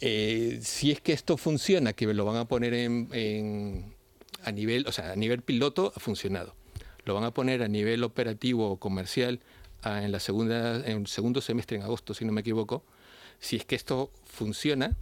Eh, 0.00 0.60
si 0.62 0.90
es 0.92 1.00
que 1.00 1.12
esto 1.12 1.36
funciona, 1.36 1.92
que 1.92 2.06
lo 2.06 2.24
van 2.24 2.36
a 2.36 2.46
poner 2.46 2.72
en, 2.72 3.08
en- 3.12 3.94
a 4.44 4.52
nivel, 4.52 4.86
o 4.86 4.92
sea, 4.92 5.12
a 5.12 5.16
nivel 5.16 5.42
piloto, 5.42 5.92
ha 5.94 6.00
funcionado. 6.00 6.54
Lo 7.04 7.14
van 7.14 7.24
a 7.24 7.32
poner 7.32 7.62
a 7.62 7.68
nivel 7.68 8.04
operativo 8.04 8.70
o 8.70 8.76
comercial 8.78 9.40
ah, 9.82 10.02
en 10.04 10.12
la 10.12 10.20
segunda, 10.20 10.76
en 10.86 10.98
el 11.02 11.06
segundo 11.06 11.40
semestre, 11.40 11.76
en 11.76 11.82
agosto, 11.82 12.14
si 12.14 12.24
no 12.24 12.32
me 12.32 12.42
equivoco. 12.42 12.84
Si 13.40 13.56
es 13.56 13.64
que 13.64 13.74
esto 13.74 14.10
funciona, 14.24 14.96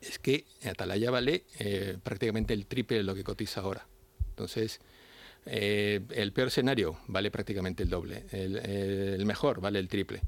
es 0.00 0.18
que 0.18 0.44
Atalaya 0.64 1.10
vale 1.10 1.44
eh, 1.58 1.98
prácticamente 2.02 2.54
el 2.54 2.66
triple 2.66 2.96
de 2.98 3.02
lo 3.02 3.14
que 3.14 3.24
cotiza 3.24 3.60
ahora. 3.60 3.86
Entonces, 4.30 4.80
eh, 5.46 6.00
el 6.10 6.32
peor 6.32 6.48
escenario 6.48 6.98
vale 7.06 7.30
prácticamente 7.30 7.84
el 7.84 7.88
doble. 7.88 8.24
El, 8.32 9.24
mejor 9.24 9.60
vale 9.60 9.78
el 9.78 9.88
triple. 9.88 10.20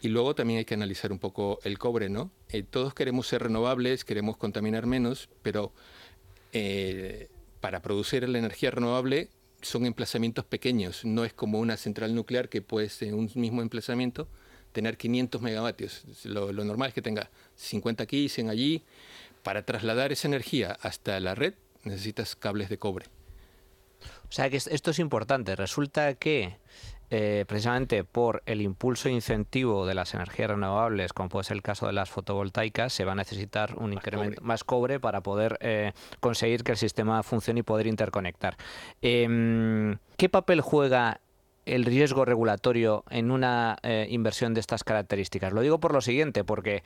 Y 0.00 0.08
luego 0.08 0.34
también 0.34 0.58
hay 0.58 0.64
que 0.64 0.74
analizar 0.74 1.12
un 1.12 1.18
poco 1.18 1.58
el 1.64 1.78
cobre, 1.78 2.08
¿no? 2.08 2.30
Eh, 2.50 2.62
todos 2.62 2.94
queremos 2.94 3.26
ser 3.26 3.42
renovables, 3.42 4.04
queremos 4.04 4.36
contaminar 4.36 4.86
menos, 4.86 5.28
pero 5.42 5.72
eh, 6.52 7.28
para 7.60 7.82
producir 7.82 8.28
la 8.28 8.38
energía 8.38 8.70
renovable 8.70 9.28
son 9.62 9.86
emplazamientos 9.86 10.44
pequeños. 10.44 11.04
No 11.04 11.24
es 11.24 11.32
como 11.32 11.58
una 11.58 11.76
central 11.76 12.14
nuclear 12.14 12.48
que 12.48 12.62
puede 12.62 12.90
en 13.00 13.14
un 13.14 13.30
mismo 13.34 13.62
emplazamiento 13.62 14.28
tener 14.72 14.96
500 14.96 15.40
megavatios. 15.40 16.04
Lo, 16.24 16.52
lo 16.52 16.64
normal 16.64 16.88
es 16.88 16.94
que 16.94 17.02
tenga 17.02 17.30
50 17.56 18.02
aquí, 18.02 18.28
100 18.28 18.50
allí. 18.50 18.82
Para 19.42 19.64
trasladar 19.64 20.12
esa 20.12 20.28
energía 20.28 20.76
hasta 20.80 21.18
la 21.20 21.34
red 21.34 21.54
necesitas 21.84 22.36
cables 22.36 22.68
de 22.68 22.78
cobre. 22.78 23.06
O 24.34 24.36
sea 24.36 24.50
que 24.50 24.56
es- 24.56 24.66
esto 24.66 24.90
es 24.90 24.98
importante. 24.98 25.54
Resulta 25.54 26.14
que 26.14 26.56
eh, 27.10 27.44
precisamente 27.46 28.02
por 28.02 28.42
el 28.46 28.60
impulso 28.60 29.08
e 29.08 29.12
incentivo 29.12 29.86
de 29.86 29.94
las 29.94 30.12
energías 30.14 30.50
renovables, 30.50 31.12
como 31.12 31.28
puede 31.28 31.44
ser 31.44 31.56
el 31.58 31.62
caso 31.62 31.86
de 31.86 31.92
las 31.92 32.10
fotovoltaicas, 32.10 32.92
se 32.92 33.04
va 33.04 33.12
a 33.12 33.14
necesitar 33.14 33.76
un 33.76 33.92
incremento 33.92 34.42
más 34.42 34.64
cobre 34.64 34.98
para 34.98 35.20
poder 35.20 35.56
eh, 35.60 35.92
conseguir 36.18 36.64
que 36.64 36.72
el 36.72 36.78
sistema 36.78 37.22
funcione 37.22 37.60
y 37.60 37.62
poder 37.62 37.86
interconectar. 37.86 38.56
Em, 39.02 39.98
¿Qué 40.16 40.28
papel 40.28 40.62
juega 40.62 41.20
el 41.66 41.84
riesgo 41.84 42.24
regulatorio 42.24 43.04
en 43.10 43.30
una 43.30 43.76
eh, 43.84 44.08
inversión 44.10 44.52
de 44.54 44.60
estas 44.60 44.82
características? 44.82 45.52
Lo 45.52 45.60
digo 45.60 45.78
por 45.78 45.92
lo 45.92 46.00
siguiente, 46.00 46.42
porque 46.42 46.82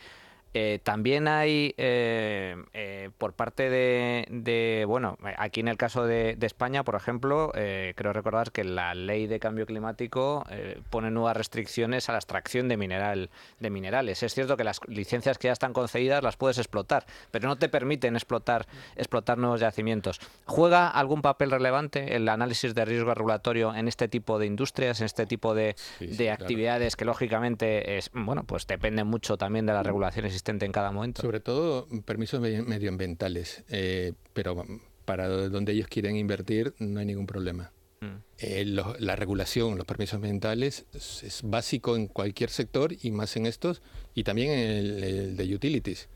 eh, 0.54 0.80
también 0.82 1.28
hay 1.28 1.74
eh, 1.76 2.56
eh, 2.72 3.10
por 3.18 3.34
parte 3.34 3.70
de, 3.70 4.26
de, 4.30 4.84
bueno, 4.86 5.16
aquí 5.36 5.60
en 5.60 5.68
el 5.68 5.76
caso 5.76 6.04
de, 6.06 6.36
de 6.36 6.46
España, 6.46 6.84
por 6.84 6.94
ejemplo, 6.94 7.52
eh, 7.54 7.92
creo 7.96 8.12
recordar 8.12 8.50
que 8.52 8.64
la 8.64 8.94
ley 8.94 9.26
de 9.26 9.38
cambio 9.40 9.66
climático 9.66 10.44
pone 10.90 11.10
nuevas 11.10 11.36
restricciones 11.36 12.08
a 12.08 12.12
la 12.12 12.18
extracción 12.18 12.68
de 12.68 12.76
mineral 12.76 13.30
de 13.60 13.70
minerales. 13.70 14.22
Es 14.22 14.34
cierto 14.34 14.56
que 14.56 14.64
las 14.64 14.80
licencias 14.88 15.38
que 15.38 15.48
ya 15.48 15.52
están 15.52 15.72
concedidas 15.72 16.22
las 16.22 16.36
puedes 16.36 16.58
explotar, 16.58 17.06
pero 17.30 17.48
no 17.48 17.56
te 17.56 17.68
permiten 17.68 18.14
explotar 18.16 18.66
explotar 18.96 19.38
nuevos 19.38 19.60
yacimientos. 19.60 20.20
¿Juega 20.46 20.88
algún 20.88 21.22
papel 21.22 21.50
relevante 21.50 22.16
el 22.16 22.28
análisis 22.28 22.74
de 22.74 22.84
riesgo 22.84 23.14
regulatorio 23.14 23.74
en 23.74 23.88
este 23.88 24.08
tipo 24.08 24.38
de 24.38 24.46
industrias, 24.46 25.00
en 25.00 25.06
este 25.06 25.26
tipo 25.26 25.54
de, 25.54 25.74
Sí, 25.98 26.06
sí, 26.08 26.16
de 26.16 26.24
claro. 26.26 26.42
actividades 26.42 26.96
que 26.96 27.04
lógicamente 27.04 27.98
es, 27.98 28.10
bueno, 28.12 28.44
pues 28.44 28.66
dependen 28.66 29.06
mucho 29.06 29.36
también 29.36 29.66
de 29.66 29.72
la 29.72 29.82
regulación 29.82 30.26
en 30.46 30.72
cada 30.72 30.90
momento? 30.92 31.22
Sobre 31.22 31.40
todo 31.40 31.86
permisos 32.04 32.40
me- 32.40 32.62
medioambientales, 32.62 33.64
eh, 33.68 34.12
pero 34.32 34.64
para 35.04 35.28
donde 35.28 35.72
ellos 35.72 35.88
quieren 35.88 36.16
invertir 36.16 36.74
no 36.78 37.00
hay 37.00 37.06
ningún 37.06 37.26
problema. 37.26 37.72
Mm. 38.00 38.06
Eh, 38.38 38.64
lo- 38.64 38.94
la 38.98 39.16
regulación, 39.16 39.76
los 39.76 39.86
permisos 39.86 40.14
ambientales 40.16 40.84
es, 40.94 41.22
es 41.24 41.40
básico 41.42 41.96
en 41.96 42.06
cualquier 42.06 42.50
sector 42.50 42.94
y 43.02 43.10
más 43.10 43.36
en 43.36 43.46
estos 43.46 43.82
y 44.14 44.22
también 44.24 44.50
en 44.52 44.58
el, 44.70 45.02
el 45.04 45.36
de 45.36 45.54
utilities. 45.54 46.08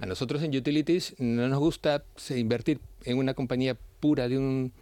A 0.00 0.06
nosotros 0.06 0.42
en 0.42 0.54
utilities 0.56 1.14
no 1.18 1.46
nos 1.48 1.58
gusta 1.58 2.04
invertir 2.30 2.80
en 3.04 3.18
una 3.18 3.34
compañía 3.34 3.76
pura 4.00 4.28
de 4.28 4.38
un 4.38 4.72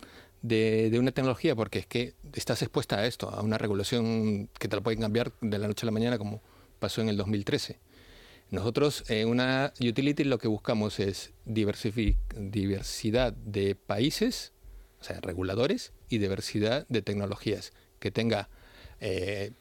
de, 0.43 0.97
una 1.01 1.11
tecnología 1.11 1.57
porque 1.57 1.81
es 1.81 1.87
que 1.87 2.15
estás 2.35 2.63
expuesta 2.63 2.99
a 2.99 3.07
esto, 3.07 3.29
a 3.29 3.43
una 3.43 3.59
regulación 3.59 4.49
que 4.59 4.69
te 4.69 4.77
la 4.77 4.83
pueden 4.83 5.01
cambiar 5.01 5.33
de 5.41 5.59
la 5.59 5.67
noche 5.67 5.85
a 5.85 5.87
la 5.87 5.91
mañana 5.93 6.17
como 6.17 6.41
pasó 6.79 7.01
en 7.01 7.09
el 7.09 7.17
2013. 7.17 7.79
Nosotros 8.51 9.05
en 9.09 9.29
una 9.29 9.75
utility 9.79 10.25
lo 10.25 10.39
que 10.39 10.49
buscamos 10.49 11.01
es 11.01 11.33
diversidad 11.45 13.33
de 13.35 13.75
países, 13.75 14.53
o 15.01 15.05
sea, 15.05 15.21
reguladores, 15.21 15.93
y 16.09 16.19
diversidad 16.19 16.87
de 16.89 17.03
tecnologías, 17.03 17.73
que 17.99 18.11
tenga 18.11 18.49
eh, 19.01 19.53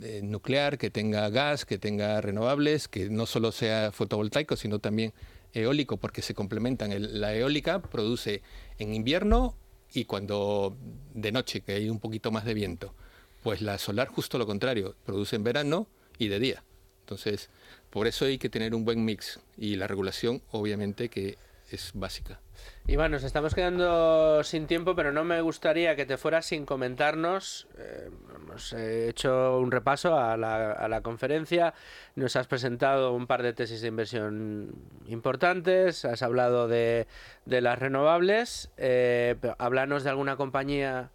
eh, 0.00 0.20
nuclear, 0.22 0.78
que 0.78 0.90
tenga 0.90 1.28
gas, 1.28 1.66
que 1.66 1.76
tenga 1.78 2.20
renovables, 2.22 2.88
que 2.88 3.10
no 3.10 3.26
solo 3.26 3.52
sea 3.52 3.92
fotovoltaico, 3.92 4.56
sino 4.56 4.78
también 4.78 5.12
eólico, 5.52 5.98
porque 5.98 6.22
se 6.22 6.34
complementan. 6.34 7.20
la 7.20 7.34
eólica 7.34 7.82
produce 7.82 8.42
en 8.78 8.94
invierno 8.94 9.54
y 9.92 10.06
cuando 10.06 10.76
de 11.12 11.32
noche, 11.32 11.60
que 11.60 11.74
hay 11.74 11.90
un 11.90 12.00
poquito 12.00 12.30
más 12.30 12.46
de 12.46 12.54
viento. 12.54 12.94
Pues 13.42 13.60
la 13.60 13.76
solar 13.78 14.08
justo 14.08 14.38
lo 14.38 14.46
contrario, 14.46 14.96
produce 15.04 15.36
en 15.36 15.44
verano 15.44 15.88
y 16.18 16.28
de 16.28 16.38
día. 16.38 16.64
Entonces, 17.00 17.50
por 17.92 18.06
eso 18.06 18.24
hay 18.24 18.38
que 18.38 18.48
tener 18.48 18.74
un 18.74 18.84
buen 18.84 19.04
mix 19.04 19.38
y 19.58 19.76
la 19.76 19.86
regulación 19.86 20.42
obviamente 20.50 21.10
que 21.10 21.36
es 21.70 21.92
básica. 21.94 22.40
Iván, 22.86 23.12
nos 23.12 23.22
estamos 23.22 23.54
quedando 23.54 24.42
sin 24.44 24.66
tiempo, 24.66 24.94
pero 24.94 25.12
no 25.12 25.24
me 25.24 25.40
gustaría 25.40 25.94
que 25.94 26.06
te 26.06 26.16
fueras 26.16 26.46
sin 26.46 26.64
comentarnos. 26.64 27.68
Eh, 27.78 28.10
hemos 28.34 28.72
hecho 28.72 29.58
un 29.58 29.70
repaso 29.70 30.18
a 30.18 30.36
la, 30.36 31.00
conferencia, 31.02 31.74
nos 32.16 32.36
has 32.36 32.46
presentado 32.46 33.12
un 33.14 33.26
par 33.26 33.42
de 33.42 33.52
tesis 33.52 33.82
de 33.82 33.88
inversión 33.88 34.74
importantes, 35.06 36.04
has 36.04 36.22
hablado 36.22 36.68
de, 36.68 37.06
las 37.46 37.78
renovables, 37.78 38.70
eh, 38.76 39.36
háblanos 39.58 40.02
de 40.04 40.10
alguna 40.10 40.36
compañía 40.36 41.10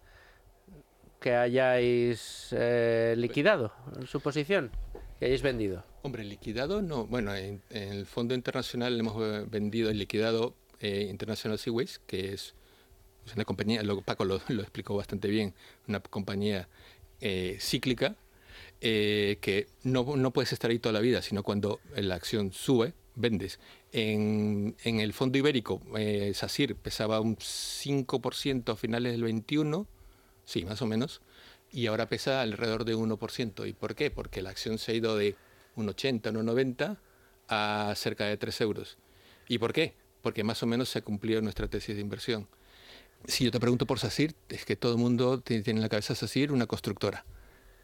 que 1.20 1.34
hayáis 1.34 2.54
eh, 2.56 3.14
liquidado 3.16 3.72
en 3.98 4.06
su 4.06 4.20
posición, 4.20 4.70
que 5.18 5.26
hayáis 5.26 5.42
vendido. 5.42 5.84
Hombre, 6.02 6.24
liquidado 6.24 6.82
no. 6.82 7.06
Bueno, 7.06 7.34
en, 7.34 7.62
el 7.70 8.06
Fondo 8.06 8.34
Internacional 8.34 8.98
hemos 8.98 9.16
eh, 9.20 9.44
vendido 9.48 9.90
y 9.90 9.94
liquidado 9.94 10.54
eh, 10.80 11.08
International 11.10 11.58
Seaways, 11.58 12.00
que 12.06 12.32
es 12.32 12.54
una 13.34 13.44
compañía, 13.44 13.82
lo, 13.82 14.00
Paco 14.00 14.24
lo, 14.24 14.36
explicó 14.36 14.96
bastante 14.96 15.28
bien, 15.28 15.54
una 15.86 16.00
compañía 16.00 16.68
eh, 17.20 17.58
cíclica, 17.60 18.16
que 18.80 19.66
no, 19.82 20.16
no, 20.16 20.30
puedes 20.30 20.52
estar 20.52 20.70
ahí 20.70 20.78
toda 20.78 20.92
la 20.92 21.00
vida, 21.00 21.20
sino 21.20 21.42
cuando 21.42 21.80
la 21.96 22.14
acción 22.14 22.52
sube, 22.52 22.94
vendes. 23.16 23.58
En, 23.90 24.76
en 24.84 25.00
el 25.00 25.12
Fondo 25.12 25.36
Ibérico, 25.36 25.82
SACIR 26.32 26.76
pesaba 26.76 27.20
un 27.20 27.36
5% 27.36 28.72
a 28.72 28.76
finales 28.76 29.12
del 29.12 29.24
21, 29.24 29.84
sí, 30.44 30.64
más 30.64 30.80
o 30.80 30.86
menos, 30.86 31.20
y 31.70 31.86
ahora 31.86 32.08
pesa 32.08 32.40
alrededor 32.40 32.84
de 32.84 32.96
1%. 32.96 33.68
¿Y 33.68 33.72
por 33.72 33.94
qué? 33.94 34.10
Porque 34.10 34.42
la 34.42 34.50
acción 34.50 34.78
se 34.78 34.92
ha 34.92 34.94
ido 34.94 35.16
de 35.16 35.36
un 35.76 35.88
80, 35.88 36.30
un 36.30 36.46
90 36.46 37.00
a 37.48 37.92
cerca 37.96 38.24
de 38.24 38.36
3 38.36 38.60
euros. 38.62 38.98
¿Y 39.48 39.58
por 39.58 39.72
qué? 39.72 39.94
Porque 40.22 40.44
más 40.44 40.62
o 40.62 40.66
menos 40.66 40.88
se 40.88 40.98
ha 40.98 41.02
cumplido 41.02 41.40
nuestra 41.40 41.68
tesis 41.68 41.94
de 41.94 42.02
inversión. 42.02 42.48
Si 43.26 43.44
yo 43.44 43.50
te 43.50 43.60
pregunto 43.60 43.86
por 43.86 43.98
SACIR, 43.98 44.34
es 44.48 44.64
que 44.64 44.76
todo 44.76 44.92
el 44.92 44.98
mundo 44.98 45.40
tiene 45.40 45.64
en 45.66 45.80
la 45.80 45.88
cabeza 45.88 46.14
SACIR 46.14 46.52
una 46.52 46.66
constructora. 46.66 47.24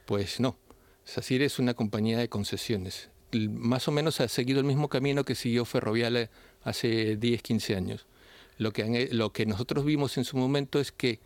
Pues 0.07 0.41
no, 0.41 0.59
SACIR 1.05 1.43
es 1.43 1.59
una 1.59 1.75
compañía 1.75 2.19
de 2.19 2.29
concesiones. 2.29 3.11
Más 3.33 3.89
o 3.89 3.91
menos 3.91 4.21
ha 4.21 4.29
seguido 4.29 4.61
el 4.61 4.67
mismo 4.67 4.89
camino 4.89 5.25
que 5.25 5.35
siguió 5.35 5.65
Ferrovial 5.65 6.31
hace 6.63 7.17
10, 7.17 7.43
15 7.43 7.77
años. 7.77 8.07
Lo 8.59 8.73
que, 8.73 9.09
lo 9.11 9.33
que 9.33 9.47
nosotros 9.47 9.85
vimos 9.85 10.17
en 10.19 10.25
su 10.25 10.37
momento 10.37 10.79
es 10.79 10.93
que 10.93 11.21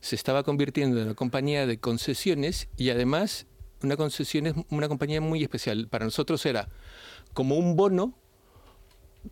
se 0.00 0.16
estaba 0.16 0.42
convirtiendo 0.42 0.98
en 0.98 1.06
una 1.06 1.14
compañía 1.14 1.66
de 1.66 1.78
concesiones 1.78 2.68
y 2.76 2.90
además 2.90 3.46
una 3.82 3.96
concesión 3.96 4.46
es 4.46 4.54
una 4.70 4.88
compañía 4.88 5.20
muy 5.20 5.42
especial. 5.42 5.88
Para 5.88 6.04
nosotros 6.04 6.44
era 6.46 6.68
como 7.32 7.56
un 7.56 7.76
bono 7.76 8.14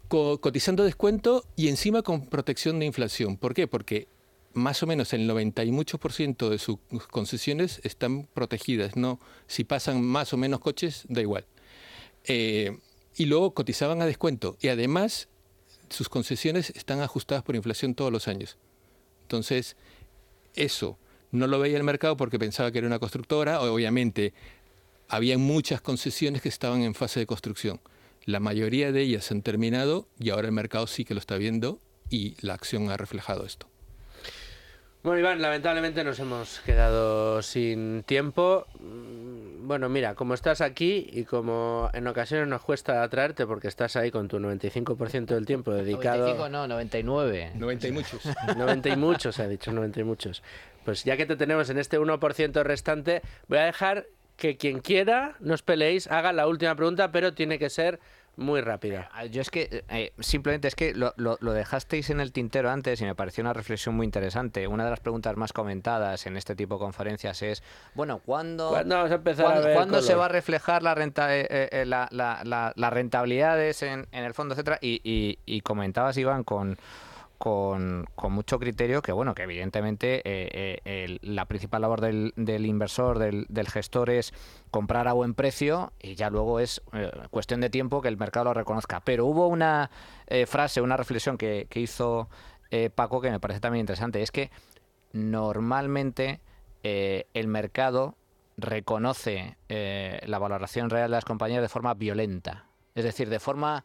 cotizando 0.08 0.84
descuento 0.84 1.44
y 1.56 1.68
encima 1.68 2.02
con 2.02 2.26
protección 2.26 2.78
de 2.78 2.86
inflación. 2.86 3.36
¿Por 3.36 3.54
qué? 3.54 3.66
Porque 3.66 4.08
más 4.52 4.82
o 4.82 4.86
menos 4.86 5.12
el 5.12 5.26
90 5.26 5.64
y 5.64 5.72
por 5.72 6.12
ciento 6.12 6.50
de 6.50 6.58
sus 6.58 6.78
concesiones 7.10 7.80
están 7.84 8.24
protegidas. 8.34 8.96
No, 8.96 9.20
si 9.46 9.64
pasan 9.64 10.02
más 10.02 10.32
o 10.32 10.36
menos 10.36 10.60
coches, 10.60 11.04
da 11.08 11.20
igual. 11.20 11.46
Eh, 12.24 12.78
y 13.16 13.26
luego 13.26 13.54
cotizaban 13.54 14.02
a 14.02 14.06
descuento. 14.06 14.56
Y 14.60 14.68
además, 14.68 15.28
sus 15.88 16.08
concesiones 16.08 16.70
están 16.70 17.00
ajustadas 17.00 17.42
por 17.44 17.56
inflación 17.56 17.94
todos 17.94 18.12
los 18.12 18.28
años. 18.28 18.58
Entonces, 19.22 19.76
eso 20.58 20.98
no 21.30 21.46
lo 21.46 21.58
veía 21.58 21.76
el 21.76 21.84
mercado 21.84 22.16
porque 22.16 22.38
pensaba 22.38 22.70
que 22.70 22.78
era 22.78 22.86
una 22.86 22.98
constructora. 22.98 23.60
Obviamente, 23.60 24.32
había 25.08 25.38
muchas 25.38 25.80
concesiones 25.80 26.42
que 26.42 26.48
estaban 26.48 26.82
en 26.82 26.94
fase 26.94 27.20
de 27.20 27.26
construcción. 27.26 27.80
La 28.24 28.40
mayoría 28.40 28.92
de 28.92 29.02
ellas 29.02 29.30
han 29.30 29.42
terminado 29.42 30.08
y 30.18 30.30
ahora 30.30 30.48
el 30.48 30.52
mercado 30.52 30.86
sí 30.86 31.04
que 31.04 31.14
lo 31.14 31.20
está 31.20 31.36
viendo 31.36 31.80
y 32.10 32.34
la 32.40 32.54
acción 32.54 32.90
ha 32.90 32.96
reflejado 32.96 33.44
esto. 33.44 33.68
Bueno, 35.08 35.20
Iván, 35.20 35.40
lamentablemente 35.40 36.04
nos 36.04 36.20
hemos 36.20 36.60
quedado 36.66 37.40
sin 37.40 38.02
tiempo. 38.02 38.66
Mm, 38.78 39.66
bueno, 39.66 39.88
mira, 39.88 40.14
como 40.14 40.34
estás 40.34 40.60
aquí 40.60 41.08
y 41.10 41.24
como 41.24 41.88
en 41.94 42.06
ocasiones 42.06 42.46
nos 42.46 42.60
cuesta 42.60 43.02
atraerte 43.02 43.46
porque 43.46 43.68
estás 43.68 43.96
ahí 43.96 44.10
con 44.10 44.28
tu 44.28 44.38
95% 44.38 45.24
del 45.24 45.46
tiempo 45.46 45.72
dedicado... 45.72 46.26
95 46.26 46.48
no, 46.50 46.68
99. 46.68 47.52
90 47.54 47.88
y 47.88 47.92
muchos. 47.92 48.20
90 48.58 48.88
y 48.90 48.96
muchos, 48.96 49.36
se 49.36 49.44
ha 49.44 49.48
dicho, 49.48 49.72
90 49.72 49.98
y 49.98 50.04
muchos. 50.04 50.42
Pues 50.84 51.04
ya 51.04 51.16
que 51.16 51.24
te 51.24 51.36
tenemos 51.36 51.70
en 51.70 51.78
este 51.78 51.98
1% 51.98 52.62
restante, 52.62 53.22
voy 53.46 53.60
a 53.60 53.64
dejar 53.64 54.08
que 54.36 54.58
quien 54.58 54.80
quiera, 54.80 55.36
no 55.40 55.54
os 55.54 55.62
peleéis, 55.62 56.06
haga 56.08 56.34
la 56.34 56.46
última 56.46 56.74
pregunta, 56.74 57.10
pero 57.12 57.32
tiene 57.32 57.58
que 57.58 57.70
ser 57.70 57.98
muy 58.38 58.60
rápida. 58.60 59.10
Eh, 59.20 59.30
yo 59.30 59.42
es 59.42 59.50
que 59.50 59.84
eh, 59.88 60.12
simplemente 60.20 60.68
es 60.68 60.74
que 60.74 60.94
lo, 60.94 61.12
dejasteis 61.52 62.10
en 62.10 62.20
el 62.20 62.32
tintero 62.32 62.70
antes 62.70 63.00
y 63.00 63.04
me 63.04 63.14
pareció 63.14 63.42
una 63.42 63.52
reflexión 63.52 63.94
muy 63.94 64.04
interesante. 64.04 64.66
Una 64.66 64.84
de 64.84 64.90
las 64.90 65.00
preguntas 65.00 65.36
más 65.36 65.52
comentadas 65.52 66.26
en 66.26 66.36
este 66.36 66.54
tipo 66.54 66.76
de 66.76 66.80
conferencias 66.80 67.42
es, 67.42 67.62
bueno, 67.94 68.20
¿cuándo, 68.24 68.70
¿cuándo, 68.70 70.02
se 70.02 70.14
va 70.14 70.26
a 70.26 70.28
reflejar 70.28 70.82
la 70.82 70.94
renta, 70.94 71.28
eh, 71.30 71.84
las 71.84 72.92
rentabilidades 72.92 73.82
en, 73.82 74.06
el 74.12 74.34
fondo, 74.34 74.54
etcétera? 74.54 74.78
y 74.80 75.60
comentabas, 75.62 76.16
Iván, 76.16 76.44
con 76.44 76.78
con, 77.38 78.06
mucho 78.30 78.58
criterio 78.58 79.00
que, 79.00 79.12
bueno, 79.12 79.34
que 79.34 79.44
evidentemente 79.44 80.16
eh, 80.24 80.80
eh, 80.84 81.18
la 81.22 81.46
principal 81.46 81.82
labor 81.82 82.00
del, 82.00 82.66
inversor, 82.66 83.18
del, 83.18 83.68
gestor 83.68 84.10
es 84.10 84.34
comprar 84.70 85.06
a 85.06 85.12
buen 85.12 85.34
precio 85.34 85.92
y 86.02 86.16
ya 86.16 86.30
luego 86.30 86.58
es 86.58 86.82
eh, 86.92 87.10
cuestión 87.30 87.60
de 87.60 87.70
tiempo 87.70 88.02
que 88.02 88.08
el 88.08 88.16
mercado 88.16 88.46
lo 88.46 88.54
reconozca. 88.54 89.00
Pero 89.00 89.24
hubo 89.26 89.46
una 89.46 89.90
frase, 90.46 90.80
una 90.80 90.96
reflexión 90.96 91.38
que, 91.38 91.66
que 91.70 91.80
hizo 91.80 92.28
Paco 92.94 93.22
que 93.22 93.30
me 93.30 93.40
parece 93.40 93.60
también 93.60 93.80
interesante, 93.80 94.20
es 94.20 94.30
que 94.30 94.50
normalmente 95.12 96.40
el 96.82 97.48
mercado 97.48 98.16
reconoce 98.56 99.56
la 99.68 100.38
valoración 100.38 100.90
real 100.90 101.10
de 101.10 101.16
las 101.16 101.24
compañías 101.24 101.62
de 101.62 101.68
forma 101.68 101.94
violenta, 101.94 102.66
es 102.94 103.04
decir, 103.04 103.30
de 103.30 103.38
forma 103.38 103.84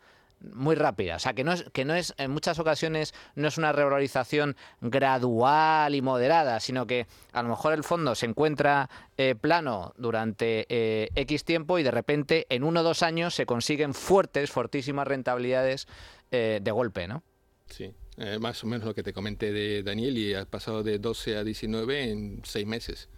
muy 0.51 0.75
rápida. 0.75 1.15
O 1.15 1.19
sea, 1.19 1.33
que 1.33 1.43
no 1.43 1.53
es, 1.53 1.65
que 1.71 1.85
no 1.85 1.95
es, 1.95 2.13
en 2.17 2.31
muchas 2.31 2.59
ocasiones 2.59 3.13
no 3.35 3.47
es 3.47 3.57
una 3.57 3.71
revalorización 3.71 4.55
gradual 4.81 5.95
y 5.95 6.01
moderada, 6.01 6.59
sino 6.59 6.85
que 6.85 7.07
a 7.31 7.41
lo 7.43 7.49
mejor 7.49 7.73
el 7.73 7.83
fondo 7.83 8.15
se 8.15 8.25
encuentra 8.25 8.89
eh, 9.17 9.35
plano 9.39 9.93
durante 9.97 10.65
eh, 10.69 11.09
X 11.15 11.45
tiempo 11.45 11.79
y 11.79 11.83
de 11.83 11.91
repente 11.91 12.45
en 12.49 12.63
uno 12.63 12.81
o 12.81 12.83
dos 12.83 13.03
años 13.03 13.33
se 13.33 13.45
consiguen 13.45 13.93
fuertes, 13.93 14.51
fortísimas 14.51 15.07
rentabilidades 15.07 15.87
eh, 16.31 16.59
de 16.61 16.71
golpe, 16.71 17.07
¿no? 17.07 17.23
Sí. 17.67 17.93
más 18.39 18.63
o 18.63 18.67
menos 18.67 18.85
lo 18.85 18.93
que 18.93 19.01
te 19.01 19.13
comenté 19.13 19.51
de 19.51 19.81
Daniel 19.81 20.17
y 20.17 20.33
ha 20.35 20.45
pasado 20.45 20.83
de 20.83 20.99
12 20.99 21.37
a 21.37 21.43
19 21.43 22.11
en 22.11 22.41
seis 22.43 22.67
meses. 22.67 23.09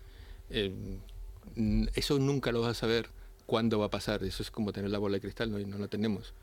eso 1.95 2.19
nunca 2.19 2.51
lo 2.51 2.61
vas 2.61 2.71
a 2.71 2.73
saber 2.73 3.09
cuándo 3.45 3.79
va 3.79 3.87
a 3.87 3.89
pasar. 3.89 4.23
Eso 4.23 4.43
es 4.43 4.51
como 4.51 4.71
tener 4.71 4.91
la 4.91 4.99
bola 4.99 5.15
de 5.15 5.21
cristal, 5.21 5.51
no, 5.51 5.57
no 5.59 5.77
lo 5.77 5.89
tenemos 5.89 6.33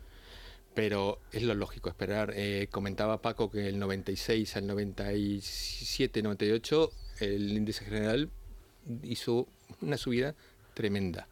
pero 0.75 1.19
es 1.33 1.43
lo 1.43 1.55
lógico 1.55 1.89
esperar. 1.89 2.33
Eh, 2.35 2.69
comentaba 2.71 3.21
Paco 3.23 3.51
que 3.51 3.69
el 3.69 3.79
96 3.79 4.57
al 4.57 4.67
97, 4.67 6.23
98, 6.23 6.91
el 7.21 7.53
índice 7.53 7.85
general 7.85 8.31
hizo 9.03 9.47
una 9.81 9.97
subida 9.97 10.35
tremenda. 10.75 11.29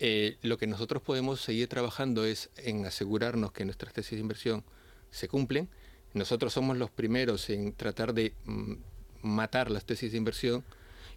Eh, 0.00 0.36
lo 0.42 0.58
que 0.58 0.66
nosotros 0.66 1.02
podemos 1.02 1.40
seguir 1.40 1.68
trabajando 1.68 2.24
es 2.24 2.50
en 2.56 2.84
asegurarnos 2.84 3.52
que 3.52 3.64
nuestras 3.64 3.92
tesis 3.92 4.12
de 4.12 4.20
inversión 4.20 4.64
se 5.10 5.28
cumplen. 5.28 5.68
Nosotros 6.12 6.52
somos 6.52 6.76
los 6.76 6.90
primeros 6.90 7.48
en 7.50 7.72
tratar 7.72 8.12
de 8.12 8.34
mm, 8.44 8.74
matar 9.22 9.70
las 9.70 9.84
tesis 9.84 10.12
de 10.12 10.18
inversión 10.18 10.64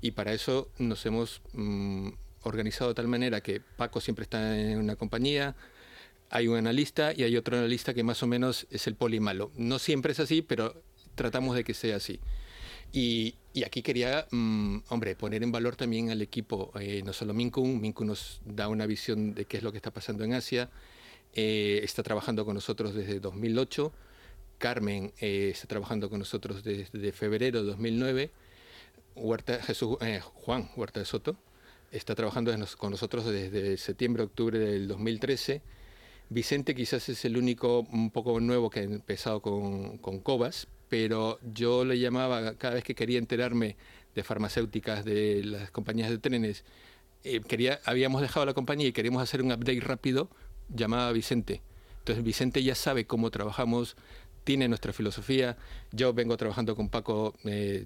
y 0.01 0.11
para 0.11 0.34
eso 0.34 0.70
nos 0.78 1.05
hemos 1.05 1.41
mm, 1.53 2.09
organizado 2.43 2.89
de 2.91 2.95
tal 2.95 3.07
manera 3.07 3.41
que 3.41 3.61
Paco 3.61 3.99
siempre 3.99 4.24
está 4.24 4.57
en 4.57 4.78
una 4.78 4.95
compañía, 4.95 5.55
hay 6.30 6.47
un 6.47 6.57
analista 6.57 7.13
y 7.15 7.23
hay 7.23 7.36
otro 7.38 7.57
analista 7.57 7.93
que 7.93 8.03
más 8.03 8.21
o 8.23 8.28
menos 8.28 8.67
es 8.69 8.88
el 8.88 8.95
poli 8.95 9.19
malo. 9.19 9.51
No 9.55 9.80
siempre 9.80 10.11
es 10.11 10.19
así, 10.19 10.41
pero 10.41 10.82
tratamos 11.15 11.55
de 11.55 11.63
que 11.63 11.73
sea 11.73 11.97
así. 11.97 12.19
Y, 12.91 13.36
y 13.53 13.63
aquí 13.63 13.82
quería, 13.82 14.28
mm, 14.32 14.78
hombre, 14.89 15.15
poner 15.15 15.43
en 15.43 15.51
valor 15.51 15.75
también 15.75 16.09
al 16.09 16.21
equipo, 16.21 16.71
eh, 16.80 17.01
no 17.05 17.13
solo 17.13 17.34
Minkun, 17.34 17.82
Minkun 17.82 18.07
nos 18.07 18.41
da 18.45 18.67
una 18.69 18.86
visión 18.86 19.34
de 19.34 19.45
qué 19.45 19.57
es 19.57 19.63
lo 19.63 19.71
que 19.71 19.78
está 19.78 19.91
pasando 19.91 20.23
en 20.23 20.34
Asia, 20.34 20.69
eh, 21.34 21.82
está 21.84 22.03
trabajando 22.03 22.45
con 22.45 22.55
nosotros 22.55 22.93
desde 22.95 23.19
2008, 23.19 23.91
Carmen 24.57 25.11
eh, 25.19 25.49
está 25.51 25.67
trabajando 25.67 26.09
con 26.09 26.19
nosotros 26.19 26.63
desde 26.63 27.11
febrero 27.11 27.59
de 27.59 27.67
2009, 27.67 28.32
Huerta, 29.15 29.61
Jesús, 29.63 29.97
Juan 30.36 30.69
Huerta 30.75 30.99
de 30.99 31.05
Soto 31.05 31.38
está 31.91 32.15
trabajando 32.15 32.53
con 32.78 32.91
nosotros 32.91 33.25
desde 33.25 33.78
septiembre-octubre 33.78 34.59
del 34.59 34.88
2013, 34.88 35.61
Vicente 36.30 36.75
quizás 36.75 37.07
es 37.09 37.23
el 37.25 37.38
único 37.38 37.82
un 37.91 38.11
poco 38.11 38.39
nuevo 38.39 38.69
que 38.69 38.82
ha 38.82 38.84
empezado 38.84 39.41
con, 39.41 39.97
con 39.97 40.19
Cobas, 40.19 40.67
pero 40.89 41.39
yo 41.53 41.86
le 41.86 41.99
llamaba 41.99 42.55
cada 42.55 42.75
vez 42.75 42.84
que 42.84 42.95
quería 42.95 43.17
enterarme 43.17 43.78
de 44.15 44.23
farmacéuticas, 44.23 45.05
de 45.05 45.43
las 45.43 45.71
compañías 45.71 46.09
de 46.09 46.17
trenes, 46.17 46.63
eh, 47.23 47.41
quería, 47.41 47.80
habíamos 47.86 48.21
dejado 48.21 48.45
la 48.45 48.53
compañía 48.53 48.88
y 48.88 48.91
queríamos 48.91 49.21
hacer 49.21 49.41
un 49.41 49.51
update 49.51 49.80
rápido, 49.80 50.30
llamaba 50.69 51.09
a 51.09 51.11
Vicente. 51.11 51.61
Entonces 51.99 52.23
Vicente 52.23 52.63
ya 52.63 52.75
sabe 52.75 53.05
cómo 53.05 53.32
trabajamos, 53.32 53.95
tiene 54.43 54.67
nuestra 54.67 54.93
filosofía. 54.93 55.57
Yo 55.91 56.13
vengo 56.13 56.38
trabajando 56.38 56.75
con 56.75 56.89
Paco 56.89 57.36
eh, 57.43 57.86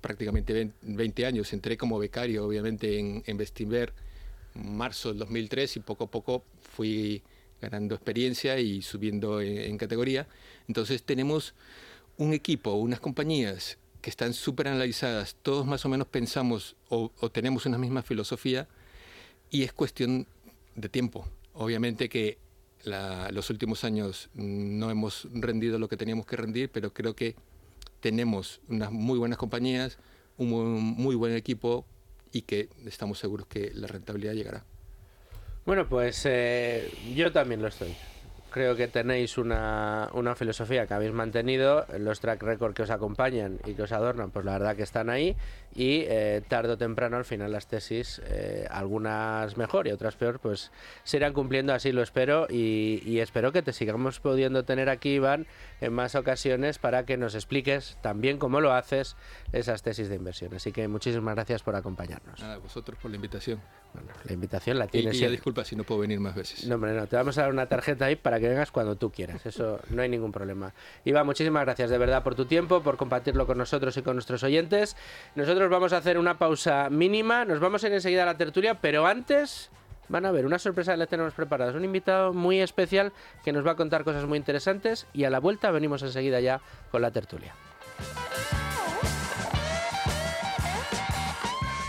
prácticamente 0.00 0.72
20 0.82 1.26
años, 1.26 1.52
entré 1.52 1.76
como 1.76 1.98
becario 1.98 2.44
obviamente 2.44 2.98
en, 2.98 3.22
en 3.26 3.38
marzo 4.54 5.10
del 5.10 5.18
2003 5.18 5.76
y 5.76 5.80
poco 5.80 6.04
a 6.04 6.10
poco 6.10 6.44
fui 6.60 7.22
ganando 7.62 7.94
experiencia 7.94 8.58
y 8.58 8.82
subiendo 8.82 9.40
en 9.40 9.78
categoría. 9.78 10.26
Entonces 10.68 11.02
tenemos 11.02 11.54
un 12.18 12.34
equipo, 12.34 12.72
unas 12.74 13.00
compañías 13.00 13.78
que 14.02 14.10
están 14.10 14.34
súper 14.34 14.68
analizadas, 14.68 15.36
todos 15.42 15.64
más 15.64 15.84
o 15.86 15.88
menos 15.88 16.08
pensamos 16.08 16.76
o, 16.88 17.10
tenemos 17.30 17.64
una 17.66 17.78
misma 17.78 18.02
filosofía 18.02 18.68
y 19.48 19.62
es 19.62 19.72
cuestión 19.72 20.26
de 20.74 20.88
tiempo. 20.88 21.26
Obviamente 21.54 22.08
que 22.08 22.38
los 22.84 23.48
últimos 23.48 23.84
años 23.84 24.28
no 24.34 24.90
hemos 24.90 25.28
rendido 25.32 25.78
lo 25.78 25.88
que 25.88 25.96
teníamos 25.96 26.26
que 26.26 26.36
rendir, 26.36 26.68
pero 26.68 26.92
creo 26.92 27.14
que 27.14 27.36
tenemos 28.00 28.60
unas 28.68 28.90
muy 28.90 29.18
buenas 29.18 29.38
compañías, 29.38 29.98
un 30.36 30.50
muy 30.50 31.14
buen 31.14 31.36
equipo 31.36 31.86
y 32.32 32.42
que 32.42 32.68
estamos 32.84 33.20
seguros 33.20 33.46
que 33.46 33.70
la 33.72 33.86
rentabilidad 33.86 34.32
llegará. 34.32 34.64
Bueno, 35.64 35.88
pues 35.88 36.22
eh, 36.26 36.90
yo 37.14 37.30
también 37.30 37.62
lo 37.62 37.68
estoy 37.68 37.94
creo 38.52 38.76
que 38.76 38.86
tenéis 38.86 39.38
una, 39.38 40.08
una, 40.12 40.36
filosofía 40.36 40.86
que 40.86 40.94
habéis 40.94 41.12
mantenido, 41.12 41.86
los 41.98 42.20
track 42.20 42.42
record 42.42 42.74
que 42.74 42.82
os 42.82 42.90
acompañan 42.90 43.58
y 43.64 43.74
que 43.74 43.82
os 43.82 43.92
adornan, 43.92 44.30
pues 44.30 44.44
la 44.44 44.52
verdad 44.52 44.76
que 44.76 44.82
están 44.84 45.10
ahí 45.10 45.36
y 45.74 46.04
eh, 46.06 46.42
tarde 46.46 46.74
o 46.74 46.78
temprano 46.78 47.16
al 47.16 47.24
final 47.24 47.50
las 47.50 47.66
tesis, 47.66 48.20
eh, 48.26 48.66
algunas 48.70 49.56
mejor 49.56 49.88
y 49.88 49.90
otras 49.90 50.14
peor, 50.14 50.38
pues 50.38 50.70
se 51.02 51.16
irán 51.16 51.32
cumpliendo, 51.32 51.72
así 51.72 51.90
lo 51.90 52.02
espero 52.02 52.46
y, 52.48 53.02
y, 53.04 53.20
espero 53.20 53.50
que 53.52 53.62
te 53.62 53.72
sigamos 53.72 54.20
pudiendo 54.20 54.64
tener 54.64 54.88
aquí, 54.88 55.14
Iván, 55.14 55.46
en 55.80 55.92
más 55.92 56.14
ocasiones 56.14 56.78
para 56.78 57.04
que 57.04 57.16
nos 57.16 57.34
expliques 57.34 57.96
también 58.02 58.38
cómo 58.38 58.60
lo 58.60 58.72
haces 58.72 59.16
esas 59.52 59.82
tesis 59.82 60.08
de 60.08 60.16
inversión. 60.16 60.54
Así 60.54 60.72
que 60.72 60.86
muchísimas 60.86 61.34
gracias 61.34 61.62
por 61.62 61.74
acompañarnos. 61.74 62.42
A 62.42 62.58
vosotros 62.58 62.98
por 63.00 63.10
la 63.10 63.16
invitación. 63.16 63.60
Bueno, 63.94 64.08
la 64.24 64.32
invitación 64.32 64.78
la 64.78 64.86
tienes. 64.86 65.20
Y, 65.20 65.24
y 65.24 65.28
disculpa 65.28 65.64
si 65.64 65.76
no 65.76 65.84
puedo 65.84 66.00
venir 66.00 66.18
más 66.18 66.34
veces. 66.34 66.66
No, 66.66 66.76
hombre, 66.76 66.94
no, 66.94 67.06
te 67.06 67.16
vamos 67.16 67.36
a 67.38 67.42
dar 67.42 67.50
una 67.50 67.66
tarjeta 67.66 68.06
ahí 68.06 68.16
para 68.16 68.40
que 68.40 68.48
vengas 68.48 68.70
cuando 68.70 68.96
tú 68.96 69.10
quieras. 69.10 69.44
Eso 69.44 69.80
no 69.90 70.02
hay 70.02 70.08
ningún 70.08 70.32
problema. 70.32 70.72
Iván, 71.04 71.26
muchísimas 71.26 71.64
gracias 71.64 71.90
de 71.90 71.98
verdad 71.98 72.22
por 72.22 72.34
tu 72.34 72.46
tiempo, 72.46 72.82
por 72.82 72.96
compartirlo 72.96 73.46
con 73.46 73.58
nosotros 73.58 73.96
y 73.96 74.02
con 74.02 74.16
nuestros 74.16 74.42
oyentes. 74.42 74.96
Nosotros 75.34 75.68
vamos 75.70 75.92
a 75.92 75.98
hacer 75.98 76.18
una 76.18 76.38
pausa 76.38 76.88
mínima, 76.90 77.44
nos 77.44 77.60
vamos 77.60 77.84
a 77.84 77.88
ir 77.88 77.92
enseguida 77.92 78.22
a 78.22 78.26
la 78.26 78.36
tertulia, 78.36 78.80
pero 78.80 79.06
antes 79.06 79.70
van 80.08 80.26
a 80.26 80.30
ver 80.30 80.46
una 80.46 80.58
sorpresa 80.58 80.92
que 80.92 80.98
les 80.98 81.08
tenemos 81.08 81.34
preparadas. 81.34 81.74
Un 81.74 81.84
invitado 81.84 82.32
muy 82.32 82.60
especial 82.60 83.12
que 83.44 83.52
nos 83.52 83.66
va 83.66 83.72
a 83.72 83.76
contar 83.76 84.04
cosas 84.04 84.24
muy 84.26 84.38
interesantes 84.38 85.06
y 85.12 85.24
a 85.24 85.30
la 85.30 85.40
vuelta 85.40 85.70
venimos 85.70 86.02
enseguida 86.02 86.40
ya 86.40 86.60
con 86.90 87.02
la 87.02 87.10
tertulia. 87.10 87.54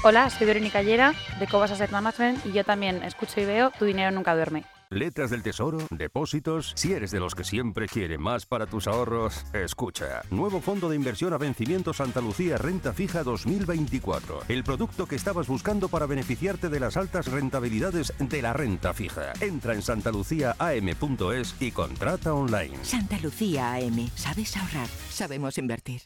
Hola, 0.05 0.29
soy 0.29 0.45
Verónica 0.45 0.81
Llera 0.81 1.13
de 1.39 1.47
Cobas 1.47 1.71
Asset 1.71 1.89
Management 1.89 2.45
y 2.45 2.51
yo 2.51 2.65
también 2.65 3.01
escucho 3.03 3.39
y 3.39 3.45
veo 3.45 3.71
Tu 3.71 3.85
dinero 3.85 4.11
nunca 4.11 4.35
duerme. 4.35 4.65
Letras 4.89 5.29
del 5.29 5.43
Tesoro, 5.43 5.77
depósitos. 5.91 6.73
Si 6.75 6.91
eres 6.91 7.11
de 7.11 7.21
los 7.21 7.35
que 7.35 7.45
siempre 7.45 7.87
quiere 7.87 8.17
más 8.17 8.45
para 8.45 8.65
tus 8.65 8.87
ahorros, 8.87 9.45
escucha. 9.53 10.21
Nuevo 10.29 10.59
fondo 10.59 10.89
de 10.89 10.97
inversión 10.97 11.31
a 11.31 11.37
vencimiento 11.37 11.93
Santa 11.93 12.19
Lucía 12.19 12.57
Renta 12.57 12.91
Fija 12.91 13.23
2024. 13.23 14.41
El 14.49 14.65
producto 14.65 15.05
que 15.05 15.15
estabas 15.15 15.47
buscando 15.47 15.87
para 15.87 16.05
beneficiarte 16.05 16.67
de 16.67 16.81
las 16.81 16.97
altas 16.97 17.27
rentabilidades 17.27 18.13
de 18.19 18.41
la 18.41 18.51
renta 18.51 18.93
fija. 18.93 19.31
Entra 19.39 19.73
en 19.73 19.81
santaluciaam.es 19.81 21.55
y 21.61 21.71
contrata 21.71 22.33
online. 22.33 22.77
Santa 22.83 23.17
Lucía 23.19 23.75
AM. 23.75 24.09
Sabes 24.15 24.57
ahorrar. 24.57 24.87
Sabemos 25.09 25.57
invertir. 25.57 26.01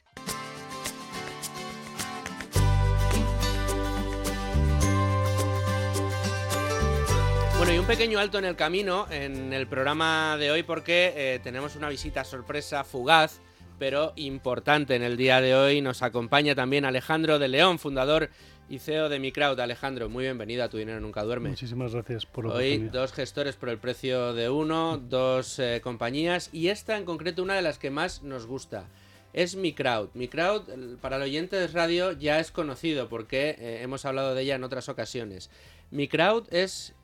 Bueno, 7.67 7.81
y 7.81 7.81
un 7.81 7.87
pequeño 7.87 8.19
alto 8.19 8.37
en 8.37 8.45
el 8.45 8.55
camino 8.55 9.07
en 9.11 9.51
el 9.51 9.67
programa 9.67 10.37
de 10.37 10.51
hoy 10.51 10.63
porque 10.63 11.11
eh, 11.17 11.39
tenemos 11.43 11.75
una 11.75 11.89
visita 11.89 12.23
sorpresa 12.23 12.85
fugaz, 12.85 13.41
pero 13.77 14.13
importante 14.15 14.95
en 14.95 15.03
el 15.03 15.17
día 15.17 15.41
de 15.41 15.53
hoy. 15.53 15.81
Nos 15.81 16.01
acompaña 16.01 16.55
también 16.55 16.85
Alejandro 16.85 17.39
de 17.39 17.49
León, 17.49 17.77
fundador 17.77 18.29
y 18.69 18.79
CEO 18.79 19.09
de 19.09 19.19
Microwd. 19.19 19.59
Alejandro, 19.59 20.07
muy 20.07 20.23
bienvenido 20.23 20.63
a 20.63 20.69
Tu 20.69 20.77
Dinero 20.77 21.01
Nunca 21.01 21.23
Duerme. 21.23 21.49
Muchísimas 21.49 21.91
gracias 21.91 22.25
por 22.25 22.45
la 22.45 22.53
Hoy 22.53 22.77
dos 22.77 23.11
gestores 23.11 23.57
por 23.57 23.67
el 23.67 23.79
precio 23.79 24.33
de 24.33 24.49
uno, 24.49 24.97
dos 24.97 25.59
eh, 25.59 25.81
compañías 25.83 26.49
y 26.53 26.69
esta 26.69 26.95
en 26.95 27.03
concreto 27.03 27.43
una 27.43 27.55
de 27.55 27.63
las 27.63 27.79
que 27.79 27.91
más 27.91 28.23
nos 28.23 28.45
gusta. 28.45 28.85
Es 29.33 29.57
Microwd. 29.57 30.11
Microwd, 30.13 30.99
para 31.01 31.17
el 31.17 31.23
oyente 31.23 31.57
de 31.57 31.67
radio, 31.67 32.13
ya 32.13 32.39
es 32.39 32.49
conocido 32.49 33.09
porque 33.09 33.57
eh, 33.59 33.79
hemos 33.81 34.05
hablado 34.05 34.35
de 34.35 34.43
ella 34.43 34.55
en 34.55 34.63
otras 34.63 34.87
ocasiones. 34.87 35.49
Microwd 35.91 36.47
es 36.49 36.95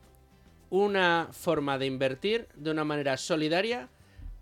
una 0.74 1.28
forma 1.32 1.78
de 1.78 1.86
invertir 1.86 2.48
de 2.56 2.72
una 2.72 2.84
manera 2.84 3.16
solidaria, 3.18 3.90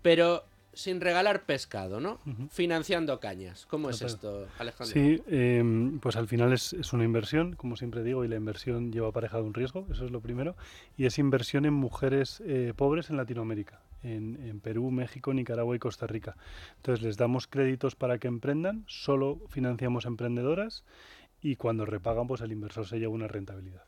pero 0.00 0.46
sin 0.72 1.02
regalar 1.02 1.44
pescado, 1.44 2.00
¿no? 2.00 2.20
Financiando 2.50 3.20
cañas. 3.20 3.66
¿Cómo 3.66 3.90
es 3.90 4.00
esto, 4.00 4.48
Alejandro? 4.58 4.94
Sí, 4.94 5.22
em, 5.26 5.98
pues 5.98 6.16
al 6.16 6.28
final 6.28 6.54
es, 6.54 6.72
una 6.94 7.04
inversión, 7.04 7.54
como 7.54 7.76
siempre 7.76 8.02
digo, 8.02 8.24
y 8.24 8.28
la 8.28 8.36
inversión 8.36 8.90
lleva 8.90 9.08
aparejado 9.08 9.44
un 9.44 9.52
riesgo, 9.52 9.86
eso 9.92 10.06
es 10.06 10.10
lo 10.10 10.22
primero, 10.22 10.56
y 10.96 11.04
es 11.04 11.18
inversión 11.18 11.66
en 11.66 11.74
mujeres 11.74 12.42
eh, 12.46 12.72
pobres 12.74 13.10
en 13.10 13.18
Latinoamérica, 13.18 13.82
en, 14.02 14.38
en, 14.42 14.60
Perú, 14.60 14.90
México, 14.90 15.34
Nicaragua 15.34 15.76
y 15.76 15.80
Costa 15.80 16.06
Rica. 16.06 16.38
Entonces 16.76 17.04
les 17.04 17.18
damos 17.18 17.46
créditos 17.46 17.94
para 17.94 18.16
que 18.16 18.28
emprendan, 18.28 18.84
solo 18.86 19.38
financiamos 19.50 20.06
emprendedoras 20.06 20.82
y 21.42 21.56
cuando 21.56 21.84
repagan, 21.84 22.26
pues 22.26 22.40
el 22.40 22.52
inversor 22.52 22.86
se 22.86 22.98
lleva 22.98 23.12
una 23.12 23.28
rentabilidad. 23.28 23.84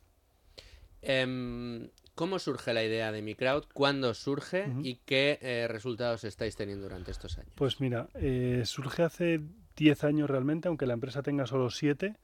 Eh, 1.01 1.89
¿Cómo 2.15 2.39
surge 2.39 2.73
la 2.73 2.85
idea 2.85 3.11
de 3.11 3.23
Microwd? 3.23 3.65
¿Cuándo 3.73 4.15
surge? 4.15 4.73
¿Y 4.83 5.01
qué 5.05 5.39
eh, 5.43 5.67
resultados 5.69 6.23
estáis 6.23 6.55
teniendo 6.55 6.85
durante 6.85 7.11
estos 7.11 7.39
años? 7.39 7.53
Pues 7.57 7.81
mira, 7.81 8.09
eh, 8.15 8.63
surge 8.65 9.03
hace 9.03 9.41
10 9.77 10.05
años 10.05 10.31
realmente, 10.31 10.69
aunque 10.69 10.87
la 10.87 10.95
empresa 10.95 11.23
tenga 11.23 11.47
solo 11.47 11.71
7, 11.71 12.15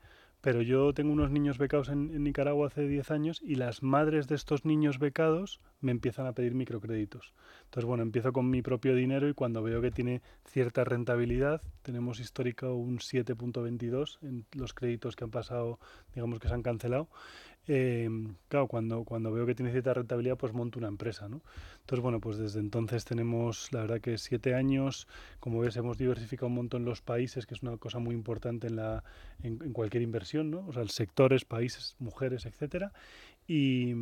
pero 0.41 0.63
yo 0.63 0.95
tengo 0.95 1.13
unos 1.13 1.31
niños 1.31 1.59
becados 1.59 1.89
en, 1.89 2.23
Nicaragua 2.23 2.69
hace 2.69 2.87
10 2.87 3.11
años 3.11 3.41
y 3.43 3.57
las 3.57 3.83
madres 3.83 4.27
de 4.27 4.37
estos 4.37 4.65
niños 4.65 4.99
becados 4.99 5.61
me 5.81 5.91
empiezan 5.93 6.27
a 6.27 6.33
pedir 6.33 6.55
microcréditos. 6.55 7.35
Entonces, 7.65 7.85
bueno, 7.85 8.03
empiezo 8.03 8.33
con 8.33 8.49
mi 8.49 8.63
propio 8.63 8.95
dinero 8.95 9.29
y 9.29 9.35
cuando 9.35 9.63
veo 9.63 9.83
que 9.83 9.91
tiene 9.91 10.23
cierta 10.47 10.85
rentabilidad, 10.85 11.63
tenemos 11.83 12.21
histórico 12.21 12.75
un 12.75 12.99
7.22 12.99 14.19
en 14.23 14.47
los 14.53 14.73
créditos 14.73 15.15
que 15.15 15.25
han 15.25 15.31
pasado, 15.31 15.79
digamos 16.15 16.39
que 16.41 16.49
se 16.49 16.55
han 16.55 16.63
cancelado, 16.63 17.09
Em, 17.67 18.35
claro, 18.49 18.67
cuando, 18.67 19.05
cuando 19.05 19.31
veo 19.31 19.47
que 19.47 19.55
tiene 19.55 19.71
cierta 19.71 19.95
rentabilidad, 19.95 20.37
pues 20.37 20.53
monto 20.53 20.79
una 20.79 20.89
empresa, 20.89 21.29
¿no? 21.29 21.43
Entonces, 21.81 22.03
bueno, 22.03 22.19
pues 22.21 22.39
desde 22.39 22.59
entonces 22.59 23.05
tenemos, 23.05 23.73
la 23.73 23.83
verdad 23.83 24.01
que 24.01 24.17
siete 24.19 24.55
años, 24.55 25.07
como 25.41 25.61
ves, 25.61 25.77
hemos 25.77 25.99
diversificado 25.99 26.49
un 26.49 26.55
montón 26.55 26.85
los 26.85 27.03
países, 27.03 27.47
que 27.47 27.55
es 27.55 27.63
una 27.63 27.77
cosa 27.77 27.99
muy 27.99 28.15
importante 28.15 28.67
en, 28.67 28.77
la, 28.77 29.05
en, 29.43 29.59
cualquier 29.73 30.03
inversión, 30.03 30.51
¿no? 30.51 30.67
O 30.67 30.73
sea, 30.73 30.87
sectores, 30.89 31.45
países, 31.45 31.97
mujeres, 31.99 32.47
etcétera. 32.47 32.93
Y, 33.47 33.95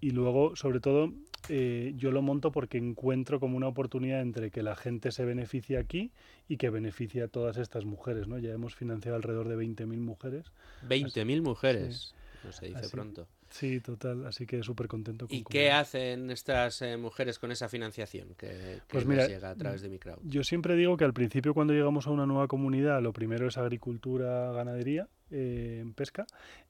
y 0.00 0.10
luego, 0.10 0.56
sobre 0.56 0.80
todo, 0.80 1.12
eh, 1.48 1.92
yo 1.96 2.10
lo 2.10 2.22
monto 2.22 2.50
porque 2.50 2.78
encuentro 2.78 3.38
como 3.40 3.56
una 3.56 3.68
oportunidad 3.68 4.20
entre 4.20 4.50
que 4.50 4.62
la 4.62 4.74
gente 4.74 5.12
se 5.12 5.24
beneficie 5.24 5.78
aquí 5.78 6.10
y 6.48 6.56
que 6.56 6.70
beneficie 6.70 7.22
a 7.22 7.28
todas 7.28 7.56
estas 7.56 7.84
mujeres, 7.84 8.26
¿no? 8.26 8.38
Ya 8.38 8.52
hemos 8.52 8.74
financiado 8.74 9.16
alrededor 9.16 9.48
de 9.48 9.56
20.000 9.56 9.98
mujeres. 9.98 10.52
20.000 10.88 11.42
mujeres 11.42 12.14
se 12.52 12.66
dice 12.66 12.88
pronto. 12.90 13.26
Sí, 13.48 13.80
total, 13.80 14.26
así 14.26 14.46
que 14.46 14.62
súper 14.62 14.88
contento. 14.88 15.26
¿Y 15.28 15.44
qué 15.44 15.70
hacen 15.70 16.30
estas 16.30 16.82
eh, 16.82 16.96
mujeres 16.96 17.38
con 17.38 17.52
esa 17.52 17.68
financiación 17.68 18.34
que, 18.36 18.48
que 18.48 18.80
Pues 18.88 19.06
les 19.06 19.28
llega 19.28 19.50
a 19.50 19.54
través 19.54 19.82
de 19.82 19.88
mi 19.88 19.98
crowd? 19.98 20.18
Yo 20.24 20.42
siempre 20.42 20.74
digo 20.76 20.96
que 20.96 21.04
al 21.04 21.12
principio 21.12 21.54
cuando 21.54 21.72
llegamos 21.72 22.06
a 22.06 22.10
una 22.10 22.26
nueva 22.26 22.48
comunidad, 22.48 23.00
lo 23.02 23.12
primero 23.12 23.46
es 23.48 23.56
agricultura, 23.56 24.52
ganadería, 24.52 25.08
eh, 25.30 25.84
pesca, 25.94 26.26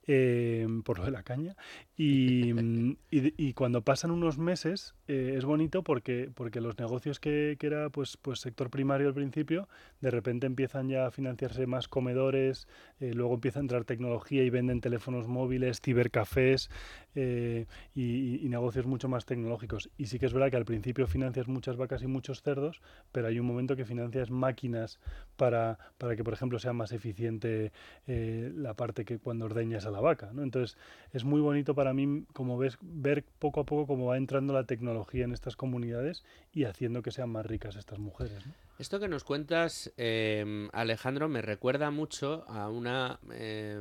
eh, 0.07 0.67
por 0.85 0.99
lo 0.99 1.05
de 1.05 1.11
la 1.11 1.23
caña. 1.23 1.57
Y, 1.97 2.53
mm, 2.53 2.97
y 3.11 3.53
cuando 3.55 3.83
pasan 3.83 4.11
unos 4.11 4.39
meses 4.39 4.95
eh, 5.09 5.35
es 5.37 5.45
bonito 5.45 5.83
porque, 5.83 6.31
porque 6.35 6.61
los 6.61 6.79
negocios 6.79 7.21
que, 7.21 7.57
que 7.59 7.67
era 7.67 7.91
pues, 7.91 8.17
pues 8.17 8.41
sector 8.41 8.71
primario 8.71 9.09
al 9.09 9.15
principio, 9.15 9.69
de 10.01 10.11
repente 10.11 10.47
empiezan 10.47 10.89
ya 10.89 11.07
a 11.07 11.11
financiarse 11.11 11.67
más 11.67 11.89
comedores, 11.89 12.67
eh, 13.01 13.13
luego 13.15 13.35
empieza 13.35 13.61
a 13.61 13.63
entrar 13.63 13.85
tecnología 13.85 14.43
y 14.43 14.51
venden 14.51 14.81
teléfonos 14.81 15.29
móviles, 15.29 15.81
cibercafés 15.81 16.71
eh, 17.17 17.67
y, 17.95 18.47
negocios 18.49 18.87
mucho 18.87 19.09
más 19.09 19.25
tecnológicos. 19.25 19.91
Y 19.99 20.07
sí 20.07 20.19
que 20.19 20.27
es 20.27 20.33
verdad 20.33 20.51
que 20.51 20.57
al 20.57 20.65
principio 20.65 21.07
financias 21.07 21.49
muchas 21.49 21.77
vacas 21.77 22.03
y 22.03 22.07
muchos 22.07 22.43
cerdos, 22.43 22.81
pero 23.11 23.27
hay 23.27 23.41
un 23.41 23.47
momento 23.47 23.75
que 23.75 23.85
financias 23.85 24.31
máquinas 24.31 25.01
para, 25.37 25.79
para 25.99 26.15
que, 26.15 26.23
por 26.23 26.35
ejemplo, 26.35 26.59
sea 26.59 26.73
más 26.73 26.93
eficiente 26.93 27.73
eh, 28.07 28.53
la 28.55 28.75
parte 28.75 29.05
que 29.05 29.19
cuando 29.19 29.47
ordeñas 29.47 29.87
a 29.87 29.91
la 29.91 30.01
vaca. 30.01 30.31
¿no? 30.33 30.43
Entonces, 30.43 30.77
es 31.13 31.25
muy 31.25 31.41
bonito 31.41 31.75
para 31.75 31.93
mí, 31.93 32.25
como 32.33 32.59
ves, 32.59 32.79
ver 32.83 33.25
poco 33.39 33.61
a 33.61 33.65
poco 33.65 33.87
cómo 33.87 34.07
va 34.07 34.17
entrando 34.17 34.53
la 34.53 34.65
tecnología 34.65 35.25
en 35.25 35.33
estas 35.33 35.57
comunidades 35.57 36.25
y 36.53 36.65
haciendo 36.65 37.03
que 37.03 37.11
sean 37.11 37.31
más 37.31 37.47
ricas 37.47 37.77
estas 37.77 37.99
mujeres. 37.99 38.45
Esto 38.79 39.01
que 39.01 39.09
nos 39.09 39.25
cuentas, 39.25 39.91
eh, 39.97 40.69
Alejandro, 40.75 41.31
me 41.31 41.41
recuerda 41.41 41.91
mucho 41.91 42.45
a 42.47 42.69
una 42.69 43.19
eh, 43.33 43.81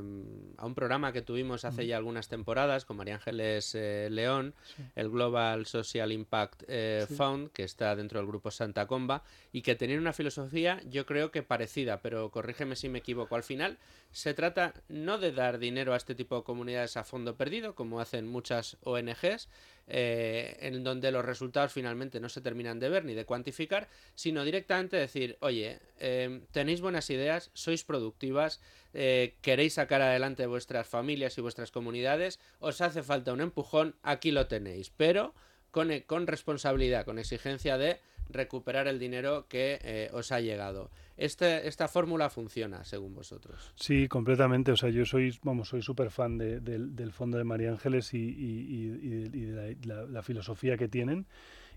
a 0.58 0.66
un 0.66 0.74
programa 0.74 1.12
que 1.12 1.22
tuvimos 1.22 1.66
hace 1.66 1.86
ya 1.86 1.98
algunas 1.98 2.30
temporadas 2.30 2.86
con 2.86 2.96
María 2.96 3.16
Ángeles 3.16 3.76
eh, 3.76 4.08
León, 4.10 4.54
Sí. 4.64 4.84
el 4.96 5.10
Global 5.10 5.66
Social 5.66 6.14
Impact 6.14 6.64
eh, 6.70 7.06
Sí. 7.10 7.14
Fund, 7.16 7.50
que 7.52 7.64
está 7.64 7.94
dentro 7.98 8.20
del 8.20 8.28
grupo 8.28 8.52
Santa 8.52 8.88
Comba, 8.88 9.24
y 9.52 9.64
que 9.64 9.76
tenía 9.76 9.98
una 9.98 10.14
filosofía, 10.14 10.80
yo 10.90 11.06
creo 11.06 11.30
que 11.30 11.44
parecida, 11.44 12.00
pero 12.02 12.32
corrígeme 12.32 12.78
si 12.78 12.88
me 12.88 13.00
equivoco. 13.00 13.36
Al 13.36 13.44
final, 13.44 13.78
se 14.12 14.34
trata 14.34 14.74
no 14.88 15.18
de 15.18 15.34
dar 15.34 15.60
dinero 15.60 15.94
a 15.94 15.98
este 15.98 16.16
tipo 16.16 16.38
de 16.38 16.44
comunidades 16.44 16.96
a 16.96 17.04
fondo 17.04 17.36
perdido, 17.36 17.76
como 17.76 18.00
hacen 18.00 18.28
muchas 18.28 18.78
ONGs, 18.84 19.50
eh, 19.88 20.58
en 20.62 20.84
donde 20.84 21.12
los 21.12 21.24
resultados 21.24 21.72
finalmente 21.72 22.20
no 22.20 22.30
se 22.30 22.42
terminan 22.42 22.80
de 22.80 22.90
ver 22.90 23.06
ni 23.06 23.14
de 23.14 23.26
cuantificar, 23.26 23.88
sino 24.16 24.44
directamente 24.44 24.98
decir, 24.98 25.38
oye, 25.42 25.80
eh, 26.00 26.42
tenéis 26.52 26.82
buenas 26.82 27.10
ideas, 27.10 27.52
sois 27.54 27.84
productivas, 27.84 28.62
eh, 28.94 29.36
queréis 29.42 29.74
sacar 29.74 30.02
adelante 30.02 30.48
vuestras 30.48 30.88
familias 30.88 31.38
y 31.38 31.42
vuestras 31.42 31.72
comunidades, 31.72 32.40
os 32.60 32.82
hace 32.82 33.04
falta 33.04 33.34
un 33.34 33.42
empujón, 33.42 33.96
aquí 34.02 34.32
lo 34.32 34.48
tenéis, 34.48 34.90
pero 34.90 35.34
con, 35.72 35.92
eh, 35.92 36.06
con 36.06 36.26
responsabilidad, 36.26 37.06
con 37.06 37.20
exigencia 37.20 37.78
de 37.78 38.00
recuperar 38.30 38.88
el 38.88 39.00
dinero 39.00 39.46
que 39.48 39.80
eh, 39.84 40.10
os 40.14 40.32
ha 40.32 40.40
llegado. 40.40 40.90
Este, 41.18 41.68
esta 41.68 41.88
fórmula 41.88 42.30
funciona, 42.30 42.84
según 42.84 43.16
vosotros. 43.16 43.72
Sí, 43.76 44.08
completamente. 44.08 44.72
O 44.72 44.76
sea, 44.76 44.90
yo 44.90 45.06
soy, 45.06 45.38
vamos, 45.44 45.70
soy 45.70 45.82
súper 45.82 46.12
fan 46.12 46.38
de- 46.38 46.60
del, 46.60 46.96
del 46.96 47.12
fondo 47.14 47.38
de 47.38 47.44
María 47.46 47.70
Ángeles 47.70 48.14
y, 48.14 48.18
y- 48.18 48.68
y- 48.70 48.90
de, 49.30 49.38
y 49.38 49.42
de 49.46 49.78
la, 49.86 49.96
la- 49.96 50.06
la 50.08 50.22
filosofía 50.24 50.76
que 50.78 50.88
tienen. 50.88 51.26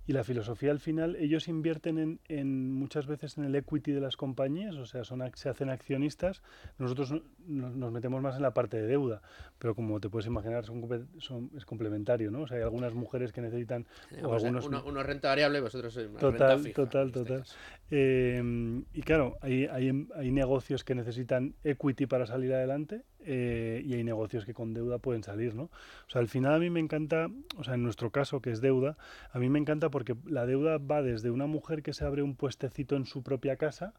Y 0.09 0.15
la 0.15 0.25
filosofía 0.25 0.71
al 0.71 0.81
final, 0.81 1.17
ellos 1.17 1.49
invierten 1.49 1.99
en, 1.99 2.21
en 2.29 2.73
muchas 2.73 3.07
veces 3.07 3.37
en 3.37 3.45
el 3.45 3.55
equity 3.55 3.93
de 3.93 4.01
las 4.01 4.17
compañías, 4.17 4.75
o 4.77 4.87
sea, 4.87 5.05
son, 5.05 5.23
se 5.35 5.51
hacen 5.51 5.69
accionistas. 5.69 6.43
Nosotros 6.79 7.13
no- 7.47 7.69
nos, 7.69 7.93
metemos 7.93 8.23
más 8.23 8.37
en 8.37 8.43
la 8.43 8.55
parte 8.55 8.79
de 8.81 8.87
deuda, 8.87 9.21
pero 9.59 9.75
como 9.75 10.01
te 10.01 10.09
puedes 10.09 10.27
imaginar, 10.27 10.65
son, 10.65 10.83
son- 11.19 11.51
es 11.55 11.67
complementario, 11.67 12.31
¿no? 12.31 12.41
O 12.41 12.47
sea, 12.47 12.57
hay 12.57 12.63
algunas 12.63 12.95
mujeres 12.95 13.33
que 13.33 13.43
necesitan... 13.43 13.87
o 14.25 14.33
algunos, 14.33 14.65
uno, 14.65 14.83
uno 14.87 15.03
renta 15.03 15.29
variable 15.29 15.59
y 15.59 15.61
vosotros 15.61 15.93
sois 15.93 16.09
más 16.09 16.21
Total, 16.21 16.57
renta 16.57 16.59
fija. 16.59 16.75
total, 16.85 17.07
este 17.09 17.19
total. 17.21 17.45
Eh, 17.91 18.83
y 18.95 19.03
claro, 19.03 19.37
hay, 19.43 19.67
hay, 19.67 20.07
hay 20.15 20.31
negocios 20.31 20.85
que 20.85 20.95
necesitan 20.95 21.55
equity 21.65 22.07
para 22.07 22.25
salir 22.25 22.55
adelante 22.55 23.03
eh, 23.21 23.83
y 23.85 23.95
hay 23.95 24.05
negocios 24.05 24.45
que 24.45 24.55
con 24.55 24.75
deuda 24.75 24.99
pueden 24.99 25.23
salir, 25.23 25.55
¿no? 25.55 25.65
O 25.65 26.11
sea, 26.11 26.21
al 26.21 26.29
final 26.29 26.55
a 26.55 26.59
mí 26.59 26.71
me 26.71 26.81
encanta, 26.81 27.29
o 27.57 27.65
sea, 27.65 27.75
en 27.75 27.83
nuestro 27.83 28.11
caso, 28.11 28.41
que 28.41 28.51
es 28.51 28.61
deuda, 28.61 28.97
a 29.33 29.39
mí 29.39 29.49
me 29.49 29.59
encanta 29.59 29.91
porque 29.91 30.17
la 30.25 30.47
deuda 30.47 30.79
va 30.79 31.03
desde 31.03 31.31
una 31.31 31.47
mujer 31.47 31.83
que 31.83 31.93
se 31.93 32.05
abre 32.05 32.23
un 32.23 32.37
puestecito 32.37 32.97
en 32.97 33.07
su 33.07 33.23
propia 33.23 33.57
casa 33.57 33.95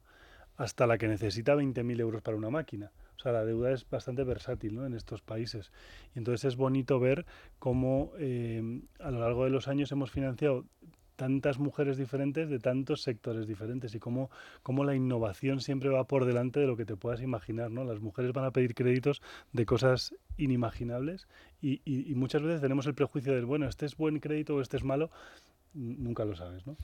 hasta 0.58 0.86
la 0.88 0.98
que 0.98 1.08
necesita 1.08 1.56
20.000 1.56 2.00
euros 2.02 2.22
para 2.22 2.36
una 2.36 2.50
máquina. 2.50 2.92
O 3.16 3.22
sea, 3.22 3.32
la 3.32 3.46
deuda 3.46 3.72
es 3.72 3.90
bastante 3.90 4.24
versátil 4.24 4.76
¿no? 4.76 4.86
en 4.86 4.94
estos 4.94 5.22
países. 5.22 5.72
Y 6.16 6.20
entonces 6.20 6.46
es 6.46 6.56
bonito 6.58 7.00
ver 7.00 7.26
cómo 7.60 8.12
eh, 8.18 8.82
a 9.00 9.12
lo 9.12 9.20
largo 9.20 9.46
de 9.46 9.50
los 9.50 9.68
años 9.68 9.92
hemos 9.92 10.12
financiado 10.12 10.66
tantas 11.20 11.60
mujeres 11.60 11.98
diferentes 11.98 12.50
de 12.50 12.60
tantos 12.60 13.02
sectores 13.04 13.46
diferentes 13.46 13.94
y 13.94 14.00
cómo, 14.00 14.32
cómo 14.64 14.86
la 14.86 14.96
innovación 14.96 15.60
siempre 15.60 15.90
va 15.90 16.08
por 16.08 16.24
delante 16.26 16.62
de 16.62 16.66
lo 16.68 16.78
que 16.78 16.86
te 16.86 16.96
puedas 16.96 17.22
imaginar. 17.22 17.70
¿no? 17.70 17.84
Las 17.84 18.00
mujeres 18.00 18.32
van 18.32 18.46
a 18.46 18.52
pedir 18.52 18.74
créditos 18.74 19.22
de 19.52 19.66
cosas 19.66 20.16
inimaginables 20.38 21.28
y, 21.62 21.82
y- 21.84 22.10
y 22.10 22.16
muchas 22.16 22.42
veces 22.42 22.62
tenemos 22.62 22.88
el 22.88 22.94
prejuicio 22.96 23.34
del, 23.36 23.46
bueno, 23.46 23.68
este 23.68 23.86
es 23.86 23.98
buen 23.98 24.20
crédito 24.22 24.56
o 24.56 24.62
este 24.62 24.78
es 24.78 24.84
malo. 24.84 25.12
Nunca 25.74 26.24
lo 26.24 26.36
sabes, 26.38 26.66
¿no? 26.66 26.78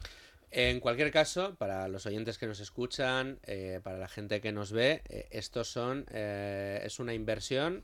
En 0.52 0.80
cualquier 0.80 1.12
caso, 1.12 1.56
para 1.56 1.88
los 1.88 2.06
oyentes 2.06 2.38
que 2.38 2.46
nos 2.48 2.60
escuchan, 2.60 3.40
eh, 3.44 3.80
para 3.84 3.98
la 3.98 4.08
gente 4.08 4.42
que 4.42 4.52
nos 4.52 4.72
ve, 4.72 5.02
eh, 5.10 5.28
estos 5.32 5.68
son 5.70 6.06
eh, 6.12 6.82
es 6.84 7.00
una 7.00 7.14
inversión. 7.14 7.82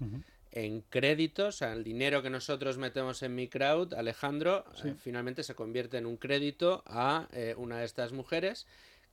En 0.51 0.81
créditos, 0.81 1.55
o 1.55 1.57
sea, 1.57 1.73
el 1.73 1.83
dinero 1.83 2.21
que 2.21 2.29
nosotros 2.29 2.77
metemos 2.77 3.23
en 3.23 3.35
mi 3.35 3.47
crowd, 3.47 3.93
Alejandro, 3.93 4.65
Sí. 4.75 4.89
eh, 4.89 4.95
finalmente 5.01 5.43
se 5.43 5.55
convierte 5.55 5.97
en 5.97 6.05
un 6.05 6.17
crédito 6.17 6.83
a 6.85 7.27
eh, 7.33 7.55
una 7.57 7.79
de 7.79 7.85
estas 7.85 8.11
mujeres. 8.11 8.67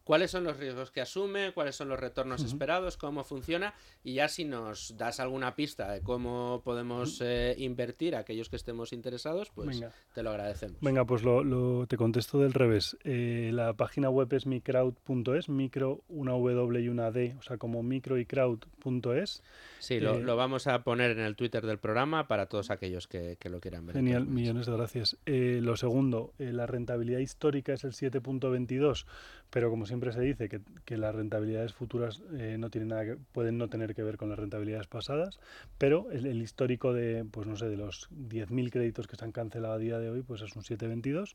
¿Cuáles 0.09 0.31
son 0.31 0.45
los 0.45 0.57
riesgos 0.57 0.91
que 0.91 1.03
asume? 1.03 1.53
¿Cuáles 1.53 1.77
son 1.77 1.91
los 1.91 2.01
retornos 2.01 2.43
esperados? 2.43 2.97
¿Cómo 2.97 3.25
funciona? 3.25 3.75
Y 4.03 4.15
ya 4.15 4.29
si 4.29 4.47
nos 4.47 4.97
das 4.97 5.21
alguna 5.21 5.55
pista 5.55 5.93
de 5.93 6.01
cómo 6.01 6.63
podemos 6.65 7.21
eh, 7.23 7.55
invertir 7.59 8.17
a 8.17 8.21
aquellos 8.21 8.49
que 8.49 8.57
estemos 8.57 8.95
interesados, 8.95 9.51
pues 9.55 9.69
Venga. 9.69 9.93
te 10.15 10.23
lo 10.23 10.31
agradecemos. 10.31 10.79
Venga, 10.81 11.05
pues 11.05 11.23
lo, 11.23 11.45
lo- 11.45 11.87
te 11.87 11.99
contesto 11.99 12.39
del 12.41 12.55
revés. 12.55 12.97
Eh, 13.05 13.51
la 13.53 13.75
página 13.75 14.09
web 14.09 14.33
es 14.33 14.47
microwd.es, 14.47 15.51
micro, 15.51 16.01
una 16.09 16.33
W 16.33 16.81
y 16.81 16.89
una 16.89 17.11
D, 17.11 17.37
o 17.39 17.43
sea, 17.43 17.59
como 17.59 17.83
micro 17.83 18.17
y 18.17 18.25
crowd.es. 18.25 19.43
Sí, 19.79 20.01
lo, 20.01 20.15
Eh, 20.15 20.21
lo 20.23 20.37
vamos 20.37 20.67
a 20.69 20.85
poner 20.85 21.11
en 21.11 21.21
el 21.21 21.37
Twitter 21.37 21.67
del 21.67 21.77
programa 21.79 22.29
para 22.29 22.47
todos 22.47 22.71
aquellos 22.71 23.09
que, 23.09 23.37
que 23.39 23.51
lo 23.51 23.61
quieran 23.61 23.85
ver. 23.85 23.97
Genial, 23.97 24.27
millones 24.27 24.65
de 24.65 24.73
gracias. 24.73 25.19
Eh, 25.27 25.61
lo 25.63 25.77
segundo, 25.77 26.33
la 26.39 26.65
rentabilidad 26.67 27.19
histórica 27.19 27.75
es 27.75 27.85
el 27.85 27.93
7.22, 27.93 29.05
pero 29.51 29.69
como 29.69 29.85
siempre 29.85 29.98
se 30.13 30.21
dice 30.21 30.49
que, 30.49 30.61
que 30.85 30.97
las 30.97 31.15
rentabilidades 31.15 31.73
futuras 31.75 32.23
eh, 32.33 32.57
no 32.59 32.71
tienen 32.71 32.89
nada 32.89 33.05
que, 33.05 33.17
pueden 33.33 33.59
no 33.59 33.69
tener 33.69 33.95
que 33.95 34.03
ver 34.03 34.17
con 34.17 34.29
las 34.31 34.39
rentabilidades 34.39 34.87
pasadas, 34.87 35.39
pero 35.79 36.11
el, 36.11 36.27
el 36.27 36.41
histórico 36.43 36.93
de, 36.93 37.25
pues 37.31 37.47
no 37.47 37.57
sé, 37.57 37.69
de 37.69 37.77
los 37.77 38.09
10.000 38.11 38.71
créditos 38.71 39.07
que 39.07 39.17
se 39.17 39.25
han 39.25 39.33
cancelado 39.33 39.75
a 39.75 39.79
día 39.79 39.99
de 39.99 40.11
hoy, 40.11 40.23
pues 40.23 40.43
es 40.43 40.55
un 40.57 40.63
7.22. 40.63 41.35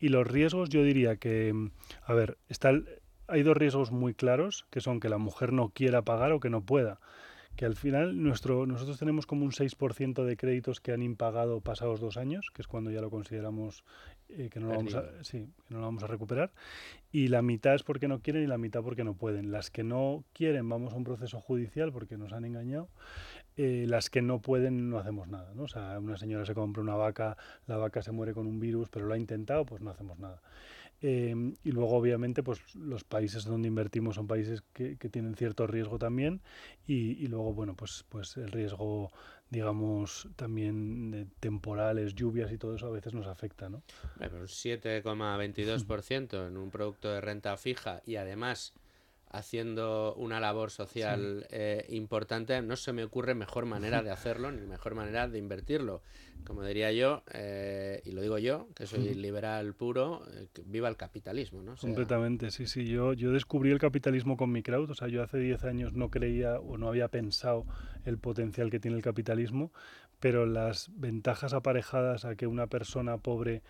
Y 0.00 0.08
los 0.08 0.26
riesgos, 0.26 0.68
yo 0.68 0.82
diría 0.82 1.16
que, 1.16 1.54
a 2.04 2.14
ver, 2.14 2.36
está 2.48 2.70
el- 2.70 2.86
hay 3.28 3.42
dos 3.42 3.56
riesgos 3.56 3.92
muy 3.92 4.12
claros, 4.14 4.66
que 4.70 4.80
son 4.80 4.98
que 5.00 5.08
la 5.08 5.18
mujer 5.18 5.52
no 5.52 5.68
quiera 5.68 6.02
pagar 6.02 6.32
o 6.32 6.40
que 6.40 6.50
no 6.50 6.62
pueda 6.62 7.00
que 7.56 7.66
al 7.66 7.76
final 7.76 8.22
nuestro, 8.22 8.64
nosotros 8.66 8.98
tenemos 8.98 9.26
como 9.26 9.44
un 9.44 9.52
6% 9.52 10.24
de 10.24 10.36
créditos 10.36 10.80
que 10.80 10.92
han 10.92 11.02
impagado 11.02 11.60
pasados 11.60 12.00
dos 12.00 12.16
años, 12.16 12.46
que 12.54 12.62
es 12.62 12.68
cuando 12.68 12.90
ya 12.90 13.02
lo 13.02 13.10
consideramos 13.10 13.84
eh, 14.36 14.48
que, 14.50 14.60
no 14.60 14.68
lo 14.68 14.76
vamos 14.76 14.94
a, 14.94 15.24
sí, 15.24 15.48
que 15.66 15.74
no 15.74 15.80
lo 15.80 15.86
vamos 15.86 16.02
a 16.02 16.06
recuperar, 16.06 16.52
y 17.12 17.28
la 17.28 17.42
mitad 17.42 17.74
es 17.74 17.82
porque 17.82 18.08
no 18.08 18.20
quieren 18.20 18.44
y 18.44 18.46
la 18.46 18.58
mitad 18.58 18.82
porque 18.82 19.04
no 19.04 19.14
pueden. 19.14 19.50
Las 19.50 19.70
que 19.70 19.82
no 19.82 20.24
quieren 20.32 20.68
vamos 20.68 20.92
a 20.92 20.96
un 20.96 21.04
proceso 21.04 21.40
judicial 21.40 21.92
porque 21.92 22.16
nos 22.16 22.32
han 22.32 22.44
engañado, 22.44 22.88
eh, 23.56 23.84
las 23.88 24.10
que 24.10 24.22
no 24.22 24.40
pueden 24.40 24.90
no 24.90 24.98
hacemos 24.98 25.28
nada. 25.28 25.52
¿no? 25.54 25.64
O 25.64 25.68
sea, 25.68 25.98
una 25.98 26.16
señora 26.16 26.46
se 26.46 26.54
compra 26.54 26.82
una 26.82 26.94
vaca, 26.94 27.36
la 27.66 27.76
vaca 27.76 28.02
se 28.02 28.12
muere 28.12 28.32
con 28.32 28.46
un 28.46 28.60
virus, 28.60 28.88
pero 28.88 29.06
lo 29.06 29.14
ha 29.14 29.18
intentado, 29.18 29.66
pues 29.66 29.82
no 29.82 29.90
hacemos 29.90 30.18
nada. 30.18 30.40
Eh, 31.02 31.34
y 31.64 31.72
luego, 31.72 31.96
obviamente, 31.96 32.42
pues 32.42 32.74
los 32.74 33.04
países 33.04 33.44
donde 33.44 33.68
invertimos 33.68 34.16
son 34.16 34.26
países 34.26 34.62
que, 34.72 34.96
que 34.96 35.08
tienen 35.08 35.34
cierto 35.34 35.66
riesgo 35.66 35.98
también. 35.98 36.40
Y, 36.86 37.12
y 37.22 37.26
luego, 37.26 37.52
bueno, 37.54 37.74
pues, 37.74 38.04
pues 38.08 38.36
el 38.36 38.50
riesgo, 38.50 39.10
digamos, 39.50 40.28
también 40.36 41.10
de 41.10 41.26
temporales, 41.40 42.14
lluvias 42.14 42.52
y 42.52 42.58
todo 42.58 42.76
eso 42.76 42.86
a 42.86 42.90
veces 42.90 43.12
nos 43.12 43.26
afecta, 43.26 43.68
¿no? 43.68 43.82
Pero 44.18 44.38
un 44.38 44.46
7,22% 44.46 46.46
en 46.46 46.56
un 46.56 46.70
producto 46.70 47.10
de 47.10 47.20
renta 47.20 47.56
fija 47.56 48.00
y 48.06 48.16
además 48.16 48.72
haciendo 49.30 50.14
una 50.16 50.40
labor 50.40 50.70
social 50.70 51.46
eh, 51.50 51.86
importante, 51.90 52.60
no 52.62 52.74
se 52.76 52.92
me 52.92 53.04
ocurre 53.04 53.34
mejor 53.34 53.64
manera 53.64 54.02
de 54.02 54.10
hacerlo 54.10 54.50
ni 54.50 54.66
mejor 54.66 54.94
manera 54.94 55.28
de 55.28 55.38
invertirlo. 55.38 56.02
Como 56.44 56.64
diría 56.64 56.90
yo, 56.90 57.22
eh, 57.32 58.02
y 58.04 58.12
lo 58.12 58.22
digo 58.22 58.38
yo, 58.38 58.68
que 58.74 58.86
soy 58.86 59.14
liberal 59.14 59.74
puro, 59.74 60.22
eh, 60.32 60.48
viva 60.64 60.88
el 60.88 60.96
capitalismo. 60.96 61.62
¿no? 61.62 61.76
Completamente, 61.76 62.50
sí, 62.50 62.66
sí. 62.66 62.86
Yo, 62.86 63.12
yo 63.12 63.30
descubrí 63.30 63.70
el 63.70 63.78
capitalismo 63.78 64.36
con 64.36 64.50
mi 64.50 64.62
crowd, 64.62 64.90
o 64.90 64.94
sea, 64.94 65.08
yo 65.08 65.22
hace 65.22 65.38
10 65.38 65.64
años 65.64 65.92
no 65.92 66.10
creía 66.10 66.58
o 66.58 66.76
no 66.76 66.88
había 66.88 67.08
pensado 67.08 67.66
el 68.04 68.18
potencial 68.18 68.70
que 68.70 68.80
tiene 68.80 68.96
el 68.96 69.02
capitalismo, 69.02 69.70
pero 70.18 70.44
las 70.44 70.90
ventajas 70.94 71.52
aparejadas 71.52 72.24
a 72.24 72.34
que 72.34 72.46
una 72.46 72.66
persona 72.66 73.18
pobre 73.18 73.62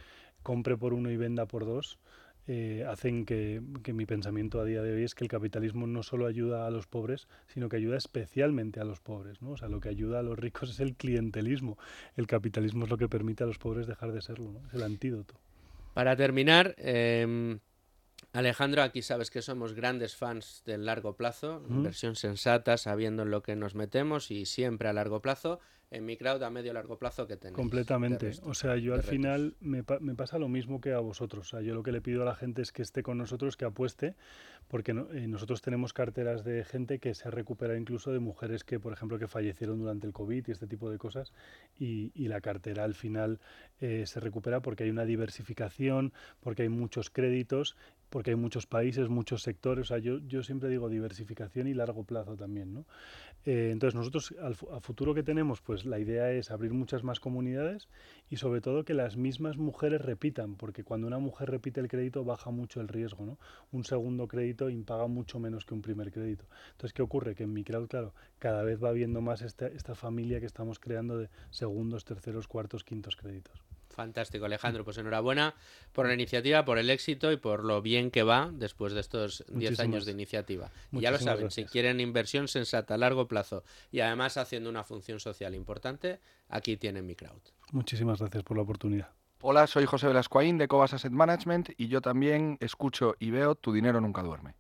compre 0.43 0.77
por 0.77 0.95
uno 0.95 1.11
y 1.11 1.17
venda 1.17 1.47
por 1.47 1.67
dos, 1.67 1.99
eh, 2.47 2.85
hacen 2.89 3.25
que, 3.27 3.61
mi 3.93 4.07
pensamiento 4.07 4.61
a 4.61 4.65
día 4.65 4.83
de 4.83 4.93
hoy 4.95 5.05
es 5.05 5.15
que 5.15 5.25
el 5.25 5.31
capitalismo 5.31 5.87
no 5.87 6.03
solo 6.03 6.27
ayuda 6.27 6.67
a 6.67 6.71
los 6.71 6.87
pobres, 6.87 7.29
sino 7.49 7.69
que 7.69 7.77
ayuda 7.77 7.97
especialmente 7.97 8.81
a 8.81 8.85
los 8.85 9.01
pobres. 9.01 9.43
¿no? 9.43 9.53
O 9.53 9.57
sea, 9.57 9.69
lo 9.69 9.81
que 9.81 9.89
ayuda 9.89 10.21
a 10.21 10.23
los 10.23 10.39
ricos 10.39 10.71
es 10.71 10.81
el 10.81 10.95
clientelismo. 10.95 11.79
El 12.17 12.27
capitalismo 12.27 12.85
es 12.85 12.91
lo 12.91 12.99
que 12.99 13.09
permite 13.09 13.45
a 13.45 13.47
los 13.47 13.59
pobres 13.59 13.87
dejar 13.87 14.13
de 14.13 14.23
serlo. 14.23 14.53
¿no? 14.53 14.67
Es 14.69 14.75
el 14.75 14.83
antídoto. 14.83 15.35
Para 15.95 16.17
terminar, 16.17 16.75
em, 16.79 17.59
Alejandro, 18.33 18.83
aquí 18.83 19.03
sabes 19.03 19.31
que 19.31 19.43
somos 19.43 19.75
grandes 19.75 20.15
fans 20.15 20.63
del 20.65 20.87
largo 20.87 21.17
plazo, 21.17 21.65
inversión 21.69 22.15
sensata, 22.15 22.77
sabiendo 22.77 23.25
en 23.25 23.31
lo 23.31 23.43
que 23.43 23.57
nos 23.57 23.75
metemos 23.75 24.31
y 24.31 24.47
siempre 24.47 24.89
a 24.89 24.93
largo 24.93 25.21
plazo 25.21 25.59
en 25.91 26.05
mi 26.05 26.17
crowd 26.17 26.43
a 26.43 26.51
medio 26.51 26.73
largo 26.73 26.99
plazo 26.99 27.27
que 27.27 27.37
tenéis. 27.37 27.57
Completamente. 27.57 28.33
o 28.45 28.55
sea, 28.55 28.77
yo 28.77 28.95
al 28.95 29.03
final 29.03 29.57
me, 29.61 29.85
me, 30.01 30.15
pasa 30.15 30.39
lo 30.39 30.49
mismo 30.49 30.81
que 30.81 30.93
a 30.93 31.01
vosotros. 31.01 31.49
O 31.49 31.51
sea, 31.51 31.61
yo 31.63 31.75
lo 31.75 31.83
que 31.83 31.91
le 31.91 32.01
pido 32.01 32.23
a 32.23 32.25
la 32.25 32.37
gente 32.37 32.63
es 32.63 32.71
que 32.71 32.83
esté 32.83 33.03
con 33.03 33.19
nosotros, 33.19 33.57
que 33.57 33.65
apueste, 33.65 34.15
porque 34.69 34.93
eh, 34.93 35.27
nosotros 35.27 35.63
tenemos 35.63 35.93
carteras 35.93 36.45
de 36.45 36.65
gente 36.65 37.01
que 37.01 37.15
se 37.15 37.27
ha 37.27 37.33
recuperado 37.33 37.77
incluso 37.77 38.13
de 38.13 38.21
mujeres 38.21 38.63
que, 38.63 38.79
por 38.79 38.93
ejemplo, 38.93 39.19
que 39.19 39.27
fallecieron 39.27 39.81
durante 39.81 40.07
el 40.07 40.13
COVID 40.13 40.47
y 40.47 40.51
este 40.53 40.69
tipo 40.69 40.91
de 40.91 40.99
cosas, 40.99 41.33
y, 41.77 42.13
y 42.15 42.29
la 42.29 42.41
cartera 42.41 42.85
al 42.85 42.95
final 42.95 43.41
eh, 43.81 44.05
se 44.07 44.21
recupera 44.21 44.61
porque 44.63 44.85
hay 44.85 44.91
una 44.91 45.05
diversificación, 45.05 46.13
porque 46.41 46.63
hay 46.63 46.69
muchos 46.69 47.11
créditos 47.11 47.77
porque 48.11 48.31
hay 48.31 48.37
muchos 48.37 48.67
países, 48.67 49.09
muchos 49.09 49.43
sectores. 49.43 49.87
O 49.87 49.89
sea, 49.89 49.99
yo, 49.99 50.19
yo 50.27 50.43
siempre 50.43 50.69
digo 50.69 50.89
diversificación 50.89 51.69
y 51.69 51.75
largo 51.75 52.05
plazo 52.05 52.37
también, 52.37 52.75
¿no? 52.75 52.85
Eh, 53.47 53.71
entonces 53.73 53.95
nosotros 53.95 54.35
al, 54.43 54.55
futuro 54.55 55.15
que 55.15 55.23
tenemos, 55.23 55.61
pues 55.63 55.87
la 55.87 55.99
idea 55.99 56.31
es 56.31 56.51
abrir 56.51 56.73
muchas 56.73 57.05
más 57.05 57.21
comunidades 57.21 57.89
y 58.29 58.37
sobre 58.37 58.61
todo 58.61 58.85
que 58.85 58.95
las 58.95 59.17
mismas 59.17 59.57
mujeres 59.57 60.03
repitan, 60.03 60.57
porque 60.57 60.85
cuando 60.85 61.07
una 61.07 61.19
mujer 61.19 61.51
repite 61.51 61.81
el 61.81 61.89
crédito 61.89 62.25
baja 62.25 62.51
mucho 62.51 62.81
el 62.81 62.89
riesgo, 62.89 63.25
¿no? 63.25 63.39
Un 63.73 63.85
segundo 63.85 64.29
crédito 64.29 64.69
impaga 64.69 65.07
mucho 65.07 65.39
menos 65.39 65.65
que 65.65 65.75
un 65.75 65.83
primer 65.83 66.13
crédito. 66.13 66.45
Entonces, 66.73 66.93
¿qué 66.93 67.03
ocurre? 67.03 67.35
Que 67.35 67.45
en 67.45 67.53
mi 67.53 67.65
crowd, 67.65 67.89
claro, 67.89 68.15
cada 68.39 68.63
vez 68.63 68.83
va 68.83 68.91
habiendo 68.91 69.21
más 69.21 69.43
esta, 69.43 69.67
esta 69.69 69.95
familia 69.95 70.41
que 70.41 70.47
estamos 70.47 70.79
creando 70.79 71.19
de 71.19 71.31
segundos, 71.51 72.05
terceros, 72.05 72.47
cuartos, 72.47 72.85
quintos 72.85 73.17
créditos. 73.17 73.70
Fantástico, 74.01 74.47
Alejandro. 74.47 74.83
Pues 74.83 74.97
enhorabuena 74.97 75.55
por 75.93 76.07
la 76.07 76.15
iniciativa, 76.15 76.65
por 76.65 76.79
el 76.79 76.89
éxito 76.89 77.33
y 77.33 77.37
por 77.37 77.65
lo 77.65 77.83
bien 77.83 78.11
que 78.11 78.23
va 78.23 78.49
después 78.51 78.95
de 78.95 79.01
estos 79.01 79.45
10 79.49 79.79
años 79.79 80.07
de 80.07 80.13
iniciativa. 80.13 80.71
Y 80.91 81.01
ya 81.01 81.11
lo 81.11 81.19
saben, 81.19 81.51
si 81.51 81.67
quieren 81.67 82.01
inversión 82.01 82.49
sensata 82.49 82.95
a 82.95 82.97
largo 82.97 83.29
plazo 83.29 83.63
y 83.93 84.01
además 84.01 84.39
haciendo 84.39 84.71
una 84.71 84.85
función 84.85 85.21
social 85.21 85.55
importante, 85.55 86.19
aquí 86.49 86.79
tienen 86.79 87.05
mi 87.05 87.15
crowd. 87.15 87.43
Muchísimas 87.73 88.21
gracias 88.21 88.43
por 88.43 88.57
la 88.57 88.63
oportunidad. 88.63 89.11
Hola, 89.43 89.67
soy 89.67 89.85
José 89.85 90.07
Velascoaín 90.07 90.57
de 90.57 90.67
Cobas 90.67 90.95
Asset 90.95 91.13
Management 91.13 91.69
y 91.77 91.89
yo 91.89 92.01
también 92.01 92.57
escucho 92.61 93.17
y 93.19 93.31
veo 93.31 93.55
Tu 93.55 93.71
dinero 93.71 94.01
nunca 94.01 94.23
duerme. 94.23 94.55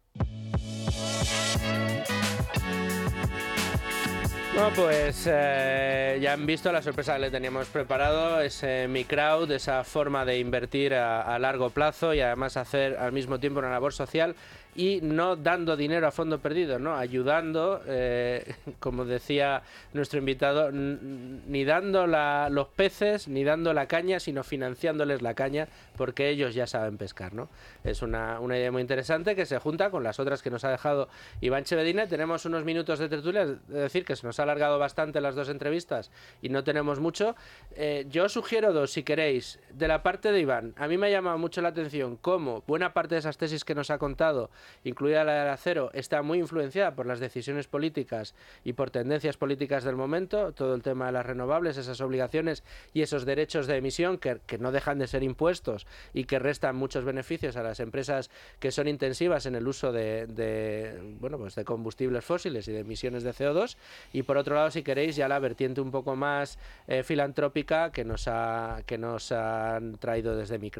Bueno, 4.60 4.76
pues 4.76 5.26
eh, 5.26 6.18
ya 6.20 6.34
han 6.34 6.44
visto 6.44 6.70
la 6.70 6.82
sorpresa 6.82 7.14
que 7.14 7.20
le 7.20 7.30
teníamos 7.30 7.68
preparado, 7.68 8.42
ese 8.42 8.88
Mi 8.88 9.06
Crowd, 9.06 9.50
esa 9.52 9.84
forma 9.84 10.26
de 10.26 10.38
invertir 10.38 10.92
a, 10.92 11.38
largo 11.38 11.70
plazo 11.70 12.12
y 12.12 12.20
además 12.20 12.58
hacer 12.58 12.98
al 12.98 13.12
mismo 13.12 13.40
tiempo 13.40 13.60
una 13.60 13.70
labor 13.70 13.94
social 13.94 14.36
y 14.74 15.00
no 15.02 15.36
dando 15.36 15.76
dinero 15.76 16.06
a 16.06 16.10
fondo 16.10 16.38
perdido, 16.38 16.78
¿no? 16.78 16.96
ayudando, 16.96 17.82
eh, 17.86 18.54
como 18.80 19.04
decía 19.04 19.62
nuestro 19.92 20.18
invitado, 20.18 20.70
ni 20.72 21.64
dando 21.64 22.06
los 22.06 22.68
peces, 22.68 23.28
ni 23.28 23.44
dando 23.44 23.72
la 23.72 23.86
caña, 23.86 24.20
sino 24.20 24.44
financiándoles 24.44 25.22
la 25.22 25.34
caña, 25.34 25.68
porque 25.96 26.28
ellos 26.28 26.54
ya 26.54 26.66
saben 26.66 26.96
pescar. 26.98 27.34
¿no? 27.34 27.48
Es 27.84 28.02
una, 28.02 28.40
una 28.40 28.56
idea 28.56 28.70
muy 28.70 28.82
interesante 28.82 29.34
que 29.34 29.46
se 29.46 29.58
junta 29.58 29.90
con 29.90 30.02
las 30.04 30.20
otras 30.20 30.42
que 30.42 30.50
nos 30.50 30.64
ha 30.64 30.70
dejado 30.70 31.08
Iván 31.40 31.64
Chevedina. 31.64 32.06
Tenemos 32.06 32.44
unos 32.44 32.64
minutos 32.64 32.98
de 32.98 33.08
tertulia, 33.08 33.42
es 33.42 33.58
decir, 33.68 34.04
que 34.04 34.16
se 34.16 34.26
nos 34.26 34.38
ha 34.38 34.44
alargado 34.44 34.78
bastante 34.78 35.20
las 35.20 35.34
dos 35.34 35.48
entrevistas 35.48 36.10
y 36.42 36.48
no 36.48 36.64
tenemos 36.64 37.00
mucho. 37.00 37.34
Eh, 37.72 38.06
yo 38.08 38.28
sugiero 38.28 38.72
dos, 38.72 38.92
si 38.92 39.02
queréis, 39.02 39.58
de 39.72 39.88
la 39.88 40.02
parte 40.02 40.32
de 40.32 40.40
Iván. 40.40 40.74
A 40.76 40.86
mí 40.86 40.96
me 40.96 41.08
ha 41.08 41.10
llamado 41.10 41.38
mucho 41.38 41.60
la 41.60 41.70
atención 41.70 42.16
cómo 42.16 42.62
buena 42.66 42.92
parte 42.92 43.16
de 43.16 43.18
esas 43.20 43.36
tesis 43.36 43.64
que 43.64 43.74
nos 43.74 43.90
ha 43.90 43.98
contado 43.98 44.50
incluida 44.82 45.24
la 45.24 45.40
del 45.40 45.48
acero, 45.50 45.90
está 45.92 46.22
muy 46.22 46.38
influenciada 46.38 46.94
por 46.94 47.06
las 47.06 47.20
decisiones 47.20 47.66
políticas 47.66 48.34
y 48.64 48.72
por 48.72 48.90
tendencias 48.90 49.36
políticas 49.36 49.84
del 49.84 49.96
momento, 49.96 50.52
todo 50.52 50.74
el 50.74 50.82
tema 50.82 51.06
de 51.06 51.12
las 51.12 51.26
renovables, 51.26 51.76
esas 51.76 52.00
obligaciones 52.00 52.64
y 52.94 53.02
esos 53.02 53.26
derechos 53.26 53.66
de 53.66 53.76
emisión 53.76 54.18
que, 54.18 54.40
no 54.58 54.72
dejan 54.72 54.98
de 54.98 55.06
ser 55.06 55.22
impuestos 55.22 55.86
y 56.14 56.24
que 56.24 56.38
restan 56.38 56.76
muchos 56.76 57.04
beneficios 57.04 57.56
a 57.56 57.62
las 57.62 57.80
empresas 57.80 58.30
que 58.58 58.72
son 58.72 58.88
intensivas 58.88 59.46
en 59.46 59.54
el 59.54 59.68
uso 59.68 59.92
de, 59.92 60.98
bueno, 61.20 61.38
pues 61.38 61.54
de 61.54 61.64
combustibles 61.64 62.24
fósiles 62.24 62.66
y 62.68 62.72
de 62.72 62.80
emisiones 62.80 63.22
de 63.22 63.30
CO2 63.30 63.76
y 64.12 64.22
por 64.22 64.36
otro 64.36 64.54
lado 64.54 64.70
si 64.70 64.82
queréis 64.82 65.16
ya 65.16 65.28
la 65.28 65.38
vertiente 65.38 65.80
un 65.80 65.90
poco 65.90 66.16
más 66.16 66.58
eh, 66.88 67.02
filantrópica 67.02 67.92
que 67.92 68.04
nos 68.04 68.28
ha 68.28 68.82
que 68.86 68.98
nos 68.98 69.30
han 69.32 69.96
traído 69.98 70.36
desde 70.36 70.58
mi. 70.58 70.70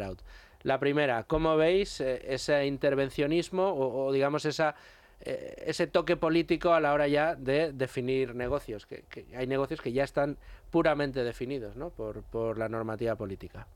La 0.63 0.79
primera, 0.79 1.25
¿cómo 1.25 1.57
veis 1.57 2.01
eh, 2.01 2.23
ese 2.29 2.67
intervencionismo 2.67 3.73
o, 3.73 4.13
digamos 4.13 4.45
esa, 4.45 4.75
eh, 5.21 5.55
ese 5.67 5.87
toque 5.87 6.17
político 6.17 6.75
a 6.75 6.81
la 6.81 6.93
hora 6.93 7.09
ya 7.09 7.35
de 7.35 7.73
definir 7.73 8.35
negocios? 8.35 8.87
Hay 9.35 9.47
negocios 9.47 9.81
que 9.81 9.93
ya 9.93 10.05
están 10.05 10.37
puramente 10.71 11.25
definidos 11.25 11.77
¿no? 11.77 11.91
por, 11.91 12.59
la 12.59 12.69
normativa 12.69 13.17
política. 13.17 13.67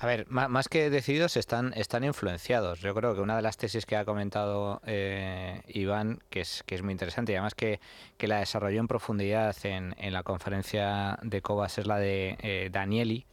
A 0.00 0.06
ver, 0.06 0.26
más 0.28 0.68
que 0.68 0.90
decididos, 0.90 1.36
están, 1.36 1.72
influenciados. 2.02 2.80
Yo 2.80 2.92
creo 2.92 3.14
que 3.14 3.20
una 3.20 3.36
de 3.36 3.42
las 3.42 3.56
tesis 3.56 3.86
que 3.86 3.96
ha 3.96 4.04
comentado 4.04 4.82
eh, 4.84 5.62
Iván, 5.68 6.18
que 6.28 6.40
es, 6.40 6.64
que 6.66 6.74
es 6.74 6.82
muy 6.82 6.90
interesante 6.90 7.30
y 7.32 7.36
además 7.36 7.54
que, 7.54 7.78
la 8.18 8.40
desarrolló 8.40 8.80
en 8.80 8.88
profundidad 8.88 9.54
en, 9.62 9.94
en, 9.98 10.12
la 10.12 10.24
conferencia 10.24 11.20
de 11.22 11.40
COVAS, 11.40 11.78
es 11.78 11.86
la 11.86 11.98
de 11.98 12.68
Danieli, 12.72 13.26